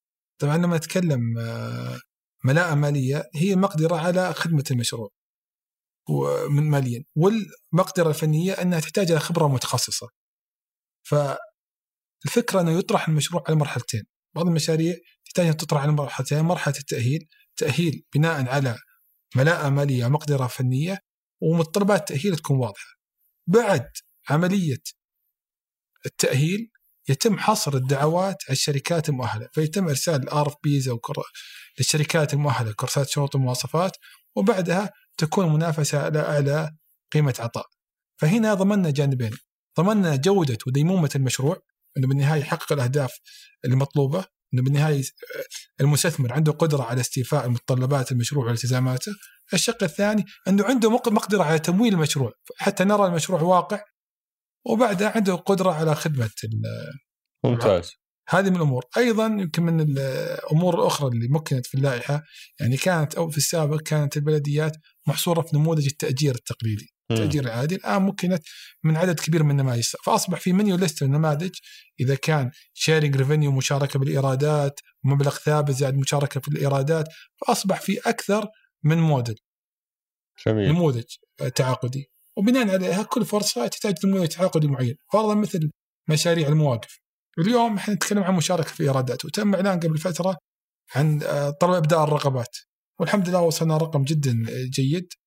طبعا 0.41 0.57
لما 0.57 0.77
نتكلم 0.77 1.39
آه، 1.39 1.99
ملاءة 2.45 2.75
مالية 2.75 3.25
هي 3.35 3.53
المقدره 3.53 3.97
على 3.97 4.35
خدمة 4.35 4.65
المشروع 4.71 5.09
ومن 6.09 6.63
ماليا 6.63 7.05
والمقدرة 7.17 8.09
الفنية 8.09 8.53
أنها 8.53 8.81
تحتاج 8.81 9.11
إلى 9.11 9.21
خبرة 9.21 9.49
متخصصة. 9.49 10.09
فالفكرة 11.03 12.61
أنه 12.61 12.71
يطرح 12.79 13.09
المشروع 13.09 13.45
على 13.49 13.57
مرحلتين، 13.57 14.03
بعض 14.35 14.47
المشاريع 14.47 14.95
تحتاج 15.25 15.47
أن 15.47 15.57
تطرح 15.57 15.83
على 15.83 15.93
مرحلتين، 15.93 16.41
مرحلة 16.41 16.75
التأهيل، 16.79 17.29
تأهيل 17.57 18.03
بناء 18.15 18.49
على 18.49 18.77
ملاءة 19.37 19.69
مالية 19.69 20.07
ومقدره 20.07 20.47
فنية 20.47 20.99
ومتطلبات 21.43 22.11
التاهيل 22.11 22.37
تكون 22.37 22.57
واضحة. 22.57 22.95
بعد 23.47 23.91
عملية 24.31 24.83
التأهيل 26.07 26.71
يتم 27.09 27.39
حصر 27.39 27.75
الدعوات 27.75 28.37
على 28.49 28.53
الشركات 28.53 29.09
المؤهلة، 29.09 29.49
فيتم 29.53 29.89
إرسال 29.89 30.23
ال 30.23 30.49
RFPs 30.49 30.89
أو 30.89 30.99
كر- 30.99 31.23
للشركات 31.79 32.35
المؤهلة 32.35 32.73
كراسات 32.73 33.09
شروط 33.09 33.35
ومواصفات 33.35 33.97
وبعدها 34.37 34.91
تكون 35.19 35.45
المنافسه 35.47 36.03
على 36.05 36.21
أعلى 36.21 36.71
قيمة 37.13 37.35
عطاء. 37.39 37.67
فهنا 38.21 38.55
ضمننا 38.55 38.91
جانبين، 38.91 39.37
ضمننا 39.81 40.17
جودة 40.17 40.59
وديمومة 40.67 41.11
المشروع 41.15 41.57
إنه 41.97 42.09
بالنهاية 42.09 42.41
يحقق 42.41 42.73
الأهداف 42.73 43.13
المطلوبة، 43.65 44.25
إنه 44.55 44.63
بالنهاية 44.63 45.03
المستثمر 45.81 46.33
عنده 46.33 46.53
قدرة 46.53 46.83
على 46.83 47.01
استيفاء 47.01 47.49
متطلبات 47.49 48.13
المشروع 48.13 48.47
والتزاماته. 48.47 49.13
الشق 49.55 49.83
الثاني 49.83 50.25
إنه 50.49 50.65
عنده 50.65 50.91
مق- 50.91 51.09
مقدرة 51.09 51.43
على 51.43 51.59
تمويل 51.59 51.95
المشروع 51.95 52.33
حتى 52.57 52.85
نرى 52.85 53.07
المشروع 53.07 53.43
واقع 53.43 53.81
وبعدها 54.67 55.13
عنده 55.17 55.35
قدرة 55.35 55.71
على 55.73 55.95
خدمة 55.95 56.31
ال- 56.45 56.93
ممتاز 57.45 57.91
هذه 58.29 58.51
من 58.51 58.57
الأمور، 58.57 58.85
أيضا 58.97 59.27
يمكن 59.27 59.63
من 59.63 59.81
الأمور 59.81 60.81
الاخرى 60.81 61.09
اللي 61.09 61.29
مكنت 61.29 61.67
في 61.67 61.75
اللائحة 61.75 62.23
يعني 62.61 62.77
كانت 62.77 63.15
أو 63.15 63.31
في 63.31 63.39
السابق 63.39 63.81
كانت 63.81 64.17
البلديات 64.17 64.77
محصورة 65.07 65.43
في 65.43 65.57
نموذج 65.57 65.87
التأجير 65.87 66.35
التقليدي،. 66.35 66.95
التاجير 67.11 67.45
العادي، 67.45 67.75
الآن 67.75 68.03
مكنت 68.03 68.43
من 68.85 68.97
عدد 68.97 69.21
كبير 69.21 69.43
من 69.43 69.51
النماذج، 69.51 69.85
فأصبح 70.05 70.41
في 70.41 70.53
menu 70.53 70.77
list 70.77 71.03
النماذج 71.03 71.51
إذا 72.01 72.15
كان 72.15 72.51
sharing 72.75 73.17
revenue 73.17 73.53
مشاركة 73.53 73.99
بالإيرادات، 73.99 74.81
مبلغ 75.05 75.31
ثابت 75.31 75.71
زائد 75.71 75.95
مشاركة 75.95 76.41
في 76.41 76.49
الإيرادات، 76.49 77.09
فأصبح 77.37 77.81
في 77.81 77.99
أكثر 77.99 78.49
من 78.85 78.99
موديل. 78.99 79.39
جميل. 80.47 80.69
نموذج 80.69 81.05
تعاقدي. 81.55 82.11
وبناء 82.37 82.71
عليها 82.71 83.03
كل 83.03 83.25
فرصة 83.25 83.67
تحتاج 83.67 84.07
نموذج 84.07 84.29
تعاقدي 84.29 84.67
معين، 84.67 84.95
فرضا 85.13 85.35
مثل 85.35 85.71
مشاريع 86.09 86.49
المواقف. 86.49 87.01
اليوم 87.39 87.77
إحنا 87.77 87.95
نتكلم 87.95 88.23
عن 88.23 88.35
مشاركة 88.35 88.69
في 88.69 88.83
إيرادات. 88.83 89.25
وتم 89.25 89.55
إعلان 89.55 89.81
قبل 89.81 89.99
فترة 89.99 90.37
عن 90.95 91.23
آه، 91.23 91.51
طلب 91.51 91.75
إبداء 91.75 92.05
الرغبات. 92.05 92.57
والحمد 93.01 93.29
لله 93.29 93.41
وصلنا 93.41 93.77
رقم 93.77 94.03
جدا 94.03 94.45
جيد. 94.71 95.09
آه، 95.13 95.20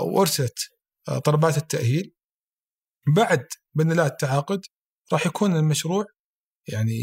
وارسلت 0.00 0.58
آه، 1.08 1.18
طلبات 1.18 1.56
التأهيل. 1.56 2.14
بعد 3.16 3.46
باذن 3.74 3.92
الله 3.92 4.06
التعاقد 4.06 4.60
راح 5.12 5.26
يكون 5.26 5.56
المشروع 5.56 6.04
يعني 6.68 6.98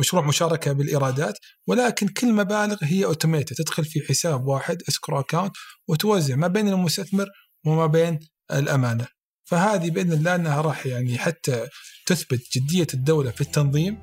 مشروع 0.00 0.26
مشاركة 0.26 0.72
بالإيرادات 0.72 1.38
ولكن 1.66 2.08
كل 2.08 2.32
مبالغ 2.32 2.76
هي 2.82 3.04
automated 3.04 3.56
تدخل 3.56 3.84
في 3.84 4.00
حساب 4.08 4.46
واحد 4.46 4.82
escrow 4.88 5.20
account 5.20 5.52
وتوزع 5.88 6.36
ما 6.36 6.48
بين 6.48 6.68
المستثمر 6.68 7.26
وما 7.66 7.86
بين 7.86 8.18
الأمانة. 8.52 9.06
فهذه 9.44 9.90
بإذن 9.90 10.12
الله 10.12 10.34
أنها 10.34 10.60
راح 10.60 10.86
يعني 10.86 11.18
حتى 11.18 11.68
تثبت 12.06 12.40
جدية 12.52 12.86
الدولة 12.94 13.30
في 13.30 13.40
التنظيم. 13.40 13.98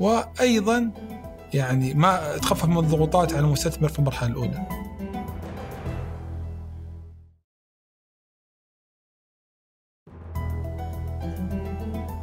وأيضا 0.00 0.92
يعني 1.54 1.94
ما 1.94 2.38
تخفف 2.38 2.64
من 2.64 2.78
الضغوطات 2.78 3.32
على 3.32 3.46
المستثمر 3.46 3.88
في 3.88 3.98
المرحلة 3.98 4.30
الأولى. 4.30 4.93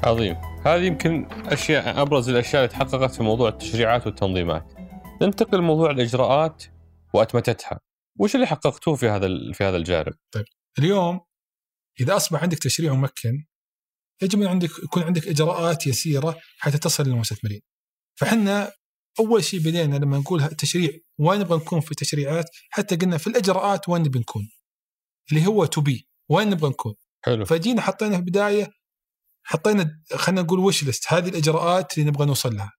عظيم. 0.03 0.35
هذه 0.65 0.83
يمكن 0.83 1.25
أشياء 1.31 2.01
أبرز 2.01 2.29
الأشياء 2.29 2.63
اللي 2.63 2.73
تحققت 2.73 3.15
في 3.15 3.23
موضوع 3.23 3.49
التشريعات 3.49 4.05
والتنظيمات. 4.05 4.73
ننتقل 5.21 5.57
لموضوع 5.57 5.91
الإجراءات 5.91 6.63
وأتمتتها. 7.13 7.79
وش 8.19 8.35
اللي 8.35 8.47
حققتوه 8.47 8.95
في 8.95 9.09
هذا 9.09 9.27
في 9.53 9.63
هذا 9.63 9.77
الجانب؟ 9.77 10.13
طيب 10.31 10.45
اليوم 10.79 11.19
إذا 11.99 12.15
أصبح 12.15 12.43
عندك 12.43 12.57
تشريع 12.59 12.93
ممكن 12.93 13.45
يجب 14.21 14.41
أن 14.41 14.47
عندك 14.47 14.69
يكون 14.83 15.03
عندك 15.03 15.27
إجراءات 15.27 15.87
يسيرة 15.87 16.39
حتى 16.57 16.77
تصل 16.77 17.03
للمستثمرين 17.03 17.61
فحنا 18.19 18.71
أول 19.19 19.43
شيء 19.43 19.59
بدينا 19.59 19.95
لما 19.95 20.17
نقول 20.17 20.47
تشريع 20.47 20.89
وين 21.19 21.39
نبغى 21.39 21.57
نكون 21.57 21.79
في 21.79 21.95
تشريعات؟ 21.95 22.49
حتى 22.69 22.95
قلنا 22.95 23.17
في 23.17 23.27
الإجراءات 23.27 23.89
وين 23.89 24.01
نبي 24.01 24.19
نكون؟ 24.19 24.49
اللي 25.31 25.47
هو 25.47 25.65
to 25.65 25.81
be 25.81 26.07
وين 26.29 26.49
نبغى 26.49 26.69
نكون؟ 26.69 26.93
حلو. 27.25 27.45
فجينا 27.45 27.81
حطينا 27.81 28.11
في 28.11 28.19
البدايه 28.19 28.67
حطينا 29.43 30.01
خلينا 30.15 30.41
نقول 30.41 30.59
وش 30.59 30.83
list 30.83 31.13
هذه 31.13 31.29
الإجراءات 31.29 31.97
اللي 31.97 32.09
نبغى 32.09 32.25
نوصل 32.25 32.55
لها. 32.55 32.71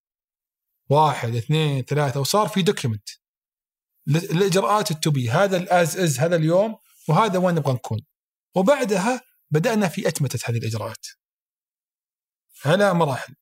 واحد 0.91 1.35
اثنين 1.35 1.83
ثلاثة 1.85 2.21
وصار 2.21 2.49
في 2.49 2.63
document 2.63 3.09
الإجراءات 4.09 4.91
ال 4.91 4.99
to 4.99 5.15
be 5.15 5.31
هذا 5.31 5.57
ال 5.57 5.70
as 5.70 5.97
is 5.97 6.19
هذا 6.19 6.37
اليوم 6.37 6.77
وهذا 7.09 7.39
وين 7.39 7.55
نبغى 7.55 7.73
نكون. 7.73 8.01
وبعدها 8.55 9.21
بدأنا 9.51 9.89
في 9.89 10.09
أتمتة 10.09 10.39
هذه 10.51 10.57
الإجراءات. 10.57 11.07
على 12.65 12.95
مراحل. 12.95 13.35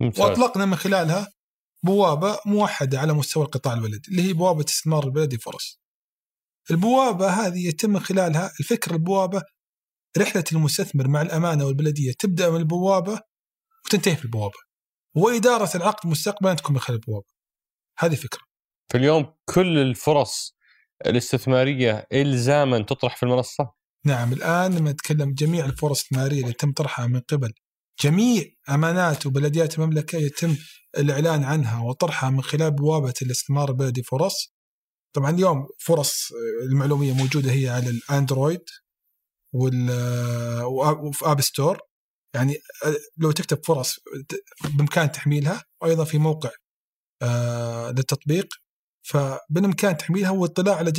ممتاز. 0.00 0.20
وأطلقنا 0.20 0.66
من 0.66 0.76
خلالها 0.76 1.32
بوابة 1.82 2.38
موحدة 2.46 3.00
على 3.00 3.12
مستوى 3.12 3.44
القطاع 3.44 3.74
البلدي 3.74 4.08
اللي 4.08 4.22
هي 4.22 4.32
بوابة 4.32 4.64
استثمار 4.64 5.04
البلدي 5.04 5.38
فرص. 5.38 5.80
البوابة 6.70 7.30
هذه 7.30 7.68
يتم 7.68 7.90
من 7.90 8.00
خلالها 8.00 8.52
الفكر 8.60 8.94
البوابة 8.94 9.42
رحلة 10.18 10.44
المستثمر 10.52 11.08
مع 11.08 11.22
الأمانة 11.22 11.64
والبلدية 11.64 12.12
تبدأ 12.18 12.50
من 12.50 12.56
البوابة 12.56 13.20
وتنتهي 13.86 14.16
في 14.16 14.24
البوابة. 14.24 14.58
وإدارة 15.16 15.76
العقد 15.76 16.08
مستقبلا 16.08 16.54
تكون 16.54 16.72
من 16.72 16.80
خلال 16.80 16.98
البوابة. 16.98 17.26
هذه 17.98 18.14
فكرة. 18.14 18.40
في 18.88 18.98
اليوم 18.98 19.34
كل 19.44 19.78
الفرص 19.78 20.56
الاستثمارية 21.06 22.06
الزاما 22.12 22.78
تطرح 22.78 23.16
في 23.16 23.22
المنصة؟ 23.22 23.72
نعم 24.04 24.32
الآن 24.32 24.78
لما 24.78 24.92
نتكلم 24.92 25.34
جميع 25.34 25.64
الفرص 25.64 26.00
الاستثمارية 26.00 26.42
اللي 26.42 26.52
تم 26.52 26.72
طرحها 26.72 27.06
من 27.06 27.20
قبل 27.20 27.52
جميع 28.02 28.44
أمانات 28.68 29.26
وبلديات 29.26 29.78
المملكة 29.78 30.18
يتم 30.18 30.56
الإعلان 30.98 31.44
عنها 31.44 31.82
وطرحها 31.82 32.30
من 32.30 32.42
خلال 32.42 32.70
بوابة 32.70 33.14
الاستثمار 33.22 33.68
البلدي 33.68 34.02
فرص. 34.02 34.54
طبعا 35.12 35.30
اليوم 35.30 35.66
فرص 35.78 36.28
المعلومية 36.62 37.12
موجودة 37.12 37.52
هي 37.52 37.68
على 37.68 37.90
ال 37.90 37.99
Android 37.99 38.64
وال 39.52 39.90
وفي 41.00 41.26
App 41.26 41.40
Store 41.40 41.78
يعني 42.34 42.58
لو 43.16 43.30
تكتب 43.30 43.64
فرص 43.64 43.98
بإمكان 44.64 45.12
تحميلها 45.12 45.64
وأيضا 45.82 46.04
في 46.04 46.18
موقع 46.18 46.50
للتطبيق 47.90 48.46
فبالإمكان 49.02 49.96
تحميلها 49.96 50.30
والاطلاع 50.30 50.76
على 50.76 50.92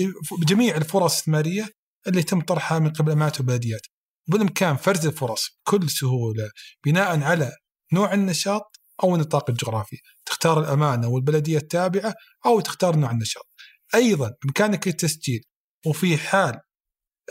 جميع 0.47 0.77
الفرص 0.77 1.11
الاستثمارية 1.11 1.69
اللي 2.07 2.23
تم 2.23 2.41
طرحها 2.41 2.79
من 2.79 2.89
قبل 2.89 3.11
أمانات 3.11 3.39
وبلديات. 3.39 3.81
بالامكان 4.27 4.75
فرز 4.75 5.07
الفرص 5.07 5.59
بكل 5.65 5.89
سهولة 5.89 6.49
بناء 6.85 7.21
على 7.21 7.51
نوع 7.93 8.13
النشاط 8.13 8.79
أو 9.03 9.15
النطاق 9.15 9.49
الجغرافي، 9.49 9.97
تختار 10.25 10.59
الأمانة 10.59 11.07
والبلدية 11.07 11.57
التابعة 11.57 12.13
أو 12.45 12.59
تختار 12.59 12.95
نوع 12.95 13.11
النشاط. 13.11 13.47
أيضا 13.95 14.31
بإمكانك 14.43 14.87
التسجيل 14.87 15.41
وفي 15.85 16.17
حال 16.17 16.59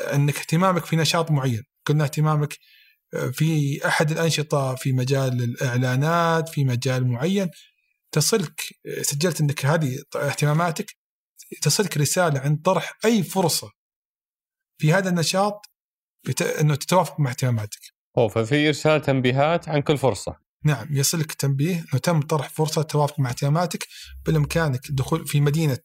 أنك 0.01 0.37
اهتمامك 0.37 0.85
في 0.85 0.97
نشاط 0.97 1.31
معين، 1.31 1.63
قلنا 1.87 2.05
اهتمامك 2.05 2.59
في 3.33 3.81
أحد 3.87 4.11
الأنشطة 4.11 4.75
في 4.75 4.93
مجال 4.93 5.43
الإعلانات 5.43 6.49
في 6.49 6.65
مجال 6.65 7.07
معين 7.07 7.51
تصلك 8.13 8.61
سجلت 9.03 9.41
أنك 9.41 9.67
هذه 9.67 10.03
اهتماماتك 10.17 10.97
تصلك 11.63 11.97
رسالة 11.97 12.41
عن 12.41 12.57
طرح 12.57 12.99
أي 13.05 13.23
فرصة 13.23 13.71
في 14.81 14.93
هذا 14.93 15.09
النشاط 15.09 15.67
بت... 16.27 16.43
إنه 16.43 16.75
تتوافق 16.75 17.21
مع 17.21 17.31
اهتماماتك. 17.31 17.81
اوه 18.19 18.29
ففي 18.29 18.69
إرسال 18.69 19.03
تنبيهات 19.03 19.69
عن 19.69 19.81
كل 19.81 19.99
فرصة. 19.99 20.37
نعم 20.65 20.97
يصلك 20.97 21.33
تنبيه 21.33 21.75
إنه 21.75 22.01
تم 22.03 22.21
طرح 22.21 22.49
فرصة 22.49 22.83
توافق 22.83 23.21
مع 23.21 23.31
اهتماماتك 23.31 23.87
بامكانك 24.27 24.91
الدخول 24.91 25.27
في 25.27 25.41
مدينة 25.41 25.79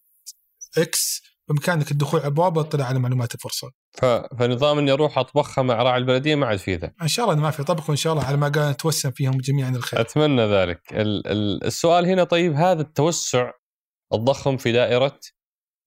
إكس 0.77 1.21
بإمكانك 1.47 1.91
الدخول 1.91 2.19
على 2.19 2.29
البوابة 2.29 2.57
والاطلاع 2.59 2.87
على 2.87 2.99
معلومات 2.99 3.35
الفرصة. 3.35 3.71
ف... 3.91 4.05
فنظام 4.05 4.77
إني 4.77 4.91
أروح 4.91 5.17
أطبخها 5.17 5.61
مع 5.61 5.83
راعي 5.83 5.97
البلدية 5.97 6.35
ما 6.35 6.47
عاد 6.47 6.57
فيه 6.57 6.75
ذا. 6.75 6.93
إن 7.01 7.07
شاء 7.07 7.31
الله 7.31 7.41
ما 7.43 7.51
في 7.51 7.63
طبخ 7.63 7.89
وإن 7.89 7.97
شاء 7.97 8.13
الله 8.13 8.25
على 8.25 8.37
ما 8.37 8.49
قال 8.49 8.71
نتوسم 8.71 9.11
فيهم 9.11 9.37
جميعا 9.37 9.69
الخير. 9.69 10.01
أتمنى 10.01 10.45
ذلك. 10.45 10.81
ال... 10.91 11.27
ال... 11.27 11.63
السؤال 11.63 12.05
هنا 12.05 12.23
طيب 12.23 12.53
هذا 12.53 12.81
التوسع 12.81 13.51
الضخم 14.13 14.57
في 14.57 14.71
دائرة 14.71 15.19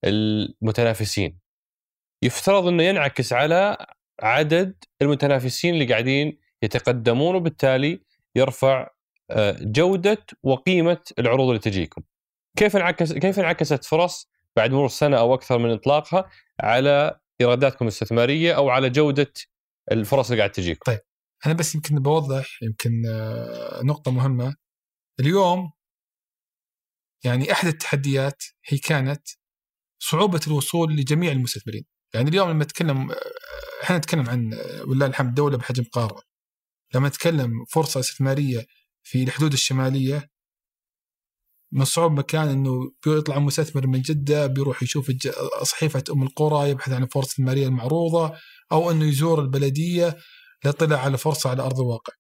المتنافسين 0.05 1.39
يفترض 2.23 2.67
إنه 2.67 2.83
ينعكس 2.83 3.33
على 3.33 3.87
عدد 4.23 4.85
المتنافسين 5.03 5.75
اللي 5.75 5.85
قاعدين 5.85 6.39
يتقدمون 6.63 7.35
وبالتالي 7.35 8.03
يرفع 8.37 8.89
آه، 9.31 9.57
جودة 9.61 10.27
وقيمة 10.43 11.01
العروض 11.19 11.49
اللي 11.49 11.59
تجيكم. 11.59 12.03
كيف 12.57 12.77
انعكس 12.77 13.13
كيف 13.13 13.39
انعكست 13.39 13.85
فرص 13.85 14.31
بعد 14.57 14.71
مرور 14.71 14.89
سنة 14.89 15.19
أو 15.19 15.35
أكثر 15.35 15.59
من 15.59 15.71
إطلاقها 15.71 16.31
على 16.61 17.21
إيراداتكم 17.41 17.85
الاستثمارية 17.85 18.53
أو 18.53 18.71
على 18.71 18.91
جودة 18.91 19.33
الفرص 19.93 20.31
اللي 20.31 20.39
قاعد 20.39 20.53
تجيكم؟ 20.53 20.81
طيب 20.87 21.01
أنا 21.47 21.55
بس 21.55 21.75
يمكن 21.75 21.95
بوضح 22.03 22.63
يمكن 22.63 23.03
آه، 23.07 23.83
نقطة 23.83 24.11
مهمة. 24.11 24.57
اليوم 25.21 25.73
يعني 27.25 27.53
أحد 27.53 27.69
التحديات 27.69 28.43
هي 28.65 28.79
كانت 28.79 29.29
صعوبة 29.99 30.41
الوصول 30.47 30.97
لجميع 30.97 31.33
المستثمرين. 31.33 31.85
يعني 32.15 32.29
اليوم 32.29 32.51
لما 32.51 32.65
نتكلم 32.65 33.13
إحنا 33.83 33.99
نتكلم 33.99 34.29
عن 34.29 34.51
ولله 34.87 35.07
الحمد 35.07 35.35
دولة 35.35 35.59
بحجم 35.59 35.85
قارة. 35.85 36.23
لما 36.95 37.09
نتكلم 37.09 37.65
فرصة 37.65 38.01
استثمارية 38.01 38.67
في 39.03 39.23
الحدود 39.23 39.53
الشمالية 39.53 40.31
من 41.73 41.85
صعوب 41.85 42.13
مكان 42.13 42.49
إنه 42.49 42.93
بيطلع 43.07 43.39
مستثمر 43.39 43.87
من 43.87 44.01
جدة 44.01 44.47
بيروح 44.47 44.83
يشوف 44.83 45.13
صحيفة 45.63 46.05
أم 46.13 46.23
القرى 46.23 46.71
يبحث 46.71 46.93
عن 46.93 47.03
الفرص 47.03 47.25
الاستثماريه 47.25 47.67
المعروضة 47.67 48.33
أو 48.73 48.91
إنه 48.91 49.05
يزور 49.05 49.41
البلدية 49.41 50.17
ليطلع 50.65 50.99
على 50.99 51.19
فرصة 51.19 51.51
على 51.51 51.63
أرض 51.63 51.81
الواقع. 51.81 52.13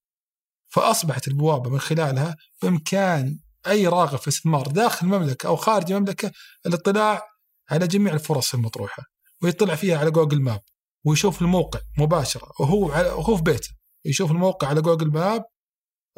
فأصبحت 0.69 1.29
البوابة 1.29 1.71
من 1.71 1.81
خلالها 1.81 2.37
بإمكان 2.63 3.39
أي 3.67 3.87
راغب 3.87 4.19
في 4.19 4.29
الاستثمار 4.29 4.67
داخل 4.67 5.07
المملكة 5.07 5.47
أو 5.47 5.57
خارج 5.57 5.93
المملكة 5.93 6.33
الاطلاع 6.67 7.23
على 7.71 7.87
جميع 7.87 8.15
الفرص 8.15 8.55
المطروحة. 8.55 9.03
ويطلع 9.43 9.75
فيها 9.75 9.99
على 9.99 10.11
Google 10.11 10.41
Map 10.43 10.61
ويشوف 11.05 11.43
الموقع 11.43 11.81
مباشرة 11.99 12.49
وهو 12.61 12.93
على 12.93 13.09
وهو 13.09 13.37
في 13.37 13.43
بيته 13.43 13.69
يشوف 14.05 14.31
الموقع 14.31 14.69
على 14.69 14.83
Google 14.83 15.11
Map 15.11 15.45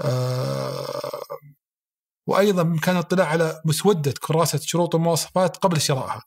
آه 0.01 1.21
وأيضا 2.29 2.63
بامكانه 2.63 2.99
الاطلاع 2.99 3.29
على 3.29 3.63
مسودة 3.65 4.15
كراسة 4.21 4.59
شروط 4.59 4.95
المواصفات 4.95 5.57
قبل 5.57 5.81
شرائها. 5.81 6.23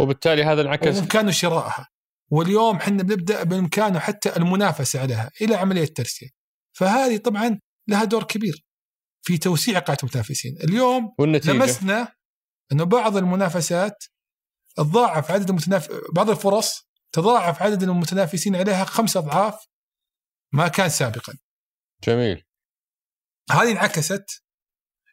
وبالتالي 0.00 0.44
هذا 0.44 0.62
انعكس 0.62 0.98
بامكانه 0.98 1.30
شرائها. 1.30 1.88
واليوم 2.30 2.76
إحنا 2.76 3.02
بنبدأ 3.02 3.42
بامكانه 3.42 3.98
حتى 3.98 4.36
المنافسة 4.36 5.00
عليها 5.00 5.30
إلى 5.40 5.54
عملية 5.54 5.84
ترسيل. 5.84 6.30
فهذه 6.72 7.16
طبعا 7.16 7.60
لها 7.88 8.04
دور 8.04 8.24
كبير 8.24 8.64
في 9.22 9.38
توسيع 9.38 9.78
قاعدة 9.78 10.00
المتنافسين. 10.02 10.56
اليوم 10.64 11.14
والنتيجة. 11.18 11.52
لمسنا 11.52 12.12
أنه 12.72 12.84
بعض 12.84 13.16
المنافسات 13.16 14.04
تضاعف 14.76 15.30
عدد 15.30 15.48
المتناف... 15.48 15.88
بعض 16.12 16.30
الفرص 16.30 16.88
تضاعف 17.12 17.62
عدد 17.62 17.82
المتنافسين 17.82 18.56
عليها 18.56 18.84
خمس 18.84 19.16
أضعاف 19.16 19.66
ما 20.52 20.68
كان 20.68 20.88
سابقا. 20.88 21.32
جميل. 22.04 22.44
هذه 23.50 23.72
انعكست 23.72 24.45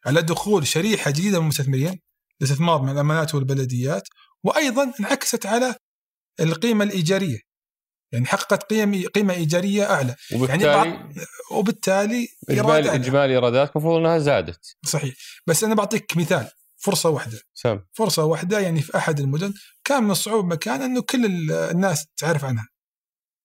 على 0.06 0.22
دخول 0.22 0.68
شريحة 0.68 1.12
جديدة 1.12 1.38
من 1.40 1.44
المستثمرين 1.44 2.00
الاستثمار 2.42 2.82
من 2.82 2.90
الأمانات 2.90 3.36
والبلديات 3.36 4.08
وأيضا 4.44 4.94
انعكست 5.00 5.46
على 5.46 5.76
القيمة 6.40 6.84
الإيجارية. 6.84 7.40
يعني 8.12 8.26
حققت 8.26 8.64
قيم 8.64 9.08
قيمة 9.08 9.34
إيجارية 9.34 9.92
أعلى. 9.92 10.16
وبالتالي 10.34 10.66
يعني 10.66 11.26
وبالتالي 11.52 12.28
اجمالي 12.50 12.96
إجمالي 12.96 13.34
إيرادات 13.34 13.72
المفروض 13.76 13.98
أنها 13.98 14.18
زادت. 14.18 14.76
صحيح. 14.86 15.16
بس 15.48 15.64
أنا 15.64 15.76
بعطيك 15.76 16.18
مثال 16.18 16.50
فرصة 16.78 17.10
واحدة. 17.10 17.40
سم. 17.54 17.80
فرصة 17.94 18.26
واحدة 18.26 18.60
يعني 18.60 18.82
في 18.82 18.98
أحد 18.98 19.20
المدن 19.20 19.54
كان 19.84 20.04
من 20.04 20.12
الصعوبة 20.12 20.48
مكان 20.48 20.82
أنه 20.82 21.02
كل 21.02 21.52
الناس 21.52 22.06
تعرف 22.18 22.46
عنها. 22.46 22.68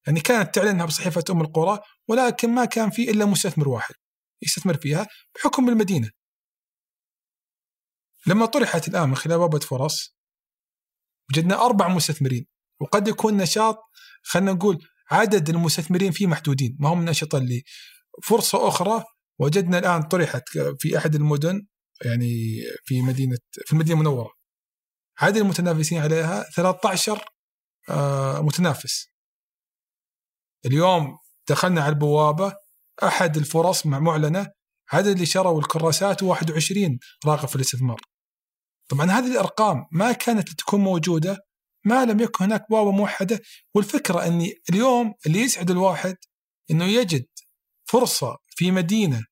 يعني 0.06 0.20
كانت 0.20 0.54
تعلنها 0.54 0.86
بصحيفة 0.86 1.24
أم 1.30 1.40
القرى 1.40 1.78
ولكن 2.08 2.50
ما 2.50 2.64
كان 2.64 2.90
في 2.90 3.10
إلا 3.10 3.24
مستثمر 3.24 3.68
واحد 3.68 3.94
يستثمر 4.42 4.76
فيها 4.76 5.06
بحكم 5.34 5.68
المدينة. 5.68 6.10
لما 8.26 8.46
طرحت 8.46 8.88
الآن 8.88 9.08
من 9.08 9.16
خلال 9.16 9.38
بابة 9.38 9.58
فرص 9.58 10.16
وجدنا 11.30 11.66
أربع 11.66 11.88
مستثمرين 11.88 12.46
وقد 12.80 13.08
يكون 13.08 13.36
نشاط 13.36 13.78
خلينا 14.22 14.52
نقول 14.52 14.86
عدد 15.10 15.48
المستثمرين 15.48 16.12
فيه 16.12 16.26
محدودين 16.26 16.76
ما 16.80 16.88
هم 16.88 17.00
النشطة 17.00 17.38
اللي 17.38 17.62
فرصة 18.22 18.68
أخرى. 18.68 19.04
وجدنا 19.40 19.78
الآن 19.78 20.02
طرحت 20.02 20.42
في 20.78 20.98
أحد 20.98 21.14
المدن 21.14 21.66
يعني 22.04 22.60
في 22.84 23.02
مدينة 23.02 23.36
في 23.66 23.72
المدينة 23.72 23.94
المنورة 23.94 24.32
عدد 25.18 25.36
المتنافسين 25.36 26.02
عليها 26.02 26.42
13 26.42 27.24
آه، 27.90 28.40
متنافس. 28.40 29.06
اليوم 30.66 31.18
دخلنا 31.48 31.80
على 31.80 31.92
البوابة 31.92 32.52
أحد 33.02 33.36
الفرص 33.36 33.86
معلنة 33.86 34.52
عدد 34.92 35.06
اللي 35.06 35.26
شروا 35.26 35.60
الكراسات 35.60 36.22
21 36.22 36.98
راغب 37.26 37.48
في 37.48 37.56
الاستثمار. 37.56 38.00
طبعا 38.88 39.10
هذه 39.10 39.32
الأرقام 39.32 39.84
ما 39.92 40.12
كانت 40.12 40.48
تكون 40.48 40.80
موجودة 40.80 41.38
ما 41.84 42.04
لم 42.04 42.20
يكن 42.20 42.44
هناك 42.44 42.66
بوابه 42.70 42.90
موحدة. 42.90 43.40
والفكرة 43.74 44.26
إني 44.26 44.54
اليوم 44.70 45.14
اللي 45.26 45.40
يسعد 45.40 45.70
الواحد 45.70 46.16
إنه 46.70 46.84
يجد 46.84 47.26
فرصة 47.84 48.36
في 48.46 48.70
مدينة 48.70 49.24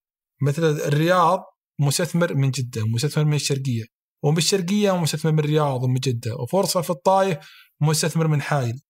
مثل 0.42 0.62
الرياض 0.62 1.44
مستثمر 1.80 2.34
من 2.34 2.50
جدة 2.50 2.86
مستثمر 2.86 3.24
من 3.24 3.34
الشرقية. 3.34 3.84
وبالشرقية 4.24 4.96
مستثمر 4.96 5.32
من 5.32 5.38
الرياض 5.38 5.82
ومن 5.82 5.94
جدة. 6.00 6.36
وفرصة 6.36 6.80
في 6.80 6.90
الطايف 6.90 7.38
مستثمر 7.80 8.26
من 8.26 8.42
حايل 8.42 8.80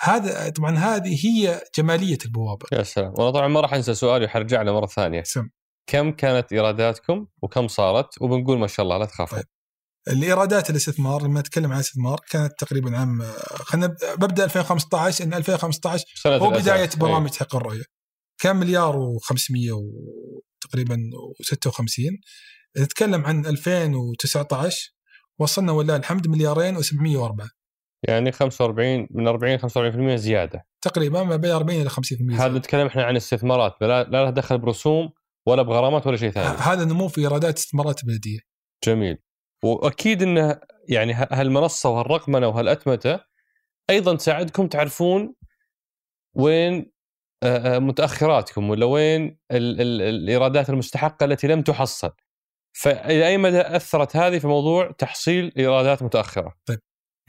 هذا 0.00 0.48
طبعا 0.48 0.76
هذه 0.76 1.26
هي 1.26 1.62
جمالية 1.78 2.18
البوابة. 2.24 2.66
يا 2.72 2.82
سلام. 2.82 3.12
وأنا 3.18 3.30
طبعا 3.30 3.48
ما 3.48 3.60
راح 3.60 3.74
أنسى 3.74 3.94
سؤالي 3.94 4.24
وحرجع 4.24 4.62
له 4.62 4.72
مرة 4.72 4.86
ثانية. 4.86 5.22
سم. 5.22 5.48
كم 5.86 6.12
كانت 6.12 6.52
إيراداتكم 6.52 7.26
وكم 7.42 7.68
صارت؟ 7.68 8.22
وبنقول 8.22 8.58
ما 8.58 8.66
شاء 8.66 8.84
الله 8.84 8.98
لا 8.98 9.04
تخافوا 9.04 9.38
طيب. 9.38 9.46
الإيرادات 10.08 10.70
الاستثمار 10.70 11.22
لما 11.22 11.40
نتكلم 11.40 11.70
عن 11.70 11.76
الاستثمار 11.76 12.20
كانت 12.30 12.52
تقريبا 12.58 12.98
عام 12.98 13.22
خلينا 13.54 13.96
ببدأ 14.18 14.44
2015 14.44 15.24
إن 15.24 15.34
2015 15.34 16.04
هو 16.26 16.50
بداية 16.50 16.90
برامج 16.96 17.30
تحقيق 17.30 17.56
الرؤية. 17.56 17.84
كان 18.38 18.56
مليار 18.56 18.94
و500 18.94 19.74
تقريبا 20.60 20.96
و56 21.42 22.00
نتكلم 22.78 23.26
عن 23.26 23.46
2019 23.46 24.90
وصلنا 25.38 25.72
ولله 25.72 25.96
الحمد 25.96 26.28
مليارين 26.28 26.82
و704 26.82 27.48
يعني 28.08 28.32
45 28.32 29.06
من 29.10 29.28
40 29.28 29.58
45% 30.14 30.14
زيادة. 30.14 30.66
تقريبا 30.80 31.22
ما 31.22 31.36
بين 31.36 31.50
40 31.50 31.80
إلى 31.80 31.90
50% 31.90 31.94
هذا 32.40 32.58
نتكلم 32.58 32.86
إحنا 32.86 33.04
عن 33.04 33.16
استثمارات 33.16 33.72
لا 33.80 34.04
لا 34.04 34.24
له 34.24 34.30
دخل 34.30 34.58
برسوم 34.58 35.12
ولا 35.46 35.62
بغرامات 35.62 36.06
ولا 36.06 36.16
شيء 36.16 36.30
ثاني. 36.30 36.58
هذا 36.58 36.84
نمو 36.84 37.08
في 37.08 37.20
إيرادات 37.20 37.58
استثمارات 37.58 38.04
بلدية. 38.04 38.38
جميل. 38.84 39.18
وأكيد 39.64 40.22
انه 40.22 40.60
يعني 40.88 41.12
هالمنصة 41.12 41.90
وهالرقمنة 41.90 42.48
وهالأتمتة 42.48 43.20
أيضا 43.90 44.16
تساعدكم 44.16 44.68
تعرفون 44.68 45.34
وين 46.34 46.92
متأخراتكم 47.64 48.70
ولا 48.70 48.86
وين 48.86 49.38
ال 49.50 49.80
ال 49.80 50.02
الإيرادات 50.02 50.70
المستحقة 50.70 51.24
التي 51.24 51.46
لم 51.46 51.62
تحصل. 51.62 52.10
فالى 52.72 53.26
أي 53.28 53.38
مدى 53.38 53.60
أثرت 53.60 54.16
هذه 54.16 54.38
في 54.38 54.46
موضوع 54.46 54.90
تحصيل 54.90 55.52
إيرادات 55.58 56.02
متأخرة؟ 56.02 56.54
طيب. 56.66 56.78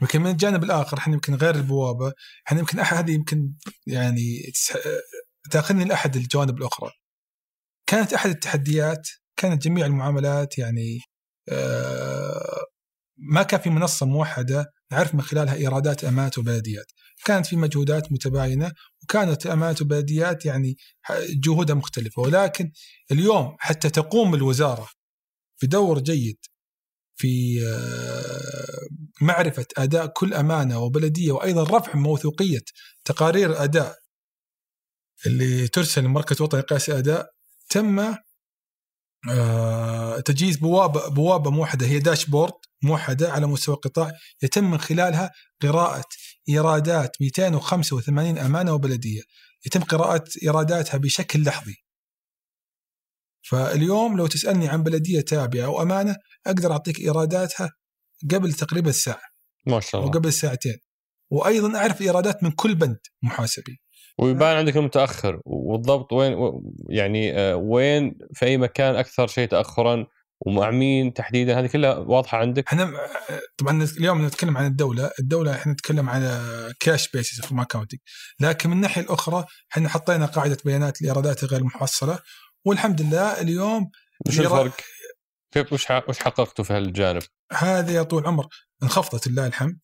يمكن 0.02 0.20
من 0.20 0.30
الجانب 0.30 0.64
الآخر 0.64 0.98
إحنا 0.98 1.14
يمكن 1.14 1.34
غير 1.34 1.54
البوابة 1.54 2.12
إحنا 2.46 2.58
يمكن 2.58 2.78
أحد 2.78 2.96
هذه 2.96 3.14
يمكن 3.14 3.52
يعني 3.86 4.52
تأخذني 5.50 5.84
لأحد 5.84 6.16
الجوانب 6.16 6.58
الأخرى. 6.58 6.90
كانت 7.86 8.12
أحد 8.12 8.30
التحديات 8.30 9.08
كانت 9.36 9.62
جميع 9.62 9.86
المعاملات 9.86 10.58
يعني 10.58 10.98
آه، 11.48 12.64
ما 13.16 13.42
كان 13.42 13.60
في 13.60 13.70
منصة 13.70 14.06
موحدة 14.06 14.72
نعرف 14.92 15.14
من 15.14 15.22
خلالها 15.22 15.54
إيرادات 15.54 16.04
أمانات 16.04 16.38
وبلديات. 16.38 16.86
كانت 17.24 17.46
في 17.46 17.56
مجهودات 17.56 18.12
متباينة 18.12 18.72
وكانت 19.02 19.46
الامانات 19.46 19.80
والبلديات 19.80 20.46
يعني 20.46 20.76
جهودها 21.44 21.74
مختلفة. 21.74 22.22
ولكن 22.22 22.70
اليوم 23.12 23.56
حتى 23.58 23.90
تقوم 23.90 24.34
الوزارة 24.34 24.88
بدور 25.62 25.98
جيد 26.00 26.38
في 27.16 27.60
آه، 27.66 28.88
معرفة 29.20 29.66
أداء 29.78 30.06
كل 30.06 30.34
أمانة 30.34 30.78
وبلدية 30.78 31.32
وأيضا 31.32 31.78
رفع 31.78 31.96
موثوقية 31.96 32.60
تقارير 33.04 33.64
أداء 33.64 33.98
اللي 35.26 35.68
ترسل 35.68 36.04
لمركز 36.04 36.42
وطني 36.42 36.60
لقياس 36.60 36.90
الاداء 36.90 37.35
تم 37.70 38.14
آه، 39.30 40.20
تجهيز 40.20 40.56
بوابة 40.56 41.08
بوابة 41.08 41.50
موحدة 41.50 41.86
هي 41.86 41.98
داشبورد 41.98 42.52
موحدة 42.82 43.32
على 43.32 43.46
مستوى 43.46 43.74
القطاع 43.74 44.12
يتم 44.42 44.70
من 44.70 44.78
خلالها 44.78 45.32
قراءة 45.62 46.04
إيرادات 46.48 47.16
285 47.20 48.38
أمانة 48.38 48.72
وبلدية. 48.72 49.22
يتم 49.66 49.80
قراءة 49.80 50.24
إيراداتها 50.42 50.98
بشكل 50.98 51.44
لحظي. 51.44 51.76
فاليوم 53.42 54.16
لو 54.16 54.26
تسألني 54.26 54.68
عن 54.68 54.82
بلدية 54.82 55.20
تابعة 55.20 55.64
أو 55.64 55.82
أمانة 55.82 56.16
أقدر 56.46 56.72
أعطيك 56.72 57.00
إيراداتها 57.00 57.70
قبل 58.30 58.52
تقريبا 58.52 58.92
ساعة 58.92 59.28
ما 59.66 59.80
شاء 59.80 60.00
الله. 60.00 60.10
وقبل 60.10 60.32
ساعتين. 60.32 60.78
وأيضا 61.30 61.78
أعرف 61.78 62.00
إيرادات 62.00 62.42
من 62.42 62.50
كل 62.50 62.74
بند 62.74 62.98
محاسبي. 63.22 63.80
ويبان 64.18 64.56
عندك 64.56 64.76
المتاخر 64.76 65.40
والضبط 65.44 66.12
وين 66.12 66.62
يعني 66.88 67.38
آه، 67.38 67.56
وين 67.56 68.18
في 68.34 68.46
أي 68.46 68.56
مكان 68.56 68.96
أكثر 68.96 69.26
شيء 69.26 69.48
تاخرا 69.48 70.06
ومع 70.40 70.70
مين 70.70 71.12
تحديدا 71.12 71.60
هذه 71.60 71.66
كلها 71.66 71.94
واضحة 71.94 72.38
عندك؟ 72.38 72.66
إحنا 72.68 72.92
طبعا 73.56 73.88
اليوم 73.98 74.26
نتكلم 74.26 74.56
عن 74.56 74.66
الدولة. 74.66 75.10
الدولة 75.18 75.52
إحنا 75.52 75.72
نتكلم 75.72 76.10
على 76.10 76.42
cash 76.80 77.10
basis 77.10 77.40
في 77.40 77.62
accounting 77.62 78.00
لكن 78.40 78.70
من 78.70 78.76
الناحية 78.76 79.02
الأخرى 79.02 79.44
إحنا 79.72 79.88
حطينا 79.88 80.26
قاعدة 80.26 80.58
بيانات 80.64 81.00
الايرادات 81.00 81.44
غير 81.44 81.60
المحصله 81.60 82.18
والحمد 82.64 83.02
لله 83.02 83.40
اليوم 83.40 83.90
وش 84.26 84.40
الفرق؟ 84.40 84.76
كيف 85.54 85.72
وش 85.72 85.86
وش 86.08 86.18
حققتوا 86.18 86.64
في 86.64 86.72
هالجانب؟ 86.72 87.22
هذه 87.52 87.92
يا 87.92 88.02
طول 88.02 88.22
العمر 88.22 88.46
انخفضت 88.82 89.28
لله 89.28 89.46
الحمد. 89.46 89.78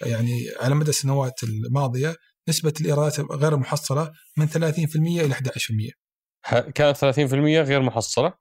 يعني 0.00 0.50
على 0.60 0.74
مدى 0.74 0.90
السنوات 0.90 1.42
الماضية 1.42 2.16
نسبة 2.48 2.72
الإيرادات 2.80 3.20
غير 3.20 3.54
المحصلة 3.54 4.12
من 4.36 4.48
30% 4.48 4.56
إلى 4.96 5.34
11% 5.34 5.40
كانت 6.74 6.96
30% 6.96 7.34
غير 7.68 7.82
محصلة؟ 7.82 8.34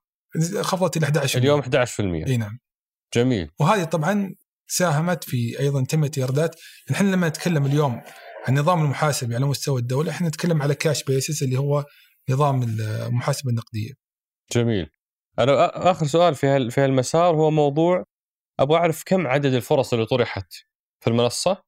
خفضت 0.62 0.98
إلى 0.98 1.06
11% 1.28 1.36
اليوم 1.36 1.62
11% 1.62 1.68
إي 2.00 2.38
نعم. 2.38 2.60
جميل. 3.14 3.50
وهذه 3.60 3.84
طبعا 3.84 4.36
ساهمت 4.68 5.24
في 5.24 5.60
أيضا 5.60 5.84
تنميه 5.84 6.12
إيرادات. 6.18 6.56
نحن 6.92 7.12
لما 7.12 7.30
نتكلم 7.30 7.66
اليوم 7.66 8.02
عن 8.48 8.58
نظام 8.58 8.82
المحاسبه 8.82 9.36
على 9.36 9.46
مستوى 9.46 9.80
الدولة 9.80 10.12
إحنا 10.12 10.28
نتكلم 10.28 10.62
على 10.62 10.76
كاش 10.76 11.04
بيسس 11.04 11.44
اللي 11.44 11.60
هو 11.60 11.86
نظام 12.30 12.64
المحاسبة 12.64 13.50
النقدية. 13.50 13.92
جميل. 14.52 14.90
أنا 15.40 15.92
آخر 15.92 16.06
سؤال 16.06 16.36
في 16.36 16.70
في 16.70 16.82
هالمسار 16.82 17.36
هو 17.36 17.52
موضوع 17.52 18.04
أبغى 18.60 18.78
أعرف 18.78 19.04
كم 19.06 19.28
عدد 19.28 19.54
الفرص 19.54 19.94
اللي 19.94 20.06
طرحت 20.06 20.54
في 21.00 21.10
المنصة؟ 21.10 21.64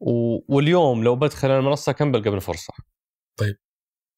واليوم 0.00 1.04
لو 1.04 1.16
بدخل 1.16 1.50
المنصة 1.50 1.92
كم 1.92 2.12
بلقى 2.12 2.30
من 2.30 2.38
فرصه؟ 2.38 2.72
طيب 3.38 3.56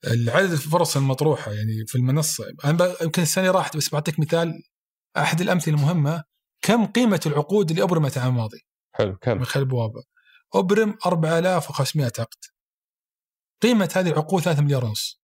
العدد 0.06 0.52
الفرص 0.52 0.96
المطروحة 0.96 1.52
يعني 1.52 1.86
في 1.86 1.94
المنصة 1.94 2.44
أنا 2.64 3.02
يمكن 3.02 3.22
السنة 3.22 3.50
راحت 3.50 3.76
بس 3.76 3.92
بعطيك 3.92 4.20
مثال 4.20 4.62
أحد 5.16 5.40
الأمثلة 5.40 5.74
المهمة 5.74 6.24
كم 6.62 6.86
قيمة 6.86 7.20
العقود 7.26 7.70
اللي 7.70 7.82
أبرمت 7.82 8.16
العام 8.16 8.32
الماضي؟ 8.32 8.60
حلو 8.94 9.16
كم؟ 9.16 9.38
من 9.38 9.44
خلال 9.44 9.64
البوابه 9.64 10.02
أبرم 10.54 10.98
4500 11.06 12.12
عقد 12.18 12.44
قيمة 13.62 13.92
هذه 13.96 14.08
العقود 14.08 14.42
3 14.42 14.62
مليار 14.62 14.84
ونص 14.84 15.22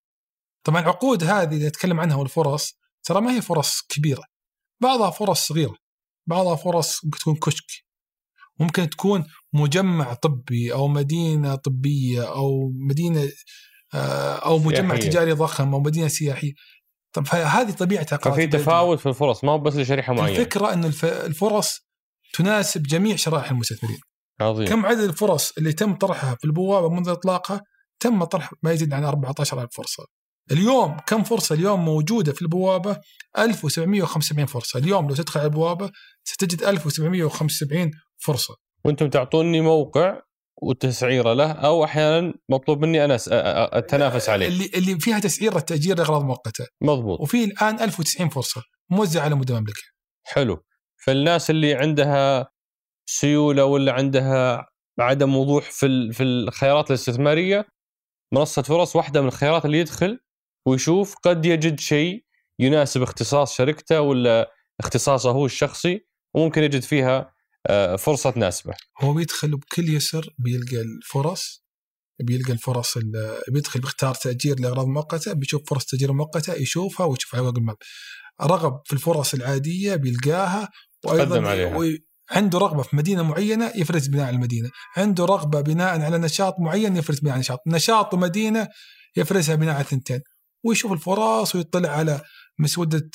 طبعا 0.65 0.81
العقود 0.81 1.25
هذه 1.25 1.55
اللي 1.55 1.69
نتكلم 1.69 2.01
عنها 2.01 2.17
والفرص 2.17 2.79
ترى 3.03 3.21
ما 3.21 3.37
هي 3.37 3.43
فرص 3.43 3.83
كبيرة 3.89 4.23
بعضها 4.83 5.11
فرص 5.11 5.47
صغيرة 5.47 5.77
بعضها 6.27 6.57
فرص 6.57 7.01
تكون 7.21 7.37
كشك 7.37 7.85
ممكن 8.61 8.91
تكون 8.91 9.25
مجمع 9.53 10.15
طبي 10.15 10.73
أو 10.73 10.89
مدينة 10.89 11.55
طبية 11.55 12.29
أو 12.33 12.73
مدينة 12.75 13.29
آه، 13.95 14.35
أو 14.35 14.59
مجمع 14.59 14.95
سياحية. 14.95 15.11
تجاري 15.11 15.33
ضخم 15.33 15.75
أو 15.75 15.81
مدينة 15.81 16.09
سياحية. 16.09 16.53
طب 17.13 17.27
فهذه 17.27 17.71
طبيعة 17.71 18.07
عقارات 18.13 18.37
ففي. 18.39 18.47
تفاوت 18.47 18.99
في 19.01 19.09
الفرص 19.09 19.45
ما 19.45 19.53
هو 19.53 19.59
بس 19.59 19.77
لشريحة 19.77 20.13
معينة. 20.13 20.39
الفكرة 20.39 20.73
انه 20.73 20.87
الف- 20.87 21.05
الفرص 21.05 21.87
تناسب 22.35 22.83
جميع 22.83 23.17
شرائح 23.17 23.51
المستثمرين 23.51 23.99
عظيم. 24.41 24.67
كم 24.69 24.87
عدد 24.87 25.01
الفرص 25.01 25.53
اللي 25.59 25.73
تم 25.73 25.95
طرحها 25.95 26.35
في 26.35 26.45
البوابة 26.45 26.89
منذ 26.91 27.09
إطلاقها؟ 27.09 27.63
تم 28.01 28.25
طرح 28.25 28.53
ما 28.63 28.73
يزيد 28.73 28.93
عن 28.93 29.05
14000 29.05 29.69
فرصة. 29.73 30.05
اليوم 30.53 30.97
كم 31.07 31.23
فرصة 31.23 31.55
اليوم 31.55 31.85
موجودة 31.85 32.33
في 32.33 32.43
البوابة؟ 32.43 33.01
1775 33.39 34.47
فرصة. 34.47 34.79
اليوم 34.79 35.09
لو 35.09 35.15
تدخل 35.15 35.41
على 35.41 35.47
البوابة 35.47 35.91
ستجد 36.25 36.63
1775 36.63 37.91
فرصة. 38.19 38.57
وأنتم 38.85 39.11
تعطوني 39.11 39.61
موقع 39.61 40.21
وتسعيرة 40.63 41.33
له 41.33 41.53
أو 41.53 41.85
أحيانا 41.85 42.35
مطلوب 42.49 42.85
مني 42.85 43.05
أنا 43.05 43.19
أتنافس 43.79 44.29
عليه. 44.29 44.49
اللي 44.49 44.71
اللي 44.75 45.01
فيها 45.01 45.19
تسعير 45.19 45.57
التاجير 45.57 45.97
لأغراض 45.97 46.25
مؤقتة. 46.25 46.67
مضبوط. 46.81 47.21
وفي 47.21 47.45
الآن 47.45 47.81
1090 47.81 48.29
فرصة 48.29 48.63
موزعة 48.91 49.23
على 49.23 49.35
مدى 49.35 49.53
المملكة. 49.53 49.83
حلو. 50.27 50.65
فالناس 51.05 51.51
اللي 51.51 51.75
عندها 51.75 52.51
سيولة 53.07 53.65
ولا 53.65 53.93
عندها 53.93 54.67
عدم 54.99 55.37
وضوح 55.37 55.71
في 55.71 56.13
في 56.13 56.23
الخيارات 56.23 56.91
الاستثمارية 56.91 57.67
منصة 58.33 58.63
فرص 58.63 58.97
واحدة 58.97 59.21
من 59.21 59.29
الخيارات 59.29 59.65
اللي 59.65 59.79
يدخل 59.79 60.21
ويشوف 60.67 61.15
قد 61.23 61.47
يجد 61.47 61.81
شيء 61.81 62.25
يناسب 62.59 63.03
اختصاص 63.03 63.57
شركته 63.57 64.01
ولا 64.01 64.51
اختصاصه 64.81 65.31
هو 65.31 65.47
الشخصي 65.47 66.07
وممكن 66.35 66.63
يجد 66.63 66.83
فيها 66.83 67.35
آه، 67.67 67.97
فرصة 67.97 68.31
تناسبه 68.31 68.75
هو 69.01 69.15
بيدخل 69.15 69.57
بكل 69.57 69.89
يسر 69.89 70.35
بيلقى 70.39 70.81
الفرص 70.81 71.65
بيلقى 72.23 72.53
الفرص 72.53 72.97
ال- 72.97 73.41
بيدخل 73.49 73.81
بيختار 73.81 74.15
تأجير 74.15 74.61
لأغراض 74.61 74.87
مؤقتة 74.87 75.33
بيشوف 75.33 75.63
فرص 75.71 75.85
تأجير 75.85 76.13
مؤقتة 76.13 76.55
يشوفها 76.55 77.07
ويشوف 77.07 77.35
على 77.35 77.45
جوجل 77.45 77.63
ماب 77.63 77.77
رغب 78.43 78.81
في 78.85 78.93
الفرص 78.93 79.35
العادية 79.35 79.95
بيلقاها 79.97 80.69
تقدم 81.03 81.47
عليها. 81.47 81.77
وي- 81.77 82.05
عنده 82.31 82.59
رغبة 82.59 82.83
في 82.83 82.97
مدينة 82.97 83.23
معينة 83.23 83.73
يفرز 83.77 84.07
بناء 84.07 84.27
على 84.27 84.37
المدينة، 84.37 84.71
عنده 84.97 85.25
رغبة 85.25 85.61
بناء 85.61 86.01
على 86.01 86.19
نشاط 86.19 86.55
معين 86.61 86.97
يفرز 86.97 87.21
بناء 87.21 87.33
على 87.33 87.41
نشاط، 87.41 87.59
نشاط 87.67 88.15
ومدينة 88.15 88.69
يفرزها 89.17 89.55
بناء 89.55 89.75
على 89.75 89.85
ثنتين، 89.85 90.21
ويشوف 90.65 90.93
الفرص 90.93 91.55
ويطلع 91.55 91.89
على 91.91 92.21
مسوده 92.59 93.11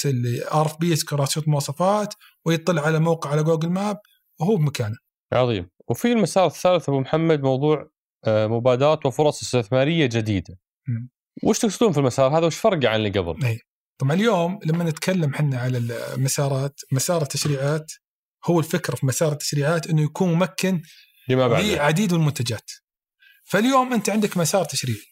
RFP 0.54 0.96
كراسة 0.96 1.44
مواصفات 1.48 2.14
ويطلع 2.46 2.82
على 2.82 3.00
موقع 3.00 3.30
على 3.30 3.44
Google 3.44 3.70
Map 3.70 4.00
وهو 4.40 4.56
بمكانه. 4.56 4.96
عظيم. 5.34 5.70
وفي 5.88 6.12
المسار 6.12 6.46
الثالث 6.46 6.90
أبو 6.90 7.00
محمد 7.00 7.42
موضوع 7.42 7.90
آه، 8.26 8.48
مبادرات 8.48 9.06
وفرص 9.06 9.42
استثمارية 9.42 10.06
جديدة. 10.06 10.60
مم. 10.88 11.10
وش 11.44 11.60
تقصدون 11.60 11.92
في 11.92 11.98
المسار 11.98 12.38
هذا؟ 12.38 12.46
وش 12.46 12.58
فرقه 12.58 12.90
عن 12.90 12.96
اللي 12.96 13.20
قبل؟ 13.20 13.60
طبعا 13.98 14.14
اليوم 14.14 14.60
لما 14.66 14.84
نتكلم 14.84 15.34
إحنا 15.34 15.60
على 15.60 15.78
المسارات 15.78 16.82
مسار 16.92 17.22
التشريعات 17.22 17.92
هو 18.46 18.60
الفكرة 18.60 18.96
في 18.96 19.06
مسار 19.06 19.32
التشريعات 19.32 19.88
إنه 19.88 20.02
يكون 20.02 20.34
ممكن 20.34 20.82
لما 21.30 21.48
بعد 21.48 21.64
لعديد 21.64 22.14
من 22.14 22.20
المنتجات. 22.20 22.72
فاليوم 23.44 23.94
أنت 23.94 24.10
عندك 24.10 24.38
مسار 24.38 24.66
تشريعي. 24.66 25.06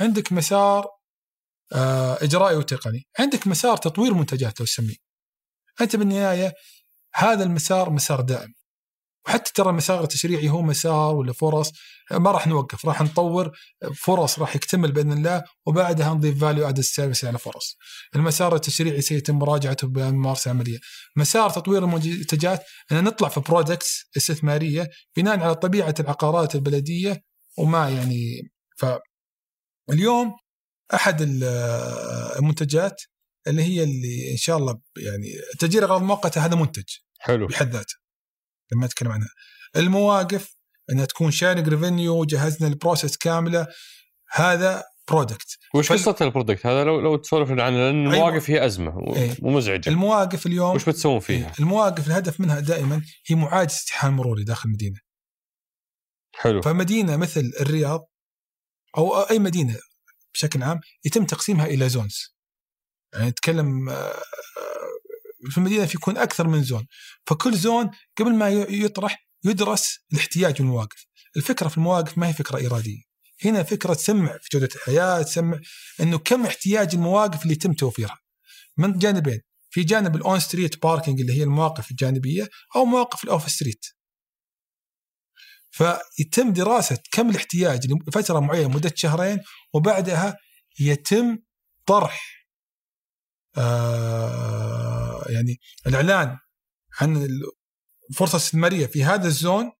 عندك 0.00 0.32
مسار 0.32 0.86
اجرائي 1.72 2.56
وتقني 2.56 3.06
عندك 3.18 3.46
مسار 3.46 3.76
تطوير 3.76 4.14
منتجات 4.14 4.60
لو 4.60 4.66
تسميه 4.66 4.96
أنت 5.80 5.96
بالنهاية 5.96 6.54
هذا 7.14 7.44
المسار 7.44 7.90
مسار 7.90 8.20
دائم 8.20 8.52
وحتى 9.26 9.52
ترى 9.54 9.70
المسار 9.70 10.02
التشريعي 10.02 10.48
هو 10.48 10.62
مسار 10.62 11.14
ولا 11.14 11.32
فرص 11.32 11.72
ما 12.10 12.30
راح 12.30 12.46
نوقف 12.46 12.86
راح 12.86 13.02
نطور 13.02 13.52
فرص 13.94 14.38
راح 14.38 14.56
يكتمل 14.56 14.92
بإذن 14.92 15.12
الله 15.12 15.44
وبعدها 15.66 16.14
نضيف 16.14 16.40
value 16.40 16.68
add 16.68 16.80
service 16.80 17.24
على 17.24 17.38
فرص. 17.38 17.76
المسار 18.16 18.54
التشريعي 18.54 19.00
سيتم 19.00 19.38
مراجعته 19.38 19.88
بالممارسه 19.88 20.50
العملية. 20.50 20.78
مسار 21.16 21.50
تطوير 21.50 21.84
المنتجات 21.84 22.64
إن 22.92 23.04
نطلع 23.04 23.28
في 23.28 23.40
products 23.40 24.10
استثمارية 24.16 24.90
بناء 25.16 25.40
على 25.40 25.54
طبيعة 25.54 25.94
العقارات 26.00 26.54
البلدية 26.54 27.22
وما 27.58 27.90
يعني 27.90 28.50
ف 28.76 28.86
اليوم 29.90 30.36
أحد 30.94 31.22
ال- 31.22 31.44
المنتجات 32.38 33.02
اللي 33.46 33.62
هي 33.62 33.82
اللي 33.84 34.32
إن 34.32 34.36
شاء 34.36 34.56
الله 34.56 34.80
يعني 34.98 35.28
تأجير 35.58 35.84
لأغراض 35.84 36.02
مؤقتة 36.02 36.44
هذا 36.44 36.56
منتج 36.56 36.84
حلو. 37.18 37.46
بحد 37.46 37.70
ذاته 37.72 37.94
لما 38.72 38.86
اتكلم 38.86 39.12
عنها. 39.12 39.28
المواقف 39.76 40.56
إنها 40.90 41.04
تكون 41.04 41.30
sharing 41.30 41.68
revenue 41.68 42.24
جهزنا 42.24 42.68
ال 42.68 42.74
process 42.74 43.16
كاملة 43.16 43.66
هذا 44.30 44.84
product 45.08 45.58
وش 45.74 45.88
فال- 45.88 45.98
قصة 45.98 46.16
ال 46.20 46.26
product 46.26 46.66
هذا 46.66 46.84
لو 46.84 47.00
لو 47.00 47.16
تسولف 47.16 47.50
لنا 47.50 47.62
عنه 47.62 47.76
لأن 47.76 48.06
المواقف 48.06 48.50
هي 48.50 48.66
أزمة 48.66 49.16
أيوة. 49.16 49.36
ومزعجة. 49.42 49.88
المواقف 49.90 50.46
اليوم 50.46 50.74
وش 50.74 50.88
بتسوون 50.88 51.20
فيها؟ 51.20 51.52
المواقف 51.60 52.06
الهدف 52.06 52.40
منها 52.40 52.60
دائما 52.60 53.02
هي 53.26 53.36
معالجة 53.36 53.70
استحال 53.70 54.12
مروري 54.12 54.44
داخل 54.44 54.68
المدينة. 54.68 54.98
حلو. 56.34 56.62
فمدينة 56.62 57.16
مثل 57.16 57.52
الرياض 57.60 58.08
أو 58.98 59.14
أي 59.20 59.38
مدينة 59.38 59.76
بشكل 60.36 60.62
عام 60.62 60.80
يتم 61.04 61.24
تقسيمها 61.24 61.66
إلى 61.66 61.88
zones 61.88 62.36
يعني 63.14 63.28
نتكلم 63.28 63.88
آه، 63.88 64.22
في 65.50 65.58
المدينة 65.58 65.86
في 65.86 65.96
يكون 65.96 66.16
أكثر 66.16 66.48
من 66.48 66.62
zone 66.62 66.86
فكل 67.26 67.56
zone 67.56 67.90
قبل 68.18 68.34
ما 68.34 68.48
يطرح 68.50 69.26
يدرس 69.44 69.98
الاحتياج 70.12 70.60
والمواقف. 70.60 71.06
الفكرة 71.36 71.68
في 71.68 71.76
المواقف 71.76 72.18
ما 72.18 72.28
هي 72.28 72.32
فكرة 72.32 72.66
إيرادية. 72.66 73.02
هنا 73.44 73.62
فكرة 73.62 73.94
تسمع 73.94 74.38
في 74.42 74.48
جودة 74.52 74.68
الحياة 74.74 75.22
تسمع 75.22 75.60
إنه 76.00 76.18
كم 76.18 76.46
احتياج 76.46 76.94
المواقف 76.94 77.42
اللي 77.42 77.52
يتم 77.52 77.72
توفيرها. 77.72 78.18
من 78.76 78.98
جانبين 78.98 79.40
في 79.70 79.82
جانب 79.82 80.16
ال 80.16 80.24
on 80.24 80.40
street 80.40 80.82
parking 80.82 81.20
اللي 81.20 81.32
هي 81.32 81.42
المواقف 81.42 81.90
الجانبية 81.90 82.48
أو 82.76 82.84
مواقف 82.84 83.24
ال 83.24 83.31
off 83.31 83.50
street 83.50 83.86
فيتم 85.76 86.52
دراسة 86.52 86.98
كم 87.12 87.30
الاحتياج 87.30 87.92
لفترة 88.08 88.40
معينة 88.40 88.68
مدة 88.68 88.92
شهرين 88.94 89.40
وبعدها 89.74 90.38
يتم 90.80 91.38
طرح 91.86 92.46
آه 93.56 95.24
يعني 95.28 95.60
الإعلان 95.86 96.38
عن 97.00 97.28
الفرصة 98.10 98.36
الاستثمارية 98.36 98.86
في 98.86 99.04
هذا 99.04 99.26
ال 99.26 99.35
zone 99.35 99.72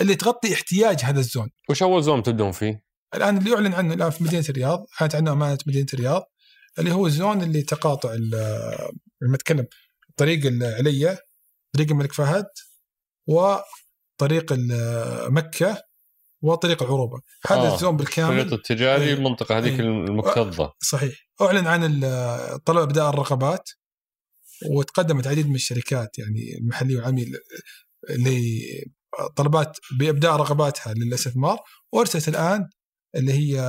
اللي 0.00 0.14
تغطي 0.14 0.54
احتياج 0.54 1.00
هذا 1.00 1.20
ال 1.20 1.26
zone 1.26 1.50
وش 1.70 1.82
أول 1.82 2.02
zone 2.02 2.22
تبدون 2.22 2.52
فيه؟ 2.52 2.84
الآن 3.14 3.38
اللي 3.38 3.50
يعلن 3.50 3.74
عنه 3.74 3.94
الآن 3.94 4.10
في 4.10 4.24
مدينة 4.24 4.44
الرياض 4.48 4.86
اعلنت 5.00 5.14
عنه 5.14 5.32
أمانة 5.32 5.58
مدينة 5.66 5.86
الرياض 5.94 6.22
اللي 6.78 6.92
هو 6.92 7.06
الزون 7.06 7.42
اللي 7.42 7.62
تقاطع 7.62 8.14
لما 9.22 9.34
أتكلم 9.34 9.66
طريق 10.16 10.46
العليه 10.46 11.18
طريق 11.72 11.90
الملك 11.90 12.12
فهد 12.12 12.46
وطريق 13.26 13.64
ال- 14.52 15.32
مكة 15.34 15.82
وطريق 16.42 16.82
العروبة. 16.82 17.20
هذا 17.46 17.60
آه، 17.60 17.64
الخريطه 17.74 17.90
بالكامل. 17.90 18.52
التجاري 18.52 19.04
أي. 19.04 19.12
المنطقة 19.12 19.58
هذيك 19.58 19.80
أي. 19.80 19.86
المكتظة. 19.86 20.72
صحيح. 20.82 21.14
أعلن 21.42 21.66
عن 21.66 22.00
طلب 22.64 22.78
إبداء 22.82 23.08
الرغبات 23.10 23.70
وتقدمت 24.70 25.26
عديد 25.26 25.48
من 25.48 25.54
الشركات 25.54 26.18
يعني 26.18 26.58
المحليه 26.58 26.96
والعالميه 26.96 27.26
لطلبات 29.20 29.78
بإبداء 29.98 30.36
رغباتها 30.36 30.94
للاستثمار 30.94 31.58
وأرسلت 31.92 32.28
الآن 32.28 32.68
اللي 33.16 33.32
هي 33.32 33.60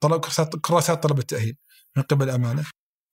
طلب 0.00 0.20
كراسات 0.62 1.02
طلب 1.02 1.18
التأهيل 1.18 1.56
من 1.96 2.02
قبل 2.02 2.30
أمانة. 2.30 2.64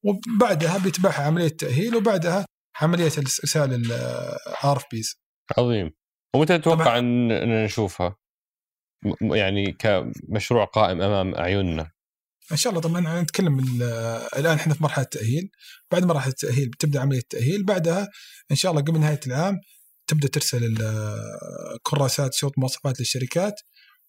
وبعدها 0.05 0.77
بيتبعها 0.77 1.21
عملية 1.23 1.47
تاهيل 1.47 1.95
وبعدها 1.95 2.45
عملية 2.81 3.11
إرسال 3.17 3.91
الار 3.91 4.83
بيز. 4.91 5.22
عظيم. 5.57 5.91
ومتى 6.35 6.57
تتوقع. 6.57 6.97
ان 6.97 7.63
نشوفها؟ 7.65 8.15
يعني 9.21 9.71
كمشروع 9.71 10.65
قائم 10.65 11.01
أمام 11.01 11.35
أعيننا. 11.35 11.91
إن 12.51 12.57
شاء 12.57 12.71
الله 12.73 12.81
طبعا 12.81 13.21
نتكلم 13.21 13.59
ال- 13.59 13.83
الآن 14.37 14.57
إحنا 14.57 14.73
في 14.73 14.83
مرحلة 14.83 15.03
التأهيل. 15.03 15.49
بعد 15.91 16.05
مرحلة 16.05 16.31
التأهيل 16.31 16.69
بتبدا 16.69 16.99
عملية 17.01 17.19
التأهيل. 17.19 17.65
بعدها 17.65 18.09
إن 18.51 18.55
شاء 18.55 18.71
الله 18.71 18.83
قبل 18.83 18.99
نهاية 18.99 19.19
العام 19.27 19.59
تبدأ 20.07 20.27
ترسل 20.27 20.77
كراسات 21.83 22.33
شروط 22.33 22.53
مواصفات 22.57 22.99
للشركات. 22.99 23.53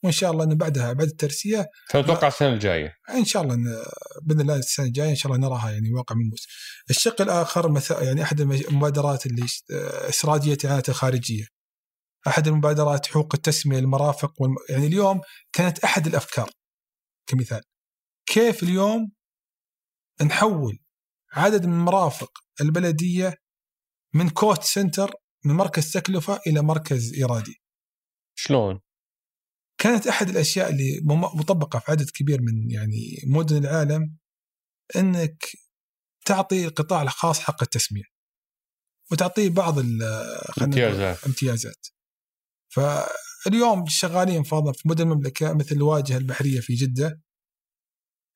وإن 0.05 0.13
شاء 0.13 0.31
الله 0.31 0.45
إنه 0.45 0.55
بعدها 0.55 0.93
بعد 0.93 1.07
الترسية 1.09 1.67
فنتوقع 1.91 2.29
السنة 2.29 2.49
الجاية 2.49 2.95
إن 3.11 3.25
شاء 3.25 3.43
الله 3.43 3.57
بإذن 4.23 4.41
الله 4.41 4.57
السنة 4.57 4.87
الجاية 4.87 5.11
إن 5.11 5.15
شاء 5.15 5.33
الله 5.33 5.49
نراها 5.49 5.71
يعني 5.71 5.93
واقع 5.93 6.15
ملموس. 6.15 6.47
الشق 6.91 7.21
الآخر 7.23 7.73
مث- 7.81 7.91
يعني 8.03 8.23
أحد 8.23 8.41
المبادرات 8.41 9.27
اللي 9.27 9.47
استراتيجيه 10.09 10.57
الاعانه 10.65 10.83
الخارجيه. 10.89 11.47
أحد 12.27 12.49
المبادرات 12.49 13.07
حقوق 13.07 13.35
التسمية 13.35 13.79
للمرافق 13.79 14.43
والم... 14.43 14.55
يعني 14.71 14.87
اليوم 14.87 15.21
كانت 15.53 15.79
أحد 15.79 16.07
الأفكار 16.07 16.51
كمثال. 17.27 17.63
كيف 18.27 18.63
اليوم 18.63 19.13
نحول 20.23 20.79
عدد 21.33 21.67
من 21.67 21.73
المرافق 21.73 22.31
البلدية 22.61 23.35
من 24.15 24.29
cost 24.31 24.63
center 24.63 25.11
من 25.45 25.55
مركز 25.55 25.93
تكلفة 25.93 26.41
إلى 26.47 26.63
مركز 26.63 27.15
إيرادي. 27.15 27.61
شلون؟ 28.35 28.81
كانت 29.79 30.07
أحد 30.07 30.29
الأشياء 30.29 30.71
اللي 30.71 31.01
مطبقة 31.35 31.79
في 31.79 31.91
عدد 31.91 32.11
كبير 32.11 32.43
من 32.43 32.71
يعني 32.71 33.23
مدن 33.27 33.57
العالم 33.57 34.17
إنك 34.97 35.45
تعطي 36.25 36.65
القطاع 36.65 37.03
الخاص 37.03 37.41
حق 37.41 37.63
التسميه 37.63 38.15
وتعطيه 39.13 39.51
بعض 39.51 39.79
امتيازات. 40.63 41.25
امتيازات. 41.25 41.87
فاليوم 42.69 43.87
شغالين 43.89 44.43
أفاضل 44.43 44.75
في 44.75 44.89
مدن 44.89 45.11
المملكة 45.11 45.53
مثل 45.53 45.77
الواجهة 45.77 46.17
البحرية 46.17 46.61
في 46.61 46.75
جدة. 46.75 47.21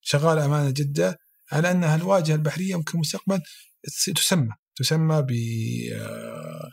شغالة 0.01 0.45
أمانة 0.45 0.71
جدة 0.71 1.19
على 1.53 1.71
انها 1.71 1.97
الواجهه 1.97 2.35
البحرية 2.35 2.71
يمكن 2.71 2.99
مستقبلا 2.99 3.41
تسمى 4.15 4.55
تسمى 4.77 5.23
ب 5.23 5.33
آه، 5.93 6.71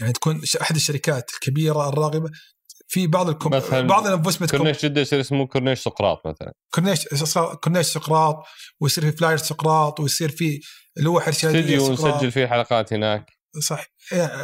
يعني 0.00 0.12
تكون 0.12 0.42
أحد 0.60 0.74
الشركات 0.76 1.30
الكبيرة 1.34 1.88
الراغبة 1.88 2.30
في 2.88 3.06
بعض 3.06 3.28
الكم... 3.28 3.50
بعض 3.86 4.06
الـ 4.06 4.10
investment 4.10 4.50
كورنيش 4.50 4.84
جدة 4.84 5.00
يصير 5.00 5.20
اسمه 5.20 5.46
كورنيش 5.46 5.80
سقراط 5.80 6.26
مثلا. 6.26 6.52
كورنيش 6.74 7.06
كورنيش 7.62 7.86
سقراط 7.86 8.44
ويصير 8.80 9.10
في 9.10 9.16
flyer 9.16 9.36
سقراط 9.36 10.00
ويصير 10.00 10.30
في 10.30 10.60
لوح 10.96 11.26
أرشادية 11.26 11.58
استديو 11.58 11.92
نسجل 11.92 12.32
فيه 12.32 12.46
حلقات 12.46 12.92
هناك. 12.92 13.30
صح. 13.60 13.86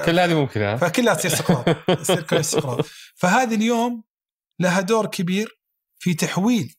كل 0.05 0.21
هذه 0.21 0.35
ممكن 0.35 0.63
ها؟ 0.63 0.77
فكلها 0.77 1.15
تصير 1.15 1.31
سقراط. 1.31 1.69
تصير 2.03 2.23
كورنيش 2.23 2.47
سقراط. 2.47 2.87
فهذه 3.17 3.55
اليوم 3.55 4.05
لها 4.61 4.81
دور 4.81 5.07
كبير 5.07 5.61
في 5.99 6.15
تحويل 6.15 6.75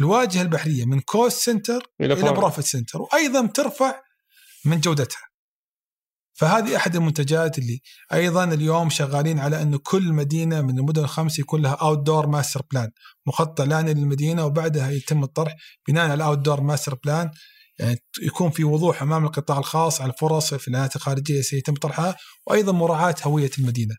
الواجهة 0.00 0.42
البحرية 0.42 0.84
من 0.84 1.00
cost 1.00 1.42
center 1.42 1.82
إلى, 2.00 2.14
إلى 2.14 2.32
profit 2.32 2.64
center 2.64 3.02
وأيضا 3.02 3.46
ترفع 3.46 4.02
من 4.64 4.80
جودتها. 4.80 5.29
فهذه 6.40 6.76
أحد 6.76 6.96
المنتجات 6.96 7.58
اللي 7.58 7.80
أيضا 8.12 8.44
اليوم 8.44 8.90
شغالين 8.90 9.38
على 9.38 9.62
انه 9.62 9.78
كل 9.82 10.12
مدينة 10.12 10.60
من 10.60 10.78
المدن 10.78 11.04
الخمس 11.04 11.38
يكون 11.38 11.62
لها 11.62 11.72
outdoor 11.72 12.26
master 12.26 12.62
plan 12.72 12.90
مخطط 13.26 13.60
اعلاني 13.60 13.94
للمدينه 13.94 14.44
وبعدها 14.46 14.90
يتم 14.90 15.22
الطرح 15.22 15.54
بناء 15.88 16.04
على 16.04 16.14
الـ 16.14 16.38
outdoor 16.38 16.60
master 16.60 16.94
plan 16.94 17.30
يعني 17.78 17.98
يكون 18.22 18.50
في 18.50 18.64
وضوح 18.64 19.02
أمام 19.02 19.24
القطاع 19.24 19.58
الخاص 19.58 20.00
على 20.00 20.12
الفرص 20.12 20.54
في 20.54 20.68
الاعلانات 20.68 20.96
الخارجية 20.96 21.40
سيتم 21.40 21.74
طرحها 21.74 22.16
وأيضا 22.46 22.72
مراعاة 22.72 23.14
هوية 23.22 23.50
المدينة. 23.58 23.94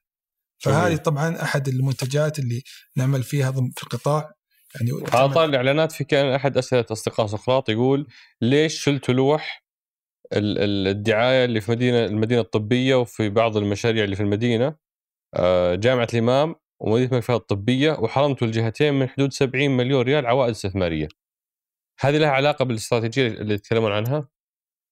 فهذه 0.57 0.95
طبعا 0.95 1.41
أحد 1.41 1.67
المنتجات 1.67 2.39
اللي 2.39 2.61
نعمل 2.95 3.23
فيها 3.23 3.51
في 3.51 3.83
القطاع. 3.83 4.31
يعني 4.75 4.91
على 5.13 5.29
طار 5.29 5.45
الإعلانات 5.45 5.91
في 5.91 6.03
كان 6.03 6.33
أحد 6.33 6.57
أسئلة 6.57 6.85
أصدقاء 6.91 7.27
سقراط 7.27 7.69
يقول 7.69 8.07
ليش 8.41 8.83
شلتوا 8.83 9.13
لوح 9.13 9.61
الدعاية 10.33 11.45
اللي 11.45 11.61
في 11.61 11.71
مدينة 11.71 12.05
المدينة 12.05 12.41
الطبية 12.41 12.95
وفي 12.95 13.29
بعض 13.29 13.57
المشاريع 13.57 14.03
اللي 14.03 14.15
في 14.15 14.23
المدينة 14.23 14.75
آه، 15.35 15.75
جامعة 15.75 16.07
الإمام 16.13 16.55
ومدينة 16.81 17.11
المكفاه 17.11 17.35
الطبية 17.35 17.91
وحرمتوا 17.91 18.47
الجهتين 18.47 18.93
من 18.93 19.09
حدود 19.09 19.33
70 19.33 19.77
مليون 19.77 20.01
ريال 20.01 20.25
عوائد 20.25 20.49
استثمارية. 20.49 21.07
هذه 21.99 22.17
لها 22.17 22.29
علاقة 22.29 22.65
بالاستراتيجية 22.65 23.27
اللي 23.27 23.53
يتكلمون 23.53 23.91
عنها؟ 23.91 24.27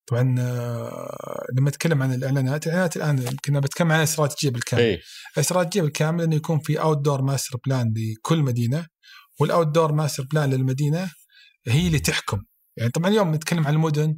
طبعا 0.10 0.36
آه، 0.40 1.46
لما 1.58 1.70
أتكلم 1.70 2.04
عن 2.04 2.14
الإعلانات 2.14 2.68
الاعلانات 2.68 2.98
الآن 2.98 3.36
كنا 3.46 3.60
بتكلم 3.60 3.92
عن 3.92 4.00
الاستراتيجيه 4.00 4.54
بالكامل. 4.54 4.84
إيه؟ 4.84 5.02
الاستراتيجيه 5.38 5.82
بالكامل 5.82 6.24
إنه 6.24 6.36
يكون 6.36 6.60
في 6.60 6.82
outdoor 6.82 7.22
master 7.22 7.58
plan 7.66 7.94
لكل 7.98 8.40
مدينة 8.40 8.88
والـ 9.40 9.68
outdoor 9.68 9.92
master 9.92 10.24
plan 10.34 10.50
للمدينة 10.50 11.12
هي 11.68 11.88
اللي 11.88 12.00
تحكم 12.00 12.42
يعني 12.78 12.92
طبعا 12.92 13.10
اليوم 13.10 13.36
نتكلم 13.36 13.68
عن 13.68 13.74
المدن 13.74 14.16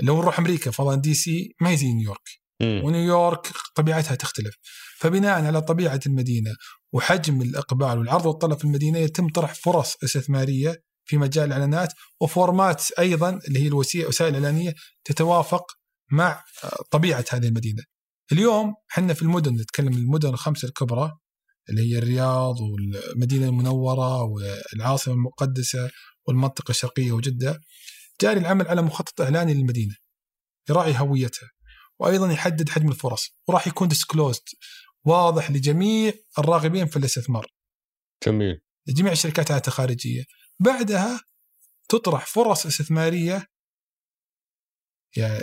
لو 0.00 0.16
نروح 0.22 0.38
أمريكا 0.38 0.70
فرضا 0.70 0.94
دي 0.94 1.14
سي 1.14 1.54
ما 1.60 1.70
هي 1.70 1.76
زي 1.76 1.92
نيويورك 1.92 2.28
ونيويورك 2.84 3.46
طبيعتها 3.74 4.14
تختلف. 4.14 4.54
فبناء 4.98 5.44
على 5.44 5.62
طبيعة 5.62 6.00
المدينة 6.06 6.50
وحجم 6.92 7.42
الإقبال 7.42 7.98
والعرض 7.98 8.26
والطلب 8.26 8.58
في 8.58 8.64
المدينة 8.64 8.98
يتم 8.98 9.28
طرح 9.28 9.54
فرص 9.54 9.96
استثمارية 10.04 10.82
في 11.04 11.16
مجال 11.18 11.44
الإعلانات 11.44 11.92
و 12.20 12.30
format 12.30 12.92
أيضا 12.98 13.40
اللي 13.48 13.58
هي 13.62 13.66
الوسائل 13.68 14.36
الإعلانية 14.36 14.74
تتوافق 15.04 15.64
مع 16.10 16.44
طبيعة 16.90 17.24
هذه 17.30 17.48
المدينة. 17.48 17.82
اليوم 18.32 18.74
إحنا 18.92 19.14
في 19.14 19.22
المدن 19.22 19.54
نتكلم 19.54 19.92
المدن 19.92 20.28
الخمسة 20.28 20.68
الكبرى 20.68 21.12
اللي 21.70 21.82
هي 21.92 21.98
الرياض 21.98 22.56
والمدينة 22.60 23.46
المنورة 23.48 24.22
والعاصمة 24.22 25.14
المقدسة 25.14 25.90
والمنطقة 26.28 26.70
الشرقية 26.70 27.12
وجدة. 27.12 27.60
جاري 28.22 28.40
العمل 28.40 28.68
على 28.68 28.82
مخطط 28.82 29.20
اعلاني 29.20 29.54
للمدينة 29.54 29.94
يراعي 30.70 30.98
هويتها 30.98 31.50
وأيضا 31.98 32.32
يحدد 32.32 32.68
حجم 32.68 32.88
الفرص 32.88 33.28
وراح 33.48 33.66
يكون 33.66 33.88
disclosed 33.88 34.42
واضح 35.04 35.50
لجميع 35.50 36.12
الراغبين 36.38 36.86
في 36.86 36.96
الاستثمار. 36.96 37.46
جميل. 38.26 38.60
لجميع 38.86 39.12
الشركات 39.12 39.68
الخارجية. 39.68 40.24
بعدها 40.60 41.20
تطرح 41.88 42.26
فرص 42.26 42.66
استثمارية 42.66 43.46
يعني 45.16 45.42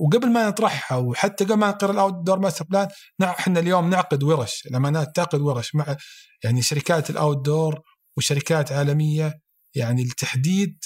وقبل 0.00 0.32
ما 0.32 0.48
نطرحها 0.48 0.98
وحتى 0.98 1.44
قبل 1.44 1.54
ما 1.54 1.68
نقرأ 1.68 1.92
الـ 1.92 2.26
outdoor 2.26 2.38
master 2.38 2.64
plan 2.64 2.88
إحنا 3.22 3.60
اليوم 3.60 3.90
نعقد 3.90 4.22
ورش 4.22 4.66
الأمانات 4.66 5.16
تعقد 5.16 5.40
ورش 5.40 5.74
مع 5.74 5.96
يعني 6.44 6.62
شركات 6.62 7.10
الـ 7.10 7.44
outdoor 7.44 7.80
وشركات 8.16 8.72
عالمية 8.72 9.40
يعني 9.74 10.04
لتحديد 10.04 10.84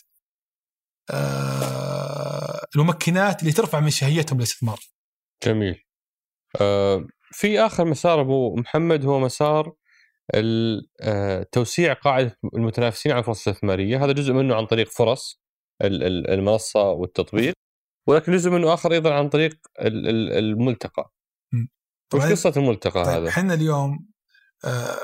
الممكنات 2.76 3.40
اللي 3.40 3.52
ترفع 3.52 3.80
من 3.80 3.90
شهيتهم 3.90 4.38
للاستثمار. 4.38 4.80
جميل. 5.44 5.84
آه 6.60 7.06
في 7.32 7.60
آخر 7.60 7.84
مسار 7.84 8.20
أبو 8.20 8.56
محمد 8.56 9.04
هو 9.04 9.20
مسار 9.20 9.72
آه، 11.00 11.46
توسيع 11.52 11.92
قاعدة 11.92 12.38
المتنافسين 12.54 13.12
على 13.12 13.18
الفرص 13.18 13.48
الاستثمارية، 13.48 14.04
هذا 14.04 14.12
جزء 14.12 14.32
منه 14.32 14.54
عن 14.54 14.66
طريق 14.66 14.90
فرص 14.90 15.42
المنصة 15.82 16.90
والتطبيق 16.90 17.54
ولكن 18.08 18.32
جزء 18.32 18.50
منه 18.50 18.74
آخر 18.74 18.92
أيضا 18.92 19.14
عن 19.14 19.28
طريق 19.28 19.58
الملتقى. 19.80 21.12
وش 22.14 22.22
قصة 22.22 22.52
الملتقى 22.56 23.04
طيب 23.04 23.14
هذا؟ 23.14 23.28
إحنا 23.28 23.54
اليوم 23.54 24.08
آه، 24.64 24.98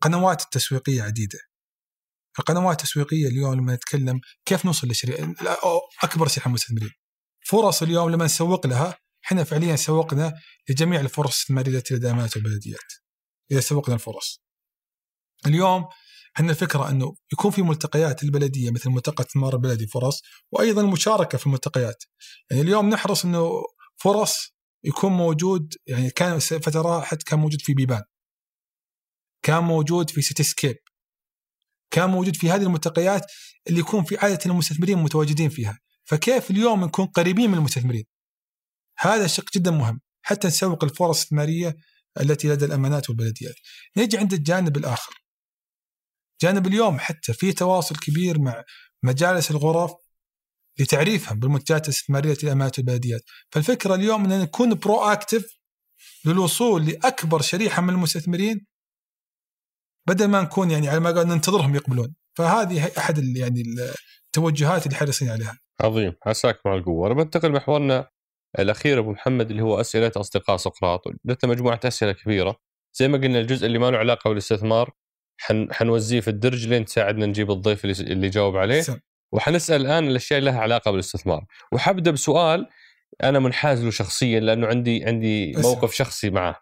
قنوات 0.00 0.42
التسويقيه 0.42 1.02
عديدة. 1.02 1.38
القنوات 2.38 2.80
التسويقيه 2.80 3.28
اليوم 3.28 3.54
لما 3.54 3.74
نتكلم 3.74 4.20
كيف 4.44 4.64
نوصل 4.64 4.88
لشريحه 4.88 5.34
أكبر 6.02 6.28
شريحة 6.28 6.48
المستثمرين. 6.48 6.90
فرص 7.46 7.82
اليوم 7.82 8.10
لما 8.10 8.24
نسوق 8.24 8.66
لها 8.66 8.98
إحنا 9.26 9.44
فعليا 9.44 9.76
سوقنا 9.76 10.34
لجميع 10.68 11.00
الفرص 11.00 11.26
الاستثماريه 11.26 11.78
التي 11.78 11.94
لدى 11.94 12.06
والبلديات 12.06 12.92
إذا 13.50 13.60
سوقنا 13.60 13.94
الفرص. 13.94 14.44
اليوم 15.46 15.84
إحنا 16.36 16.50
الفكرة 16.50 16.90
أنه 16.90 17.14
يكون 17.32 17.50
في 17.50 17.62
ملتقيات 17.62 18.22
البلدية 18.22 18.70
مثل 18.70 18.90
ملتقى 18.90 19.24
استثمار 19.24 19.54
البلدي 19.54 19.86
فرص 19.86 20.22
وأيضا 20.52 20.80
المشاركة 20.82 21.38
في 21.38 21.46
الملتقيات. 21.46 22.04
يعني 22.50 22.62
اليوم 22.62 22.88
نحرص 22.88 23.24
أنه 23.24 23.50
فرص 23.96 24.54
يكون 24.84 25.12
موجود 25.12 25.74
يعني 25.86 26.10
كان 26.10 26.38
فترة 26.38 27.00
حتى 27.00 27.24
كان 27.24 27.38
موجود 27.38 27.60
في 27.60 27.74
بيبان. 27.74 28.02
كان 29.42 29.64
موجود 29.64 30.10
في 30.10 30.22
سيتي 30.22 30.42
سكيب. 30.42 30.76
كان 31.94 32.10
موجود 32.10 32.36
في 32.36 32.50
هذه 32.50 32.62
الملتقيات 32.62 33.22
اللي 33.66 33.80
يكون 33.80 34.04
في 34.04 34.16
عادة 34.16 34.38
المستثمرين 34.46 34.98
متواجدين 34.98 35.48
فيها. 35.48 35.78
فكيف 36.04 36.50
اليوم 36.50 36.84
نكون 36.84 37.06
قريبين 37.06 37.50
من 37.50 37.58
المستثمرين؟ 37.58 38.04
هذا 38.98 39.26
شق 39.26 39.44
جدا 39.54 39.70
مهم 39.70 40.00
حتى 40.22 40.48
نسوق 40.48 40.84
الفرص 40.84 41.16
الاستثمارية 41.16 41.76
التي 42.20 42.48
لدى 42.48 42.64
الأمانات 42.64 43.08
والبلديات. 43.10 43.54
نجي 43.96 44.18
عند 44.18 44.32
الجانب 44.32 44.76
الآخر. 44.76 45.12
جانب 46.42 46.66
اليوم 46.66 46.98
حتى 46.98 47.32
في 47.32 47.52
تواصل 47.52 47.96
كبير 47.96 48.38
مع 48.38 48.64
مجالس 49.02 49.50
الغرف 49.50 49.92
لتعريفهم 50.78 51.38
بالمنتجات 51.38 51.84
الاستثمارية 51.84 52.36
للأمانات 52.42 52.78
والبلديات. 52.78 53.22
فالفكرة 53.50 53.94
اليوم 53.94 54.32
ان 54.32 54.40
نكون 54.40 54.74
برو 54.74 55.00
اكتف 55.00 55.58
للوصول 56.24 56.86
لأكبر 56.86 57.42
شريحة 57.42 57.82
من 57.82 57.90
المستثمرين 57.90 58.66
بدل 60.08 60.28
ما 60.28 60.42
نكون 60.42 60.70
يعني 60.70 60.88
على 60.88 61.00
ما 61.00 61.10
قال 61.10 61.28
ننتظرهم 61.28 61.74
يقبلون. 61.74 62.14
فهذه 62.34 62.90
أحد 62.98 63.36
يعني 63.36 63.62
التوجهات 64.26 64.86
اللي 64.86 64.96
حريصين 64.96 65.28
عليها. 65.28 65.58
عظيم. 65.80 66.12
عساك 66.26 66.60
مع 66.66 66.74
القوة. 66.74 67.06
أنا 67.06 67.14
بنتقل 67.14 67.52
محورنا 67.52 68.08
الأخير 68.58 68.98
أبو 68.98 69.12
محمد 69.12 69.50
اللي 69.50 69.62
هو 69.62 69.80
أسئلة 69.80 70.12
أصدقاء 70.16 70.56
سقراط. 70.56 71.00
لدينا 71.24 71.54
مجموعة 71.54 71.80
أسئلة 71.84 72.12
كبيرة. 72.12 72.56
زي 72.94 73.08
ما 73.08 73.18
قلنا 73.18 73.40
الجزء 73.40 73.66
اللي 73.66 73.78
ما 73.78 73.90
له 73.90 73.98
علاقة 73.98 74.28
بالاستثمار 74.28 74.90
حن 75.38 75.68
حنوزيه 75.72 76.20
في 76.20 76.28
الدرج 76.28 76.66
لين 76.66 76.84
تساعدنا 76.84 77.26
نجيب 77.26 77.50
الضيف 77.50 77.84
اللي, 77.84 78.12
اللي 78.12 78.28
جاوب 78.28 78.56
عليه. 78.56 78.80
سم. 78.80 78.98
وحنسأل 79.32 79.80
الآن 79.80 80.08
الأشياء 80.08 80.38
اللي 80.38 80.50
لها 80.50 80.60
علاقة 80.60 80.90
بالاستثمار. 80.90 81.44
وحبدأ 81.72 82.10
بسؤال 82.10 82.66
أنا 83.22 83.38
منحاز 83.38 83.84
له 83.84 83.90
شخصيا 83.90 84.40
لأنه 84.40 84.66
عندي 84.66 85.04
عندي 85.04 85.52
موقف 85.52 85.92
شخصي 85.94 86.30
معه. 86.30 86.60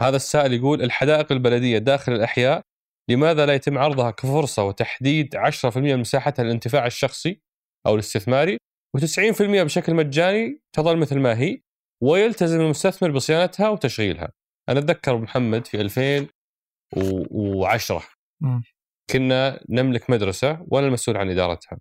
هذا 0.00 0.16
السائل 0.16 0.52
يقول 0.52 0.82
الحدائق 0.82 1.32
البلدية 1.32 1.78
داخل 1.78 2.12
الأحياء 2.12 2.62
لماذا 3.10 3.46
لا 3.46 3.54
يتم 3.54 3.78
عرضها 3.78 4.10
كفرصة 4.10 4.64
وتحديد 4.64 5.36
10% 5.36 5.76
من 5.76 5.98
مساحتها 5.98 6.42
للانتفاع 6.42 6.86
الشخصي 6.86 7.40
أو 7.86 7.94
الاستثماري 7.94 8.58
و90% 8.96 9.42
بشكل 9.42 9.94
مجاني 9.94 10.60
تظل 10.72 10.96
مثل 10.96 11.18
ما 11.18 11.38
هي 11.38 11.60
ويلتزم 12.02 12.60
المستثمر 12.60 13.10
بصيانتها 13.10 13.68
وتشغيلها. 13.68 14.32
أنا 14.68 14.78
أتذكر 14.78 15.18
محمد 15.18 15.66
في 15.66 15.80
2010 15.80 18.02
مم. 18.42 18.62
كنا 19.10 19.60
نملك 19.68 20.10
مدرسة 20.10 20.66
وأنا 20.68 20.86
المسؤول 20.86 21.16
عن 21.16 21.30
إدارتها 21.30 21.78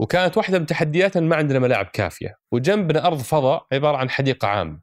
وكانت 0.00 0.36
واحدة 0.36 0.58
من 0.58 0.66
تحدياتنا 0.66 1.26
ما 1.26 1.36
عندنا 1.36 1.58
ملاعب 1.58 1.86
كافية 1.86 2.36
وجنبنا 2.52 3.06
أرض 3.06 3.18
فضاء 3.18 3.66
عبارة 3.72 3.96
عن 3.96 4.10
حديقة 4.10 4.48
عامة 4.48 4.80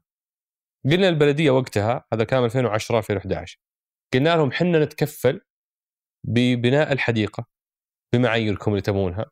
قلنا 0.84 1.08
البلديه 1.08 1.50
وقتها 1.50 2.04
هذا 2.12 2.24
كان 2.24 2.44
2010 2.44 2.98
2011 2.98 3.58
قلنا 4.14 4.36
لهم 4.36 4.52
حنا 4.52 4.84
نتكفل 4.84 5.40
ببناء 6.24 6.92
الحديقة 6.92 7.46
بمعاييركم 8.12 8.70
اللي 8.70 8.82
تبونها 8.82 9.30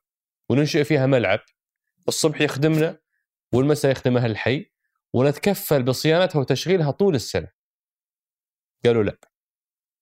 وننشئ 0.51 0.85
فيها 0.85 1.07
ملعب 1.07 1.41
الصبح 2.09 2.41
يخدمنا 2.41 2.99
والمساء 3.55 3.93
يخدم 3.93 4.17
أهل 4.17 4.31
الحي 4.31 4.71
ونتكفل 5.13 5.83
بصيانتها 5.83 6.39
وتشغيلها 6.41 6.91
طول 6.91 7.15
السنة 7.15 7.49
قالوا 8.85 9.03
لا 9.03 9.19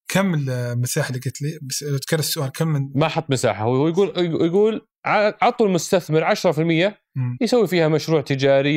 كم 0.09 0.35
المساحة 0.35 1.09
اللي 1.09 1.21
قلت 1.21 1.43
لي 1.43 1.59
بس 1.63 1.83
لو 1.83 1.99
تكرر 1.99 2.19
السؤال 2.19 2.53
كم 2.53 2.69
من 2.69 2.91
ما 2.95 3.09
حط 3.09 3.31
مساحة 3.31 3.65
هو 3.65 3.89
يقول 3.89 4.13
يقول 4.45 4.89
عطوا 5.07 5.67
المستثمر 5.67 6.35
10% 6.35 6.39
مم. 6.59 7.39
يسوي 7.41 7.67
فيها 7.67 7.89
مشروع 7.89 8.21
تجاري 8.21 8.77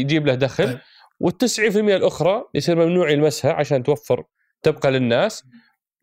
يجيب 0.00 0.26
له 0.26 0.34
دخل 0.34 0.64
طيب. 0.64 0.80
وال90% 1.24 1.76
الأخرى 1.76 2.44
يصير 2.54 2.76
ممنوع 2.76 3.10
يلمسها 3.10 3.52
عشان 3.52 3.82
توفر 3.82 4.24
تبقى 4.62 4.90
للناس 4.90 5.42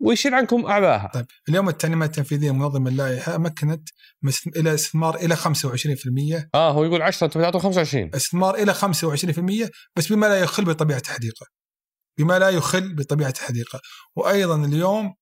ويشيل 0.01 0.34
عنكم 0.34 0.66
اعباءها 0.66 1.12
طيب 1.14 1.26
اليوم 1.49 1.70
التعليمات 1.70 2.10
التنفيذية 2.10 2.51
منظمة 2.51 2.89
اللائحه 2.89 3.38
مكنت 3.38 3.89
إلى 4.55 4.74
استثمار 4.74 5.16
إلى 5.16 5.36
25% 5.36 5.41
آه 6.55 6.72
هو 6.72 6.84
يقول 6.84 7.01
10 7.01 7.26
أنتم 7.28 7.39
بتعطوا 7.39 7.60
25 7.60 8.12
استثمار 8.16 8.55
إلى 8.55 8.74
25% 8.74 9.70
بس 9.95 10.12
بما 10.14 10.26
لا 10.26 10.39
يخل 10.39 10.66
بطبيعة 10.66 11.01
الحديقه 11.05 11.45
بما 12.20 12.39
لا 12.39 12.49
يخل 12.49 12.95
بطبيعة 12.95 13.34
الحديقه 13.38 13.80
وأيضا 14.16 14.66
اليوم 14.66 15.14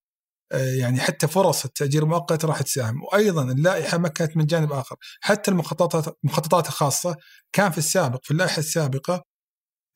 آه، 0.51 0.75
يعني 0.75 0.99
حتى 0.99 1.27
فرص 1.27 1.65
التأجير 1.65 2.03
المؤقت 2.03 2.45
راح 2.45 2.61
تساهم. 2.61 3.03
وأيضا 3.03 3.43
اللائحة 3.43 3.97
مكنت 3.97 4.38
من 4.38 4.45
جانب 4.45 4.71
آخر. 4.71 4.95
حتى 5.21 5.51
المخططات 5.51 6.15
المخططات 6.23 6.67
الخاصة 6.67 7.15
كان 7.53 7.71
في 7.71 7.77
السابق 7.77 8.19
في 8.23 8.31
اللائحة 8.31 8.59
السابقة 8.59 9.23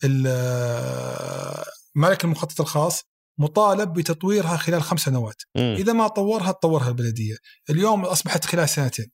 ال- 0.03 0.27
آه، 0.27 1.65
مالك 1.95 2.23
المخطط 2.23 2.61
الخاص 2.61 3.03
مطالب 3.39 3.93
بتطويرها 3.93 4.57
خلال 4.57 4.81
خمس 4.81 4.99
سنوات. 4.99 5.41
مم. 5.55 5.75
إذا 5.79 5.93
ما 5.93 6.07
طورها 6.07 6.51
تطورها 6.51 6.89
البلدية. 6.89 7.35
اليوم 7.69 8.05
أصبحت 8.05 8.45
خلال 8.45 8.69
سنتين. 8.69 9.11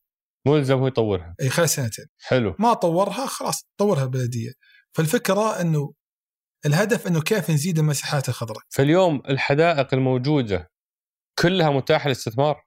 ملزم 0.47 0.78
هو 0.78 0.88
يطورها. 0.88 1.36
أي 1.41 1.49
خلال 1.49 1.69
سنتين. 1.69 2.05
حلو. 2.19 2.55
ما 2.59 2.73
طورها 2.73 3.26
خلاص 3.26 3.67
طورها 3.78 4.03
البلدية. 4.03 4.51
فالفكرة 4.93 5.61
إنه 5.61 5.93
الهدف 6.65 7.07
إنه 7.07 7.21
كيف 7.21 7.51
نزيد 7.51 7.80
المساحات 7.80 8.30
الخضراء. 8.30 8.63
فاليوم 8.69 9.21
الحدائق 9.30 9.93
الموجودة 9.93 10.71
كلها 11.39 11.69
متاحة 11.69 12.07
للاستثمار؟ 12.07 12.65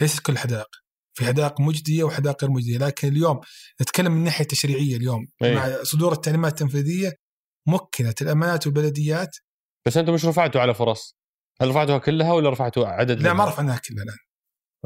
ليست 0.00 0.20
كل 0.20 0.32
الحدائق 0.32 0.68
في 1.14 1.24
حدائق 1.26 1.60
مجدية 1.60 2.04
وحدائق 2.04 2.44
غير 2.44 2.50
مجدية. 2.52 2.78
لكن 2.78 3.08
اليوم 3.08 3.40
نتكلم 3.82 4.12
من 4.12 4.18
الناحيه 4.18 4.42
التشريعيه 4.42 4.96
اليوم. 4.96 5.26
أي. 5.42 5.54
مع 5.54 5.82
صدور 5.82 6.12
التعليمات 6.12 6.52
التنفيذية 6.52 7.12
مكنت 7.66 8.22
الأمانات 8.22 8.66
والبلديات 8.66 9.36
بس 9.88 9.96
أنتم 9.96 10.14
مش 10.14 10.24
رفعتوا 10.24 10.60
على 10.60 10.74
فرص. 10.74 11.18
هل 11.60 11.68
رفعتوها 11.68 11.98
كلها 11.98 12.32
ولا 12.32 12.50
رفعتوا 12.50 12.86
عدد 12.86 13.22
لا 13.22 13.32
ما؟ 13.32 13.44
رفعناها 13.44 13.78
كلها 13.88 14.04
الآن. 14.04 14.16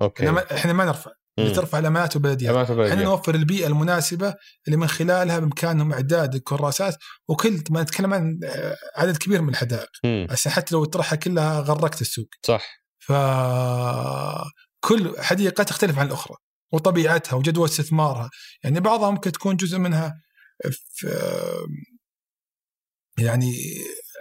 أوكي. 0.03 0.23
إحنا 0.23 0.33
ما- 0.33 0.57
إحنا 0.57 0.73
ما 0.73 0.85
نرفع. 0.85 1.11
اللي 1.39 1.51
ترفع 1.55 1.79
الامانات 1.79 2.17
أمانات 2.17 2.71
إحنا. 2.71 3.05
نوفر 3.05 3.35
البيئة 3.35 3.67
المناسبة 3.67 4.35
اللي 4.67 4.77
من 4.77 4.87
خلالها 4.87 5.39
بإمكانهم 5.39 5.93
إعداد 5.93 6.35
الكراسات. 6.35 6.97
وكل 7.29 7.63
ما 7.71 7.83
نتكلم 7.83 8.15
عن 8.15 8.41
آه، 8.45 8.77
عدد 8.97 9.17
كبير 9.17 9.43
من 9.43 9.49
الحدائق. 9.49 9.89
هسه 10.05 10.51
حتى 10.51 10.75
لو 10.75 10.85
تطرحها 10.85 11.17
كلها 11.17 11.61
غرقت 11.61 12.01
السوق. 12.01 12.29
صح. 12.43 12.65
ف 12.99 13.13
كل 14.81 15.15
حديقة 15.19 15.65
تختلف 15.65 15.99
عن 15.99 16.07
الأخرى. 16.07 16.37
وطبيعتها 16.73 17.37
وجدول 17.37 17.69
استثمارها. 17.69 18.31
يعني 18.65 18.81
بعضها 18.81 19.11
ممكن 19.11 19.33
تكون 19.33 19.57
جزء 19.57 19.79
منها 19.79 20.15
في 20.71 21.07
يعني 23.19 23.53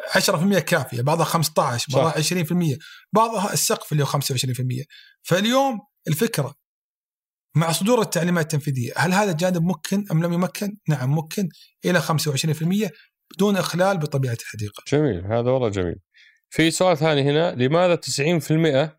10% 0.09 0.59
كافية 0.59 1.01
بعضها 1.01 1.25
15 1.25 1.91
صح. 1.91 1.97
بعضها 1.97 2.21
20% 2.21 2.77
بعضها 3.13 3.53
السقف 3.53 3.91
اللي 3.91 4.03
هو 4.03 4.07
25% 4.07 4.85
فاليوم 5.23 5.79
الفكرة 6.07 6.55
مع 7.55 7.71
صدور 7.71 8.01
التعليمات 8.01 8.43
التنفيذية 8.45 8.91
هل 8.97 9.13
هذا 9.13 9.31
الجانب 9.31 9.61
ممكن 9.61 10.05
أم 10.11 10.23
لم 10.23 10.33
يمكن؟ 10.33 10.77
نعم 10.89 11.09
ممكن 11.09 11.49
إلى 11.85 12.01
25% 12.01 12.89
بدون 13.35 13.57
إخلال 13.57 13.97
بطبيعة 13.97 14.37
الحديقة. 14.41 14.83
جميل 14.87 15.25
هذا 15.25 15.49
والله 15.51 15.69
جميل 15.69 15.95
في 16.49 16.71
سؤال 16.71 16.97
ثاني 16.97 17.21
هنا 17.21 17.55
لماذا 17.55 17.95
90% 17.95 18.89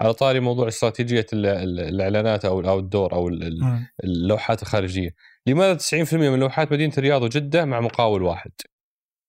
على 0.00 0.14
طاري 0.14 0.40
موضوع 0.40 0.68
استراتيجية 0.68 1.26
ال- 1.32 1.46
ال- 1.46 1.80
الإعلانات 1.80 2.44
أو 2.44 2.60
أو 2.60 2.78
الدور 2.78 3.12
أو. 3.12 3.28
اللوحات 4.04 4.62
الخارجية 4.62 5.10
لماذا 5.46 5.74
90% 5.74 6.12
من 6.14 6.38
لوحات 6.40 6.72
مدينة 6.72 6.92
الرياض 6.98 7.22
وجدة 7.22 7.64
مع 7.64 7.80
مقاول 7.80 8.22
واحد 8.22 8.50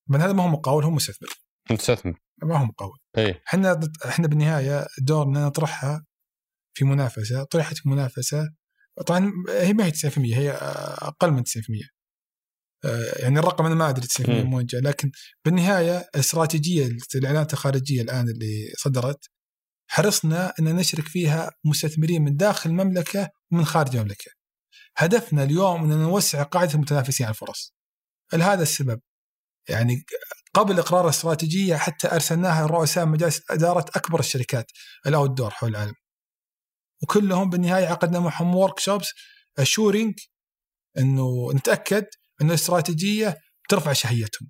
من 0.09 0.21
هذا 0.21 0.33
ما 0.33 0.43
هو 0.43 0.47
مقاول 0.47 0.83
هو 0.83 0.91
مستثمر 0.91 1.29
مستثمر 1.71 2.19
ما 2.43 2.57
هو 2.57 2.65
مقاول. 2.65 2.99
إحنا 3.47 3.79
إحنا 4.05 4.27
بالنهاية 4.27 4.87
دورنا 5.01 5.45
نطرحها 5.45 6.05
في 6.73 6.85
منافسة 6.85 7.43
طرحت 7.43 7.77
في 7.77 7.89
منافسة 7.89 8.49
طبعا 9.07 9.31
هي 9.49 9.73
ما 9.73 9.85
هي 9.85 9.91
90% 9.91 10.17
هي 10.17 10.51
أقل 11.01 11.31
من 11.31 11.43
90% 11.43 11.89
آه، 12.85 13.21
يعني 13.21 13.39
الرقم 13.39 13.65
أنا 13.65 13.75
ما 13.75 13.89
أدري 13.89 14.07
90% 14.07 14.29
مم. 14.29 14.49
من 14.49 14.53
وين 14.53 14.65
جاء 14.65 14.81
لكن 14.81 15.11
بالنهاية 15.45 16.09
الاستراتيجيه 16.15 16.89
الإعلانات 17.15 17.53
الخارجية 17.53 18.01
الآن 18.01 18.29
اللي 18.29 18.73
صدرت 18.77 19.29
حرصنا 19.87 20.53
إن 20.59 20.75
نشرك 20.75 21.07
فيها 21.07 21.51
مستثمرين 21.65 22.21
من 22.21 22.35
داخل 22.35 22.69
المملكة 22.69 23.29
ومن 23.51 23.65
خارج 23.65 23.95
المملكة. 23.95 24.31
هدفنا 24.97 25.43
اليوم 25.43 25.91
ان 25.91 25.97
نوسع 25.97 26.43
قاعدة 26.43 26.73
المتنافسين 26.73 27.25
على 27.25 27.33
الفرص. 27.33 27.73
لهذا 28.33 28.63
السبب 28.63 28.99
يعني 29.69 30.05
قبل 30.53 30.79
إقرار 30.79 31.03
الاستراتيجيه 31.03 31.75
حتى 31.75 32.11
أرسلناها 32.11 32.67
لرؤساء 32.67 33.05
مجالس 33.05 33.41
إدارة 33.51 33.85
أكبر 33.95 34.19
الشركات 34.19 34.71
الأوت 35.07 35.37
دور 35.37 35.49
حول 35.49 35.69
العالم. 35.69 35.93
وكلهم 37.03 37.49
بالنهاية 37.49 37.85
عقدنا 37.85 38.19
معهم 38.19 38.55
workshops 38.55 39.09
ensuring 39.59 40.13
إنه 40.97 41.51
نتأكد 41.53 42.05
إن 42.41 42.49
الاستراتيجية 42.49 43.37
ترفع 43.69 43.93
شهيتهم. 43.93 44.49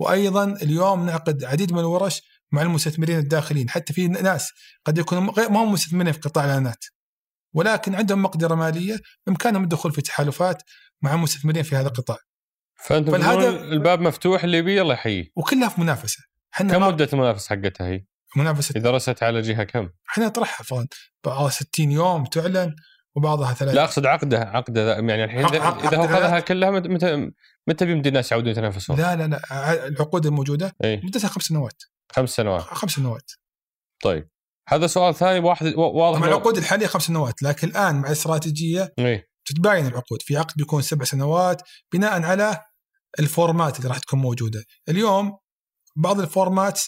وأيضا 0.00 0.44
اليوم 0.44 1.06
نعقد 1.06 1.44
عديد 1.44 1.72
من 1.72 1.78
الورش 1.78 2.22
مع 2.52 2.62
المستثمرين 2.62 3.18
الداخلين 3.18 3.70
حتى 3.70 3.92
في 3.92 4.08
ناس 4.08 4.50
قد 4.84 4.98
يكونوا 4.98 5.32
غير 5.32 5.50
ما 5.50 5.64
هم 5.64 5.72
مستثمرين 5.72 6.12
في 6.12 6.20
قطاع 6.20 6.44
الإعلانات 6.44 6.84
ولكن 7.54 7.94
عندهم 7.94 8.22
مقدرة 8.22 8.54
مالية 8.54 9.00
بإمكانهم 9.26 9.64
الدخول 9.64 9.92
في 9.92 10.02
تحالفات 10.02 10.62
مع 11.02 11.14
المستثمرين 11.14 11.62
في 11.62 11.76
هذا 11.76 11.88
القطاع 11.88 12.18
فانتم 12.76 13.12
فالهدف- 13.12 13.62
الباب 13.62 14.00
مفتوح 14.00 14.44
اللي 14.44 14.58
يبي 14.58 14.80
الله 14.82 14.94
يحييه 14.94 15.30
وكلها 15.36 15.68
في 15.68 15.80
منافسة. 15.80 16.18
إحنا 16.54 16.72
كم 16.72 16.80
ما- 16.80 16.88
مدة 16.88 17.08
المنافسة 17.12 17.56
حقتها 17.56 17.86
هي؟ 17.86 18.04
منافسة 18.36 18.72
إذا 18.76 18.90
رست 18.90 19.22
على 19.22 19.40
جهة 19.40 19.64
كم؟ 19.64 19.88
إحنا 20.10 20.26
نطرحها 20.26 20.64
فضل 20.64 20.86
بعضها 21.24 21.50
60 21.50 21.92
يوم 21.92 22.24
تعلن 22.24 22.76
وبعضها 23.16 23.54
ثلاث 23.54 23.74
لا 23.74 23.84
أقصد 23.84 24.06
عقده 24.06 24.38
عقده 24.40 24.94
يعني 24.96 25.24
الحين 25.24 25.44
اذا 25.44 25.58
هو 25.58 25.62
عقد 25.62 25.86
خذها 25.86 26.04
الإعلان. 26.18 26.40
كلها 26.40 26.70
متى 26.70 27.30
متى 27.68 27.84
بيمدي 27.86 28.08
الناس 28.08 28.32
يعودون 28.32 28.50
يتنافسون؟ 28.52 28.96
لا 28.96 29.16
لا 29.16 29.26
لا 29.26 29.86
العقود 29.86 30.26
الموجودة 30.26 30.76
إي. 30.84 31.00
مدتها 31.04 31.28
خمس 31.28 31.42
سنوات. 31.44 31.82
خمس 32.12 32.30
سنوات. 32.30 32.62
خمس 32.62 32.90
سنوات. 32.90 33.30
طيب. 34.02 34.28
هذا 34.68 34.86
سؤال 34.86 35.14
ثاني 35.14 35.38
واحد 35.38 35.66
واضح 35.76 36.18
طبعا 36.18 36.28
العقود 36.28 36.56
الحالية 36.56 36.86
خمس 36.86 37.02
سنوات 37.02 37.42
لكن 37.42 37.68
الآن 37.68 37.94
مع 38.00 38.06
الاستراتيجيه 38.06 38.92
إي. 38.98 39.28
تتباين 39.44 39.86
العقود. 39.86 40.22
في 40.22 40.36
عقد 40.36 40.54
بيكون 40.56 40.82
سبع 40.82 41.04
سنوات 41.04 41.62
بناء 41.92 42.22
على 42.22 42.64
الـ 43.18 43.27
format 43.27 43.78
اللي 43.78 43.88
راح 43.88 43.98
تكون 43.98 44.18
موجودة. 44.18 44.64
اليوم 44.88 45.38
بعض 45.96 46.20
الـ 46.20 46.29
format 46.29 46.80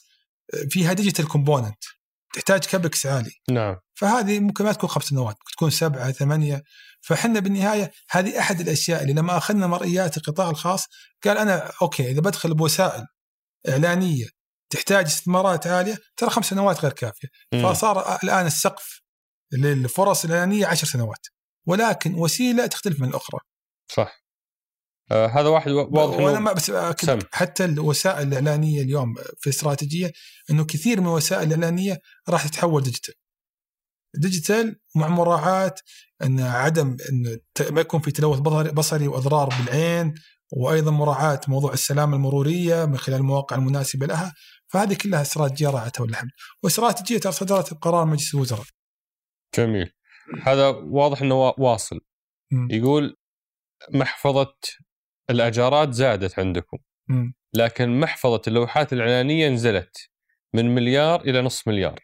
فيها 0.71 0.93
digital 0.93 1.29
component 1.29 1.85
تحتاج 2.35 2.65
CAPEX 2.65 3.07
عالي. 3.07 3.33
نعم. 3.51 3.77
فهذه 3.95 4.41
ممكن 4.41 4.65
ما 4.65 4.73
تكون 4.73 4.91
خمس 4.91 5.05
سنوات 5.05 5.37
ممكن 5.37 5.53
تكون 5.57 5.71
سبعة 5.71 6.13
ثمانية. 6.13 6.63
فحنا 7.01 7.41
بالنهاية 7.41 7.93
هذه 8.11 8.39
أحد 8.39 8.61
الأشياء 8.61 9.03
اللي 9.03 9.13
لما 9.13 9.37
أخذنا 9.37 9.67
مرئيات 9.67 10.17
القطاع 10.17 10.51
الخاص 10.51 10.87
قال 11.25 11.39
أنا 11.39 11.73
okay 11.83 12.11
إذا 12.11 12.21
بدخل 12.21 12.55
بوسائل 12.55 13.07
إعلانية 13.69 14.27
تحتاج 14.71 15.05
استثمارات 15.05 15.67
عالية 15.67 15.99
ترى 16.17 16.31
خمس 16.31 16.47
سنوات 16.47 16.81
غير 16.81 16.93
كافية. 16.93 17.29
مم. 17.53 17.73
فصار 17.73 18.19
الآن 18.25 18.47
السقف 18.47 19.01
للفرص 19.53 20.25
الإعلانية 20.25 20.67
عشر 20.67 20.87
سنوات. 20.87 21.27
ولكن 21.67 22.15
وسيلة 22.15 22.67
تختلف 22.67 23.01
من 23.01 23.09
الأخرى. 23.09 23.41
صح. 23.93 24.27
آه 25.11 25.27
هذا 25.27 25.49
واحد 25.49 25.71
واضح 25.71 26.17
وأنا 26.19 26.39
ما 26.39 26.53
بس 26.53 26.67
سم. 27.01 27.19
حتى 27.33 27.65
الوسائل 27.65 28.29
الإعلانية 28.29 28.83
اليوم 28.83 29.15
في 29.15 29.47
الاستراتيجيه 29.47 30.13
إنه 30.51 30.65
كثير 30.65 31.01
من 31.01 31.07
الوسائل 31.07 31.43
الإعلانية 31.53 32.01
راح 32.29 32.49
تتحول 32.49 32.83
digital. 32.83 33.15
digital 34.15 34.81
مع 34.95 35.09
مراعاة 35.09 35.75
إن 36.23 36.41
عدم 36.41 36.97
إن 37.11 37.39
ما 37.71 37.81
يكون 37.81 38.01
في 38.01 38.11
تلوث 38.11 38.39
بصري- 38.73 39.09
وإضرار 39.09 39.49
بالعين 39.49 40.15
وأيضا 40.53 40.91
مراعاة 40.91 41.41
موضوع 41.49 41.73
السلامة 41.73 42.17
المرورية 42.17 42.85
من 42.85 42.99
خلال 42.99 43.17
المواقع 43.19 43.57
المناسبة 43.57 44.07
لها، 44.07 44.35
فهذه 44.69 44.95
كلها 44.95 45.23
استراتيجية 45.23 45.69
راعتها 45.71 46.05
الحمد. 46.05 46.31
واستراتيجية 46.63 47.31
صدرت 47.31 47.75
بقرار 47.75 48.05
مجلس 48.05 48.35
الوزراء. 48.35 48.65
جميل. 49.57 49.93
هذا 50.43 50.69
واضح 50.69 51.23
إنه 51.23 51.35
وا- 51.35 51.61
واصل 51.61 52.01
مم. 52.53 52.69
يقول 52.71 53.17
محفظة 53.95 54.55
الأجارات 55.31 55.93
زادت 55.93 56.39
عندكم 56.39 56.79
مم. 57.09 57.35
لكن 57.55 58.01
محفظة 58.01 58.43
اللوحات 58.49 58.93
الاعلانيه 58.93 59.49
نزلت 59.49 59.97
من 60.55 60.75
مليار 60.75 61.21
إلى 61.21 61.43
نصف 61.43 61.69
مليار 61.69 62.01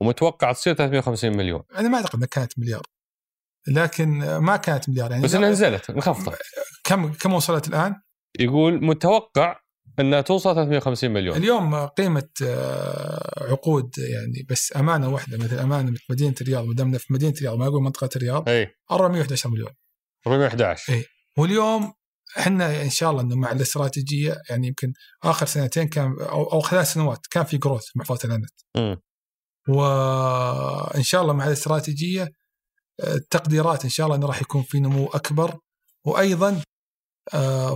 ومتوقع 0.00 0.52
تصير 0.52 0.74
350 0.74 1.36
مليون 1.36 1.62
أنا 1.76 1.88
ما 1.88 1.96
أعتقد 1.96 2.14
إنها 2.14 2.26
كانت 2.26 2.58
مليار 2.58 2.82
لكن 3.68 4.36
ما 4.38 4.56
كانت 4.56 4.88
مليار 4.88 5.10
يعني 5.10 5.22
بس 5.22 5.34
إنها 5.34 5.50
نزلت 5.50 5.90
انخفضت 5.90 6.38
كم 6.84 7.12
كم 7.12 7.32
وصلت 7.32 7.68
الآن؟ 7.68 8.00
يقول 8.40 8.84
متوقع 8.84 9.60
إنها 10.00 10.20
توصل 10.20 10.54
350 10.54 11.10
مليون. 11.10 11.36
اليوم 11.36 11.86
قيمة 11.86 12.28
آه، 12.42 13.44
عقود 13.50 13.98
يعني 13.98 14.46
بس 14.50 14.76
أمانة 14.76 15.08
واحدة 15.08 15.38
مثل 15.38 15.58
أمانة 15.58 15.94
مدينة 16.10 16.34
الرياض 16.40 16.64
ما 16.64 16.74
دامنا 16.74 16.98
في 16.98 17.12
مدينة 17.12 17.32
الرياض 17.32 17.58
ما 17.58 17.66
أقول 17.66 17.82
منطقة 17.82 18.08
الرياض 18.16 18.48
إي. 18.48 18.74
411 18.90 19.50
مليون. 19.50 19.70
411 20.26 20.92
إيه. 20.92 21.04
واليوم 21.38 21.92
إحنا 22.38 22.82
إن 22.82 22.90
شاء 22.90 23.10
الله 23.10 23.22
إنه 23.22 23.36
مع 23.36 23.52
الاستراتيجية 23.52 24.42
يعني 24.50 24.66
يمكن 24.66 24.92
آخر 25.24 25.46
سنتين 25.46 25.88
كان 25.88 26.16
أو, 26.20 26.44
أو 26.52 26.60
خلال 26.60 26.86
سنوات 26.86 27.26
كان 27.30 27.44
في 27.44 27.56
جروث 27.56 27.84
في 27.84 27.98
محفظه 27.98 28.28
الانت. 28.28 28.50
وان 29.68 31.02
شاء 31.02 31.22
الله 31.22 31.32
مع 31.32 31.46
الاستراتيجية 31.46 32.22
آه، 33.00 33.14
التقديرات 33.14 33.84
إن 33.84 33.90
شاء 33.90 34.06
الله 34.06 34.16
إنه 34.16 34.26
راح 34.26 34.42
يكون 34.42 34.62
في 34.62 34.80
نمو 34.80 35.06
أكبر. 35.06 35.58
وأيضا 36.04 36.62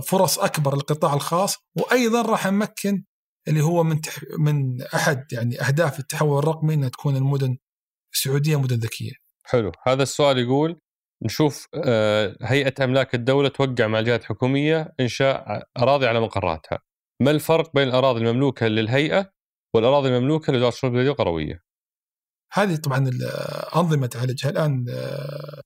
فرص 0.03 0.39
أكبر 0.39 0.75
للقطاع 0.75 1.13
الخاص 1.13 1.55
وأيضا 1.75 2.21
راح 2.21 2.47
نمكن 2.47 3.03
اللي 3.47 3.61
هو 3.61 3.83
من 3.83 4.01
تح 4.01 4.19
من 4.39 4.81
أحد 4.81 5.33
يعني 5.33 5.61
أهداف 5.61 5.99
التحول 5.99 6.39
الرقمي 6.39 6.73
إنها 6.73 6.89
تكون 6.89 7.15
المدن 7.15 7.57
السعودية 8.13 8.59
مدن 8.59 8.75
ذكية. 8.75 9.11
حلو. 9.43 9.71
هذا 9.87 10.03
السؤال 10.03 10.37
يقول 10.37 10.79
نشوف 11.23 11.67
آه، 11.75 12.37
هيئة 12.41 12.83
أملاك 12.83 13.15
الدولة 13.15 13.49
توقع 13.49 13.87
مع 13.87 13.99
الجهات 13.99 14.21
الحكومية 14.21 14.93
إنشاء 14.99 15.63
أراضي 15.77 16.07
على 16.07 16.19
مقراتها. 16.19 16.79
ما 17.21 17.31
الفرق 17.31 17.73
بين 17.75 17.87
الأراضي 17.87 18.19
المملوكة 18.19 18.67
للهيئة 18.67 19.31
والأراضي 19.75 20.09
المملوكة 20.09 20.53
لوزاره 20.53 20.69
الشؤون 20.69 20.91
البلدية 20.91 21.11
القرويه 21.11 21.63
هذه 22.53 22.75
طبعا 22.75 23.07
الانظمه 23.07 24.07
تعالجها 24.07 24.49
الآن 24.49 24.85
آه، 24.89 25.61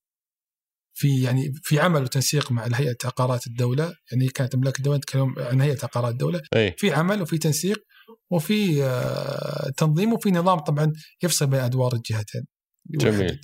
في 0.93 1.23
يعني 1.23 1.51
في 1.63 1.79
عمل 1.79 2.03
وتنسيق 2.03 2.51
مع 2.51 2.67
هيئه 2.73 2.97
عقارات 3.05 3.47
الدولة 3.47 3.95
يعني 4.11 4.27
كانت 4.27 4.55
املاك 4.55 4.77
الدولة 4.77 4.97
نتكلم 4.97 5.35
عن 5.37 5.61
هيئة 5.61 5.77
عقارات 5.83 6.11
الدولة. 6.11 6.41
اي 6.55 6.75
في 6.77 6.91
عمل 6.91 7.21
وفي 7.21 7.37
تنسيق 7.37 7.83
وفي 8.31 8.83
آه، 8.83 9.69
تنظيم 9.77 10.13
وفي 10.13 10.31
نظام 10.31 10.59
طبعا 10.59 10.93
يفصل 11.23 11.47
بين 11.47 11.59
أدوار 11.59 11.93
الجهتين. 11.93 12.45
جميل. 12.89 13.41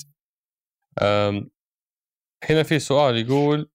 هنا 2.44 2.64
في 2.64 2.80
سؤال 2.80 3.18
يقول 3.18 3.70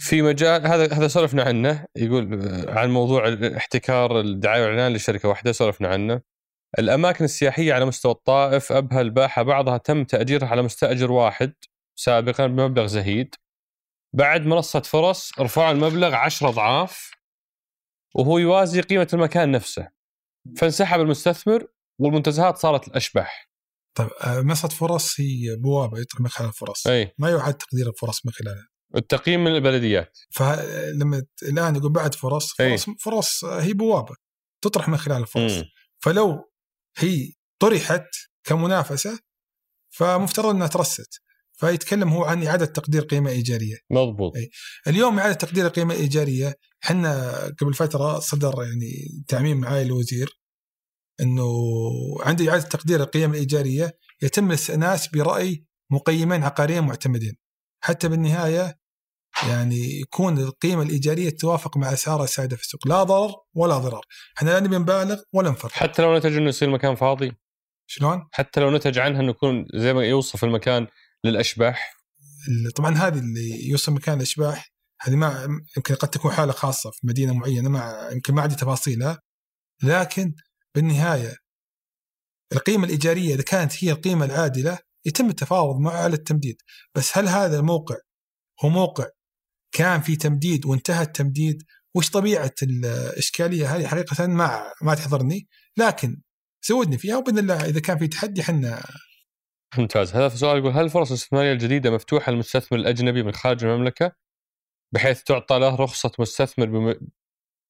في 0.00 0.22
مجال 0.22 0.66
هذا 0.66 0.94
هذا 0.94 1.08
سولفنا 1.08 1.42
عنه 1.42 1.86
يقول 1.96 2.48
آه، 2.48 2.78
عن 2.78 2.90
موضوع 2.90 3.36
احتكار 3.56 4.20
الدعاية 4.20 4.62
والإعلان 4.62 4.92
لشركة 4.92 5.28
واحدة 5.28 5.52
سولفنا 5.52 5.88
عنه. 5.88 6.20
الأماكن 6.78 7.24
السياحية 7.24 7.74
على 7.74 7.84
مستوى 7.84 8.12
الطائف 8.12 8.72
ابها 8.72 9.00
الباحة 9.00 9.42
بعضها 9.42 9.78
تم 9.78 10.04
تأجيرها 10.04 10.48
على 10.48 10.62
مستأجر 10.62 11.12
واحد. 11.12 11.54
سابقا 11.94 12.46
بمبلغ 12.46 12.86
زهيد. 12.86 13.34
بعد 14.14 14.46
منصة 14.46 14.80
فرص 14.80 15.40
رفعوا 15.40 15.72
المبلغ 15.72 16.14
10 16.14 16.48
أضعاف 16.48 17.10
وهو 18.14 18.38
يوازي 18.38 18.80
قيمة 18.80 19.08
المكان 19.14 19.50
نفسه. 19.50 19.88
فانسحب 20.58 21.00
المستثمر 21.00 21.66
والمنتزهات 21.98 22.56
صارت 22.56 22.88
الأشباح. 22.88 23.50
طيب 23.94 24.08
آه، 24.20 24.40
منصة 24.40 24.68
فرص 24.68 25.20
هي 25.20 25.56
بوابة 25.56 26.00
يطرح 26.00 26.20
من 26.20 26.28
خلال 26.28 26.48
الفرص. 26.48 26.86
أي. 26.86 27.14
ما 27.18 27.30
يعد 27.30 27.54
تقدير 27.54 27.88
الفرص 27.88 28.26
من 28.26 28.32
خلالها؟ 28.32 28.68
التقييم 28.96 29.44
من 29.44 29.54
البلديات. 29.54 30.18
فلما 30.30 31.22
الآن 31.42 31.76
يقول 31.76 31.92
بعد 31.92 32.14
فرص 32.14 32.60
أي. 32.60 32.78
فرص, 32.78 32.90
فرص 33.00 33.44
هي 33.44 33.72
بوابة 33.72 34.14
تطرح 34.64 34.88
من 34.88 34.96
خلال 34.96 35.22
الفرص. 35.22 35.52
مم. 35.52 35.64
فلو 36.00 36.52
هي 36.98 37.32
طرحت 37.58 38.08
كمنافسة 38.44 39.18
فمفترض 39.90 40.46
إنها 40.46 40.66
ترست. 40.66 41.22
فيتكلم 41.62 42.08
هو 42.08 42.24
عن 42.24 42.46
إعادة 42.46 42.66
تقدير 42.66 43.02
قيمة 43.02 43.30
إيجارية. 43.30 43.76
مضبوط. 43.90 44.36
أي. 44.36 44.50
اليوم 44.86 45.18
إعادة 45.18 45.34
تقدير 45.34 45.66
القيمه 45.66 45.94
الايجاريه 45.94 46.54
إحنا 46.84 47.32
قبل 47.60 47.74
فترة 47.74 48.18
صدر 48.18 48.62
يعني 48.62 49.22
تعميم 49.28 49.60
معالي 49.60 49.82
الوزير 49.82 50.40
إنه 51.20 51.46
عند 52.20 52.42
إعادة 52.42 52.64
تقدير 52.64 53.00
القيم 53.00 53.30
الإيجارية 53.30 53.98
يتم 54.22 54.48
الإستئناس 54.48 55.08
برأي 55.08 55.64
مقيمين 55.90 56.44
عقاريين 56.44 56.82
معتمدين. 56.84 57.34
حتى 57.84 58.08
بالنهاية 58.08 58.78
يعني 59.48 60.00
يكون 60.00 60.38
القيمة 60.38 60.82
الإيجارية 60.82 61.30
توافق 61.30 61.76
مع 61.76 61.92
أسعار 61.92 62.24
السائده 62.24 62.56
في 62.56 62.62
السوق. 62.62 62.88
لا 62.88 63.02
ضرر 63.02 63.34
ولا 63.54 63.78
ضرار 63.78 64.04
إحنا 64.38 64.50
لا 64.50 64.60
نبي 64.60 64.78
نبالغ 64.78 65.20
ولا 65.32 65.50
نفرط. 65.50 65.72
حتى 65.72 66.02
لو 66.02 66.16
نتج 66.16 66.36
إنه 66.36 66.48
يصير 66.48 66.68
المكان 66.68 66.94
فاضي. 66.94 67.32
شلون؟ 67.86 68.28
حتى 68.32 68.60
لو 68.60 68.70
نتج 68.70 68.98
عنها 68.98 69.20
إنه 69.20 69.30
يكون 69.30 69.66
زي 69.74 69.92
ما 69.92 70.04
يوصف 70.04 70.44
المكان 70.44 70.86
للأشباح؟ 71.24 71.96
طبعا 72.74 72.94
هذه 72.94 73.18
اللي 73.18 73.68
يوصل 73.68 73.92
مكان 73.92 74.16
الأشباح 74.16 74.72
هذه 75.02 75.16
ما 75.16 75.60
يمكن 75.76 75.94
قد 75.94 76.08
تكون 76.08 76.32
حالة 76.32 76.52
خاصة 76.52 76.90
في 76.90 77.06
مدينة 77.06 77.32
معينة 77.32 77.68
ما 77.68 78.08
يمكن 78.12 78.34
ما 78.34 78.42
عندي 78.42 78.54
تفاصيلها. 78.54 79.22
لكن 79.82 80.34
بالنهاية 80.74 81.36
القيمة 82.52 82.84
الإيجارية 82.84 83.34
إذا 83.34 83.42
كانت 83.42 83.84
هي 83.84 83.92
القيمة 83.92 84.24
العادلة 84.24 84.78
يتم 85.04 85.30
التفاوض 85.30 85.80
معه 85.80 85.96
على 85.96 86.14
التمديد. 86.14 86.56
بس 86.94 87.18
هل 87.18 87.28
هذا 87.28 87.58
الموقع 87.58 87.96
هو 88.64 88.68
موقع 88.68 89.06
كان 89.72 90.00
في 90.00 90.16
تمديد 90.16 90.66
وانتهى 90.66 91.02
التمديد؟ 91.02 91.62
وش 91.94 92.10
طبيعة 92.10 92.54
الإشكالية 92.62 93.76
هذه؟ 93.76 93.86
حقيقة 93.86 94.26
ما 94.26 94.72
ما 94.82 94.94
تحضرني. 94.94 95.48
لكن 95.76 96.22
زودني 96.68 96.98
فيها 96.98 97.16
وبإذن 97.16 97.38
الله 97.38 97.64
إذا 97.64 97.80
كان 97.80 97.98
في 97.98 98.08
تحدي 98.08 98.40
إحنا 98.40 98.84
ممتاز 99.78 100.14
هذا 100.14 100.28
في 100.28 100.36
سؤال 100.36 100.58
يقول 100.58 100.72
هل 100.72 100.84
الفرص 100.84 101.08
الاستثمارية 101.08 101.52
الجديدة 101.52 101.90
مفتوحة 101.90 102.32
للمستثمر 102.32 102.78
الأجنبي 102.78 103.22
من 103.22 103.32
خارج 103.32 103.64
المملكة 103.64 104.12
بحيث 104.94 105.22
تعطى 105.22 105.58
له 105.58 105.74
رخصة 105.74 106.10
مستثمر 106.18 106.66
بم... 106.66 106.94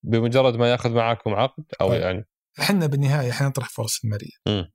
بمجرد 0.05 0.57
ما 0.57 0.71
يأخذ 0.71 0.91
معكم 0.91 1.35
عقد 1.35 1.65
أو 1.81 1.89
طيب. 1.89 2.01
يعني 2.01 2.29
إحنا 2.61 2.87
بالنهاية 2.87 3.31
إحنا 3.31 3.49
نطرح 3.49 3.69
فرص 3.69 3.95
استثمارية. 3.95 4.37
آه، 4.47 4.73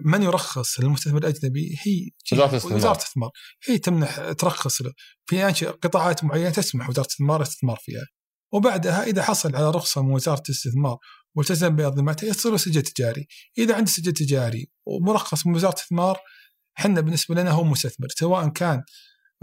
من 0.00 0.22
يرخص 0.22 0.80
للمستثمر 0.80 1.18
الأجنبي 1.18 1.76
هي 1.86 2.10
وزارة 2.32 2.50
الاستثمار. 2.50 2.76
وزارة 2.76 2.96
الاستثمار 2.96 3.30
هي 3.68 3.78
تمنح 3.78 4.32
ترخص 4.32 4.82
له 4.82 4.92
في 5.26 5.46
انشئ 5.46 5.66
قطاعات 5.66 6.24
معينة 6.24 6.50
تسمح 6.50 6.88
وزارة 6.88 7.06
الاستثمار 7.06 7.36
الاستثمار 7.36 7.76
فيها. 7.80 8.06
وبعدها 8.52 9.04
إذا 9.04 9.22
حصل 9.22 9.56
على 9.56 9.70
رخصة 9.70 10.02
من 10.02 10.12
وزارة 10.12 10.42
الاستثمار 10.48 10.96
والتزم 11.36 11.76
بانظمتها 11.76 12.26
يصير 12.26 12.52
له 12.52 12.58
سجل 12.58 12.82
تجاري، 12.82 13.26
إذا 13.58 13.74
عنده 13.74 13.90
سجل 13.90 14.12
تجاري 14.12 14.70
ومرخص 14.86 15.46
من 15.46 15.54
وزارة 15.54 15.72
الاستثمار 15.72 16.18
إحنا 16.78 17.00
بالنسبة 17.00 17.34
لنا 17.34 17.50
هو 17.50 17.64
مستثمر 17.64 18.08
سواء 18.08 18.48
كان 18.48 18.82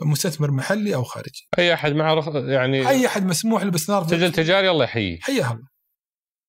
مستثمر 0.02 0.52
محلي 0.52 0.96
أو 0.96 1.04
خارجي. 1.04 1.48
أي 1.60 1.74
أحد 1.74 1.92
معه 1.92 2.14
رخ... 2.14 2.28
يعني 2.36 2.90
أي 2.90 3.08
أحد 3.08 3.26
مسموح 3.26 3.64
له 3.64 3.72
باستثمار 3.72 4.08
سجل 4.08 4.32
تجاري 4.32 4.70
الله 4.70 4.84
يحييه. 4.84 5.20
حياه 5.22 5.52
الله. 5.52 5.68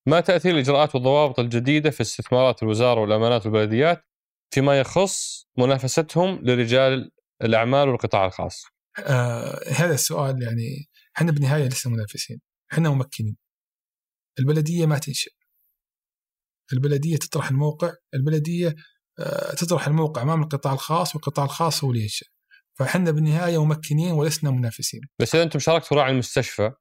ما 0.06 0.20
تاثير 0.20 0.54
الاجراءات 0.54 0.94
والضوابط 0.94 1.40
الجديدة 1.40 1.90
في 1.90 2.00
استثمارات 2.00 2.62
الوزارة 2.62 3.00
والأمانات 3.00 3.46
والبلديات 3.46 4.04
فيما 4.54 4.80
يخص 4.80 5.46
منافستهم 5.58 6.38
لرجال 6.42 7.10
الأعمال 7.42 7.88
والقطاع 7.88 8.26
الخاص؟ 8.26 8.64
آه 8.98 9.60
هذا 9.68 9.94
السؤال 9.94 10.42
يعني 10.42 10.90
إحنا 11.16 11.32
بالنهاية 11.32 11.68
لسه 11.68 11.90
منافسين 11.90 12.40
إحنا 12.72 12.90
ممكنين. 12.90 13.36
البلدية 14.38 14.86
ما 14.86 14.98
تنشئ. 14.98 15.30
البلدية 16.72 17.16
تطرح 17.16 17.50
الموقع 17.50 17.92
البلدية 18.14 18.74
آه 19.18 19.54
تطرح 19.54 19.86
الموقع 19.86 20.22
أمام 20.22 20.42
القطاع 20.42 20.72
الخاص 20.72 21.14
والقطاع 21.14 21.44
الخاص 21.44 21.84
هو 21.84 21.90
اللي 21.90 22.02
ينشئ. 22.02 22.26
فإحنا 22.74 23.10
بالنهاية 23.10 23.64
ممكنين 23.64 24.12
ولسنا 24.12 24.50
منافسين. 24.50 25.00
بس 25.18 25.34
إذا 25.34 25.44
أنتم 25.44 25.58
شاركتوا 25.58 25.96
راعي 25.96 26.12
المستشفى 26.12 26.72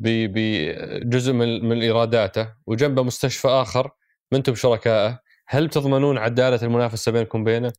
بجزء 0.00 1.32
من 1.32 1.64
من 1.68 1.82
إيراداته 1.82 2.54
وجنبه 2.66 3.02
مستشفى 3.02 3.48
آخر 3.48 3.90
ما 4.32 4.38
أنتم 4.38 4.54
شركائه؟ 4.54 5.20
هل 5.46 5.68
تضمنون 5.68 6.18
عدالة 6.18 6.62
المنافسة 6.62 7.12
بينكم 7.12 7.40
وبينه؟ 7.40 7.72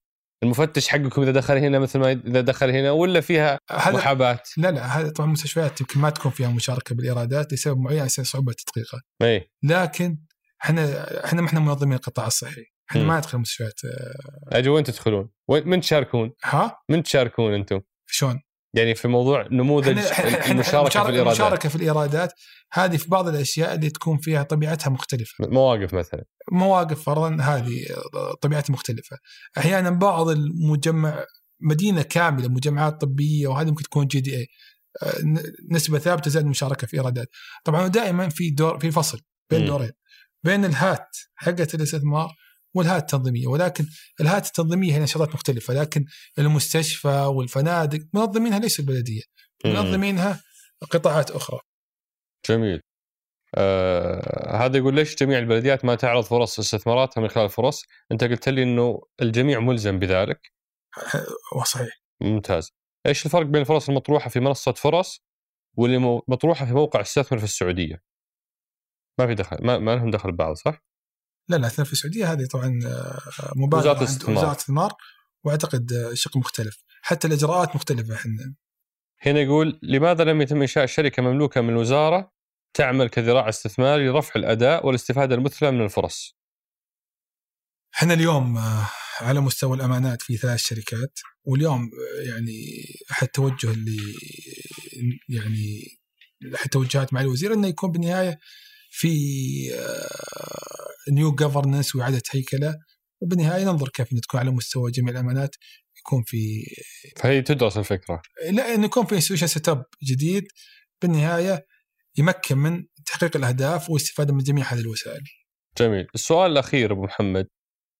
المفتش 0.43 0.87
حقكم 0.87 1.21
إذا 1.21 1.31
دخل 1.31 1.57
هنا 1.57 1.79
مثل 1.79 1.99
ما 1.99 2.11
إذا 2.11 2.41
دخل 2.41 2.69
هنا 2.69 2.91
ولا 2.91 3.21
فيها 3.21 3.59
محاباة؟ 3.71 4.39
لا 4.57 4.71
لا 4.71 4.85
هذا 4.85 5.09
طبعا 5.09 5.27
مستشفيات 5.27 5.81
يمكن 5.81 5.99
ما 5.99 6.09
تكون 6.09 6.31
فيها 6.31 6.49
مشاركة 6.49 6.95
بالإيرادات 6.95 7.53
لسبب 7.53 7.77
معين 7.77 8.05
يصير 8.05 8.25
صعوبة 8.25 8.53
تدقيقها 8.53 9.01
إي 9.21 9.51
لكن 9.63 10.17
إحنا 10.63 11.25
إحنا 11.25 11.41
ما 11.41 11.47
إحنا 11.47 11.59
منظمين 11.59 11.93
القطاع 11.93 12.27
الصحي 12.27 12.65
إحنا. 12.91 13.03
ما 13.03 13.17
ندخل 13.17 13.37
مستشفيات 13.37 13.79
آه، 13.85 14.57
أجي 14.57 14.69
وين 14.69 14.83
تدخلون؟ 14.83 15.29
وين 15.47 15.67
من 15.67 15.81
تشاركون؟ 15.81 16.31
ها 16.43 16.77
من 16.89 17.03
تشاركون 17.03 17.53
أنتم؟ 17.53 17.81
شلون 18.07 18.41
يعني 18.73 18.95
في 18.95 19.07
موضوع 19.07 19.47
نموذج 19.51 19.97
المشاركة 20.49 21.03
في 21.03 21.09
الإيرادات. 21.09 21.39
المشاركة 21.39 21.69
في 21.69 21.75
الإيرادات 21.75 22.33
هذه 22.73 22.97
في 22.97 23.09
بعض 23.09 23.27
الأشياء 23.27 23.75
اللي 23.75 23.89
تكون 23.89 24.17
فيها 24.17 24.43
طبيعتها 24.43 24.89
مختلفة. 24.89 25.47
مواقف 25.47 25.93
مثلا. 25.93 26.23
مواقف 26.51 27.03
فرضا 27.03 27.37
هذه 27.41 27.85
طبيعتها 28.41 28.73
مختلفة. 28.73 29.17
أحيانا 29.57 29.89
بعض 29.89 30.29
المجمع 30.29 31.25
مدينة 31.61 32.01
كاملة 32.01 32.47
مجمعات 32.47 33.01
طبية 33.01 33.47
وهذه 33.47 33.67
ممكن 33.67 33.83
تكون 33.83 34.07
جي 34.07 34.21
دي 34.21 34.37
اي 34.37 34.47
نسبة 35.71 35.99
ثابتة 35.99 36.31
زائد 36.31 36.45
المشاركة 36.45 36.87
في 36.87 36.97
إيرادات. 36.97 37.27
طبعا 37.65 37.87
دائما 37.87 38.29
في 38.29 38.49
دور 38.49 38.79
في 38.79 38.91
فصل 38.91 39.21
بين. 39.49 39.65
دورين. 39.65 39.91
بين 40.43 40.65
الهات 40.65 41.17
حقت 41.35 41.75
الإستثمار 41.75 42.29
والهات 42.75 43.01
التنظيمية. 43.01 43.47
ولكن 43.47 43.85
الهات 44.21 44.47
التنظيمية 44.47 44.93
هي 44.93 44.99
نشاطات 44.99 45.29
مختلفة 45.33 45.73
لكن 45.73 46.05
المستشفى 46.39 47.07
والفنادق 47.07 47.99
منظمينها 48.13 48.59
ليس 48.59 48.79
البلديه. 48.79 49.21
منظمينها 49.65 50.41
قطاعات 50.91 51.31
أخرى. 51.31 51.59
جميل. 52.49 52.81
آه 53.55 54.65
هذا 54.65 54.77
يقول 54.77 54.95
ليش 54.95 55.15
جميع 55.15 55.39
البلديات 55.39 55.85
ما 55.85 55.95
تعرض 55.95 56.23
فرص 56.23 56.59
استثماراتها 56.59 57.21
من 57.21 57.27
خلال 57.27 57.45
الفرص 57.45 57.83
أنت 58.11 58.23
قلت 58.23 58.49
لي 58.49 58.63
إنه 58.63 59.01
الجميع 59.21 59.59
ملزم 59.59 59.99
بذلك. 59.99 60.53
وصحيح 61.55 62.01
ممتاز. 62.21 62.71
إيش 63.05 63.25
الفرق 63.25 63.45
بين 63.45 63.61
الفرص 63.61 63.89
المطروحة 63.89 64.29
في 64.29 64.39
منصة 64.39 64.71
فرص 64.71 65.23
واللي 65.77 66.21
مطروحة 66.27 66.65
في 66.65 66.73
موقع 66.73 67.01
استثمر 67.01 67.37
في 67.39 67.43
السعودية؟ 67.43 68.01
ما 69.19 69.27
في 69.27 69.35
دخل 69.35 69.57
ما, 69.61 69.77
ما 69.77 69.95
لهم 69.95 70.11
دخل 70.11 70.31
ببعض 70.31 70.55
صح؟ 70.55 70.88
لا 71.49 71.55
لا 71.55 71.67
اثنين 71.67 71.85
في 71.85 71.93
السعودية 71.93 72.31
هذه 72.33 72.45
طبعا 72.45 72.79
آه، 72.85 73.53
مبادره 73.55 73.79
وزارة 73.79 73.97
عند 73.99 74.01
الاستثمار. 74.01 74.37
وزارة 74.37 74.51
الاستثمار 74.51 74.93
وأعتقد 75.43 75.93
آه، 75.93 76.13
شق 76.13 76.37
مختلف. 76.37 76.83
حتى 77.01 77.27
الإجراءات 77.27 77.75
مختلفة 77.75 78.15
إحنا 78.15 78.55
هنا 79.21 79.39
يقول 79.39 79.79
لماذا 79.83 80.23
لم 80.23 80.41
يتم 80.41 80.61
إنشاء 80.61 80.85
شركة 80.85 81.23
مملوكة 81.23 81.61
من 81.61 81.69
الوزارة 81.69 82.31
تعمل 82.73 83.09
كذراع 83.09 83.49
استثماري 83.49 84.07
لرفع 84.07 84.31
الأداء 84.35 84.85
والاستفادة 84.85 85.35
المثلى 85.35 85.71
من 85.71 85.81
الفرص؟ 85.81 86.37
إحنا 87.95 88.13
اليوم 88.13 88.57
آه، 88.57 88.89
على 89.21 89.39
مستوى 89.39 89.77
الأمانات 89.77 90.21
في 90.21 90.37
ثلاث 90.37 90.59
شركات 90.59 91.19
واليوم 91.43 91.91
يعني 92.27 92.85
أحد 93.11 93.27
توجه 93.27 93.71
اللي 93.71 94.15
يعني 95.29 95.99
أحد 96.55 96.69
توجهات 96.69 97.13
معالي 97.13 97.27
الوزير 97.27 97.53
إنه 97.53 97.67
يكون 97.67 97.91
بالنهايه 97.91 98.39
في 98.89 99.09
نيو 101.11 101.35
جفرنس 101.35 101.95
وإعادة 101.95 102.21
هيكلة. 102.31 102.75
وبالنهاية 103.21 103.63
ننظر 103.63 103.89
كيف 103.89 104.07
تكون 104.09 104.39
على 104.39 104.51
مستوى 104.51 104.91
جميع 104.91 105.11
الأمانات. 105.11 105.55
يكون 105.97 106.23
في 106.23 106.63
فهي 107.17 107.41
تدرس 107.41 107.77
الفكرة. 107.77 108.21
لا 108.51 108.73
إنه 108.73 108.85
يكون 108.85 109.05
في 109.05 109.15
institution 109.15 109.47
setup 109.47 109.85
جديد. 110.03 110.43
بالنهاية 111.01 111.65
يمكن 112.17 112.57
من 112.57 112.85
تحقيق 113.05 113.37
الأهداف 113.37 113.89
والاستفاده 113.89 114.33
من 114.33 114.43
جميع 114.43 114.73
هذه 114.73 114.79
الوسائل. 114.79 115.23
جميل. 115.77 116.07
السؤال 116.15 116.51
الأخير 116.51 116.91
أبو 116.91 117.03
محمد 117.03 117.47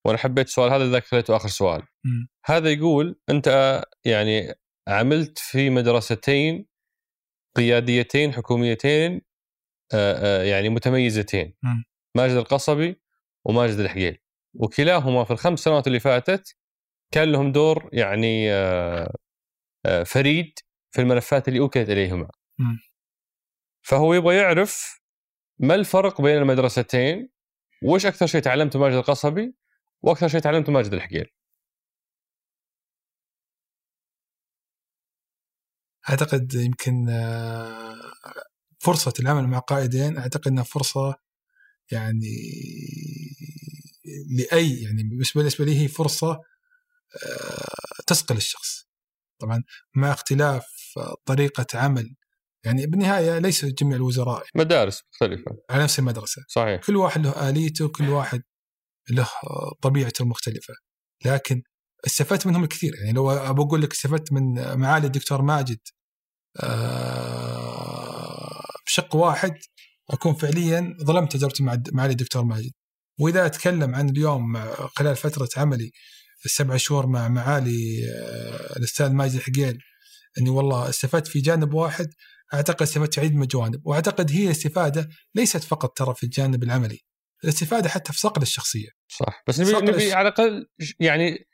وأنا 0.06 0.18
حبيت 0.18 0.48
السؤال 0.48 0.72
هذا 0.72 0.92
ذاك 0.92 1.06
خليته 1.06 1.36
آخر 1.36 1.50
سؤال. 1.50 1.82
مم. 2.06 2.28
هذا 2.46 2.72
يقول 2.72 3.20
أنت 3.30 3.82
يعني 4.06 4.54
عملت 4.88 5.40
في 5.40 5.70
مدرستين 5.70 6.66
قياديتين 7.56 8.34
حكوميتين 8.34 9.12
آه، 9.12 9.18
آه، 9.18 9.29
يعني 10.44 10.70
متميزتين 10.70 11.54
مم. 11.64 11.84
ماجد 12.16 12.36
القصبي 12.36 13.02
وماجد 13.46 13.80
الحقيل 13.80 14.18
وكلاهما 14.54 15.24
في 15.24 15.32
الخمس 15.32 15.60
سنوات 15.60 15.88
اللي 15.88 16.00
فاتت 16.00 16.56
كان 17.14 17.32
لهم 17.32 17.52
دور 17.52 17.90
يعني 17.94 18.54
آه، 18.54 19.14
آه، 19.86 20.04
فريد 20.04 20.60
في 20.92 21.02
الملفات 21.02 21.48
اللي 21.48 21.60
أوكلت 21.60 21.90
إليهما. 21.90 22.30
فهو 23.82 24.14
يبغى 24.14 24.36
يعرف 24.36 25.02
ما 25.60 25.76
الفرق 25.76 26.22
بين 26.22 26.38
المدرستين 26.38 27.30
وإيش 27.84 28.06
أكثر 28.06 28.26
شيء 28.26 28.42
تعلمته 28.42 28.80
ماجد 28.80 28.96
القصبي 28.96 29.56
وأكثر 30.02 30.28
شيء 30.28 30.40
تعلمته 30.40 30.72
ماجد 30.72 30.94
الحقيل 30.94 31.26
أعتقد 36.10 36.54
يمكن 36.54 37.10
فرصة 38.80 39.14
العمل 39.20 39.48
مع 39.48 39.60
قائدين 39.60 40.18
أعتقد 40.18 40.48
إنها 40.48 40.64
فرصة 40.64 41.16
يعني 41.92 42.36
لأي 44.30 44.82
يعني 44.82 45.04
بالنسبة 45.04 45.66
لي 45.66 45.80
هي 45.82 45.88
فرصة 45.88 46.32
آه، 47.26 48.04
تثقل 48.08 48.38
الشخص. 48.38 48.90
طبعا 49.42 49.64
مع 49.96 50.14
اختلاف 50.14 50.66
طريقة 51.26 51.66
عمل 51.74 52.16
يعني 52.64 52.86
بالنهاية 52.88 53.38
ليس 53.40 53.66
جميع 53.66 53.96
الوزراء 53.96 54.46
مدارس 54.56 55.04
مختلفة. 55.14 55.52
على 55.70 55.84
نفس 55.84 56.00
المدرسة. 56.00 56.46
صحيح. 56.48 56.82
كل 56.82 56.96
واحد 56.96 57.26
له 57.26 57.50
آليته 57.50 57.88
كل 57.88 58.10
واحد 58.10 58.42
له 59.10 59.30
طبيعته 59.82 60.24
المختلفة. 60.24 60.74
لكن 61.26 61.64
استفدت 62.06 62.48
منهم 62.48 62.64
الكثير. 62.64 62.96
يعني 62.96 63.12
لو 63.12 63.32
أقول 63.32 63.82
لك 63.82 63.92
استفدت 63.92 64.34
من 64.34 64.78
معالي 64.78 65.08
الدكتور 65.08 65.42
ماجد 65.42 65.80
آه، 66.64 67.69
بشق 68.90 69.16
واحد 69.16 69.58
أكون 70.10 70.34
فعليا 70.34 70.98
ظلمت 71.04 71.32
تجربتي 71.32 71.64
مع 71.64 71.82
معالي 71.92 72.12
الدكتور 72.12 72.44
ماجد. 72.44 72.72
وإذا 73.20 73.46
أتكلم 73.46 73.96
عن 73.96 74.10
اليوم 74.10 74.52
مع- 74.52 74.74
خلال 74.96 75.16
فترة 75.16 75.50
عملي 75.58 75.92
السبع 76.46 76.78
شهور 76.78 77.08
مع 77.08 77.28
معالي 77.28 78.06
آه، 78.16 78.78
الأستاذ 78.78 79.12
ماجد 79.12 79.36
الحقيل 79.36 79.80
أني 80.38 80.50
والله 80.50 80.90
استفدت 80.90 81.28
في 81.28 81.40
جانب 81.42 81.74
واحد 81.74 82.08
أعتقد 82.54 82.82
استفدت 82.82 83.14
في 83.14 83.22
عدة 83.22 83.36
من 83.36 83.42
الجوانب 83.42 83.82
وأعتقد 83.88 84.32
هي 84.32 84.52
استفادة 84.52 85.10
ليست 85.36 85.64
فقط 85.64 85.98
ترى 85.98 86.14
في 86.16 86.24
الجانب 86.24 86.64
العملي 86.64 87.00
الاستفادة 87.44 87.90
حتى 87.90 88.14
في 88.14 88.20
صقل 88.20 88.42
الشخصية. 88.42 88.90
صح. 89.08 89.44
بس 89.48 89.60
نبي 89.60 89.72
نبي 89.72 90.06
الش- 90.06 90.14
على 90.14 90.28
الأقل 90.28 90.68
يعني 91.00 91.48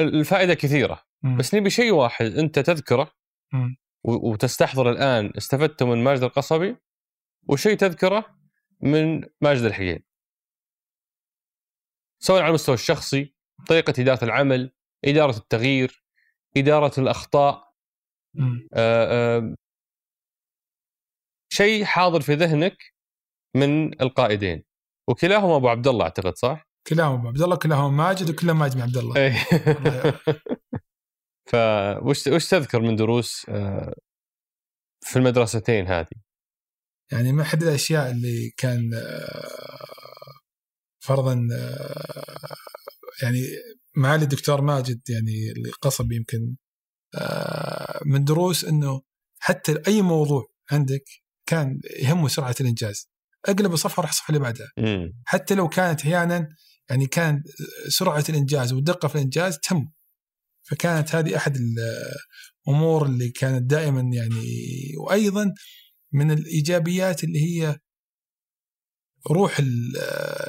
الفائدة 0.00 0.54
كثيرة. 0.54 1.02
بس 1.38 1.54
نبي 1.54 1.70
شيء 1.70 1.92
واحد 1.92 2.26
أنت 2.26 2.58
تذكره. 2.58 3.12
و- 4.04 4.30
وتستحضر 4.30 4.90
الآن 4.90 5.32
استفدته 5.38 5.86
من 5.86 6.04
ماجد 6.04 6.22
القصبي 6.22 6.76
وشيء 7.48 7.76
تذكره 7.76 8.38
من 8.80 9.24
ماجد 9.40 9.62
الحقيل 9.64 10.04
سواء 12.22 12.40
على 12.42 12.48
المستوى 12.48 12.74
الشخصي 12.74 13.34
طريقة 13.68 14.02
إدارة 14.02 14.24
العمل 14.24 14.72
إدارة 15.04 15.36
التغيير 15.36 16.04
إدارة 16.56 17.00
الأخطاء. 17.00 17.68
آه، 18.74 19.36
آه، 19.38 19.54
شيء 21.52 21.84
حاضر 21.84 22.20
في 22.20 22.34
ذهنك 22.34 22.76
من 23.56 24.00
القائدين. 24.02 24.64
وكلاهما 25.08 25.56
أبو 25.56 25.68
عبد 25.68 25.88
الله 25.88 26.04
أعتقد 26.04 26.36
صح؟ 26.36 26.66
كلاهما 26.86 27.14
أبو 27.18 27.28
عبد 27.28 27.42
الله 27.42 27.56
كلاهما 27.56 27.88
ماجد 27.88 28.30
وكلهم 28.30 28.58
ماجد 28.58 28.74
بن 28.74 28.82
عبد 28.82 28.96
الله. 28.96 29.16
إيه. 29.16 29.34
فوش 31.48 32.26
وش 32.26 32.48
تذكر 32.48 32.80
من 32.80 32.96
دروس 32.96 33.46
آه، 33.48 33.94
في 35.00 35.16
المدرستين 35.16 35.86
هذه؟ 35.86 36.16
يعني 37.12 37.32
من 37.32 37.40
أحد 37.40 37.62
الأشياء 37.62 38.10
اللي 38.10 38.50
كان 38.56 38.94
آه، 38.94 40.38
فرضا 41.04 41.48
آه، 41.52 42.54
يعني 43.22 43.40
معالي 43.96 44.22
الدكتور 44.24 44.60
ماجد 44.60 45.00
يعني 45.08 45.52
اللي 45.56 45.70
قصب 45.70 46.12
يمكن 46.12 46.56
من 48.06 48.24
دروس 48.24 48.64
إنه 48.64 49.02
حتى 49.38 49.82
أي 49.88 50.02
موضوع 50.02 50.46
عندك 50.70 51.04
كان 51.46 51.80
يهمه 52.00 52.28
سرعة 52.28 52.54
الإنجاز. 52.60 53.08
أقلب 53.46 53.72
الصفحه 53.72 54.00
راح 54.00 54.10
الصفحة 54.10 54.28
اللي 54.28 54.40
بعدها. 54.40 54.72
حتى 55.24 55.54
لو 55.54 55.68
كانت 55.68 56.00
أحيانا 56.00 56.48
يعني 56.90 57.06
كان 57.06 57.42
سرعة 57.88 58.24
الإنجاز 58.28 58.72
والدقه 58.72 59.08
في 59.08 59.14
الإنجاز 59.14 59.58
تهم. 59.58 59.92
فكانت 60.70 61.14
هذه 61.14 61.36
أحد 61.36 61.56
الأمور 62.66 63.06
اللي 63.06 63.28
كانت 63.28 63.62
دائما 63.70 64.00
يعني 64.00 64.92
وأيضا 64.98 65.54
من 66.12 66.30
الإيجابيات 66.30 67.24
اللي 67.24 67.38
هي 67.38 67.78
روح 69.30 69.60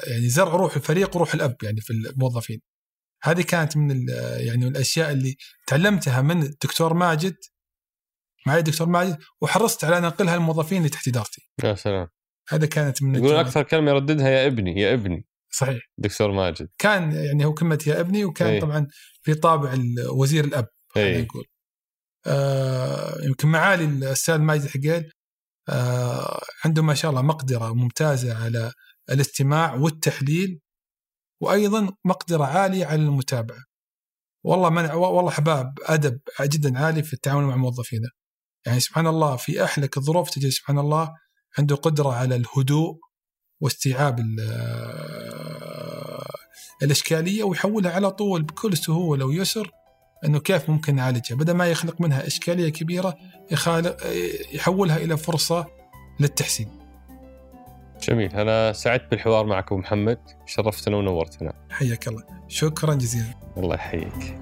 يعني 0.06 0.28
زرع 0.28 0.52
روح 0.52 0.76
الفريق 0.76 1.16
وروح 1.16 1.34
الأب 1.34 1.56
يعني 1.62 1.80
في 1.80 1.92
الموظفين. 1.92 2.60
هذه 3.22 3.42
كانت 3.42 3.76
من 3.76 4.08
يعني 4.36 4.56
من 4.56 4.66
الأشياء 4.66 5.12
اللي 5.12 5.36
تعلمتها 5.66 6.22
من 6.22 6.42
الدكتور 6.42 6.94
ماجد 6.94 7.36
معي 8.46 8.58
الدكتور 8.58 8.88
ماجد 8.88 9.18
وحرصت 9.40 9.84
على 9.84 9.98
أن 9.98 10.04
أنقلها 10.04 10.36
للموظفين 10.36 10.78
اللي 10.78 10.88
تحت 10.88 11.08
إدارتي. 11.08 11.50
يا 11.64 11.74
سلام. 11.74 12.08
هذا 12.48 12.66
كانت 12.66 13.02
من 13.02 13.16
الجوانب. 13.16 13.46
أكثر 13.46 13.62
كلمة 13.62 13.90
يرددها 13.90 14.28
يا 14.28 14.46
ابني 14.46 14.80
يا 14.80 14.94
ابني. 14.94 15.26
صحيح. 15.50 15.82
دكتور 15.98 16.32
ماجد. 16.32 16.68
كان 16.78 17.12
يعني 17.12 17.44
هو 17.44 17.54
كلمة 17.54 17.84
يا 17.86 18.00
ابني 18.00 18.24
وكان. 18.24 18.48
أي. 18.48 18.60
طبعا 18.60 18.86
في 19.22 19.34
طابع 19.34 19.74
وزير 20.10 20.44
الأب 20.44 20.66
خلينا 20.88 21.16
اي 21.16 21.22
نقول. 21.22 21.44
آه 22.26 23.24
يمكن 23.24 23.48
معالي 23.48 23.84
الأستاذ 23.84 24.38
ماجد 24.38 24.62
الحقيل 24.62 25.12
آه 25.68 26.42
عنده 26.64 26.82
ما 26.82 26.94
شاء 26.94 27.10
الله 27.10 27.22
مقدرة 27.22 27.74
ممتازة 27.74 28.44
على 28.44 28.72
الاستماع 29.10 29.74
والتحليل 29.74 30.60
وأيضا 31.42 31.92
مقدرة 32.04 32.44
عالية 32.44 32.86
على 32.86 33.02
المتابعة. 33.02 33.64
والله 34.44 34.70
من 34.70 34.90
والله 34.90 35.28
أحباب 35.28 35.78
أدب 35.82 36.20
جدا 36.42 36.78
عالي 36.78 37.02
في 37.02 37.12
التعامل 37.12 37.44
مع 37.44 37.56
موظفينه 37.56 38.08
يعني 38.66 38.80
سبحان 38.80 39.06
الله 39.06 39.36
في 39.36 39.64
أحلك 39.64 39.96
الظروف 39.96 40.30
تجد 40.30 40.48
سبحان 40.48 40.78
الله 40.78 41.14
عنده 41.58 41.76
قدرة 41.76 42.12
على 42.12 42.36
الهدوء 42.36 42.98
واستيعاب 43.60 44.20
الإشكالية 46.82 47.44
ويحولها 47.44 47.92
على 47.92 48.10
طول 48.10 48.42
بكل 48.42 48.76
سهولة 48.76 49.24
ويسر 49.24 49.70
إنه 50.24 50.38
كيف 50.40 50.70
ممكن 50.70 50.94
نعالجها 50.94 51.36
بدل 51.36 51.52
ما 51.52 51.66
يخلق 51.66 52.00
منها 52.00 52.26
إشكالية 52.26 52.68
كبيرة 52.68 53.16
يخالق 53.50 53.96
يحولها 54.52 54.96
إلى 54.96 55.16
فرصة 55.16 55.66
للتحسين. 56.20 56.80
جميل 58.02 58.36
أنا 58.36 58.72
سعدت 58.72 59.10
بالحوار 59.10 59.46
معك 59.46 59.66
أبو 59.66 59.76
محمد 59.76 60.18
شرفتنا 60.46 60.96
ونورتنا. 60.96 61.52
حياك 61.70 62.08
الله 62.08 62.24
شكرا 62.48 62.94
جزيلا. 62.94 63.34
الله 63.56 63.74
يحييك. 63.74 64.40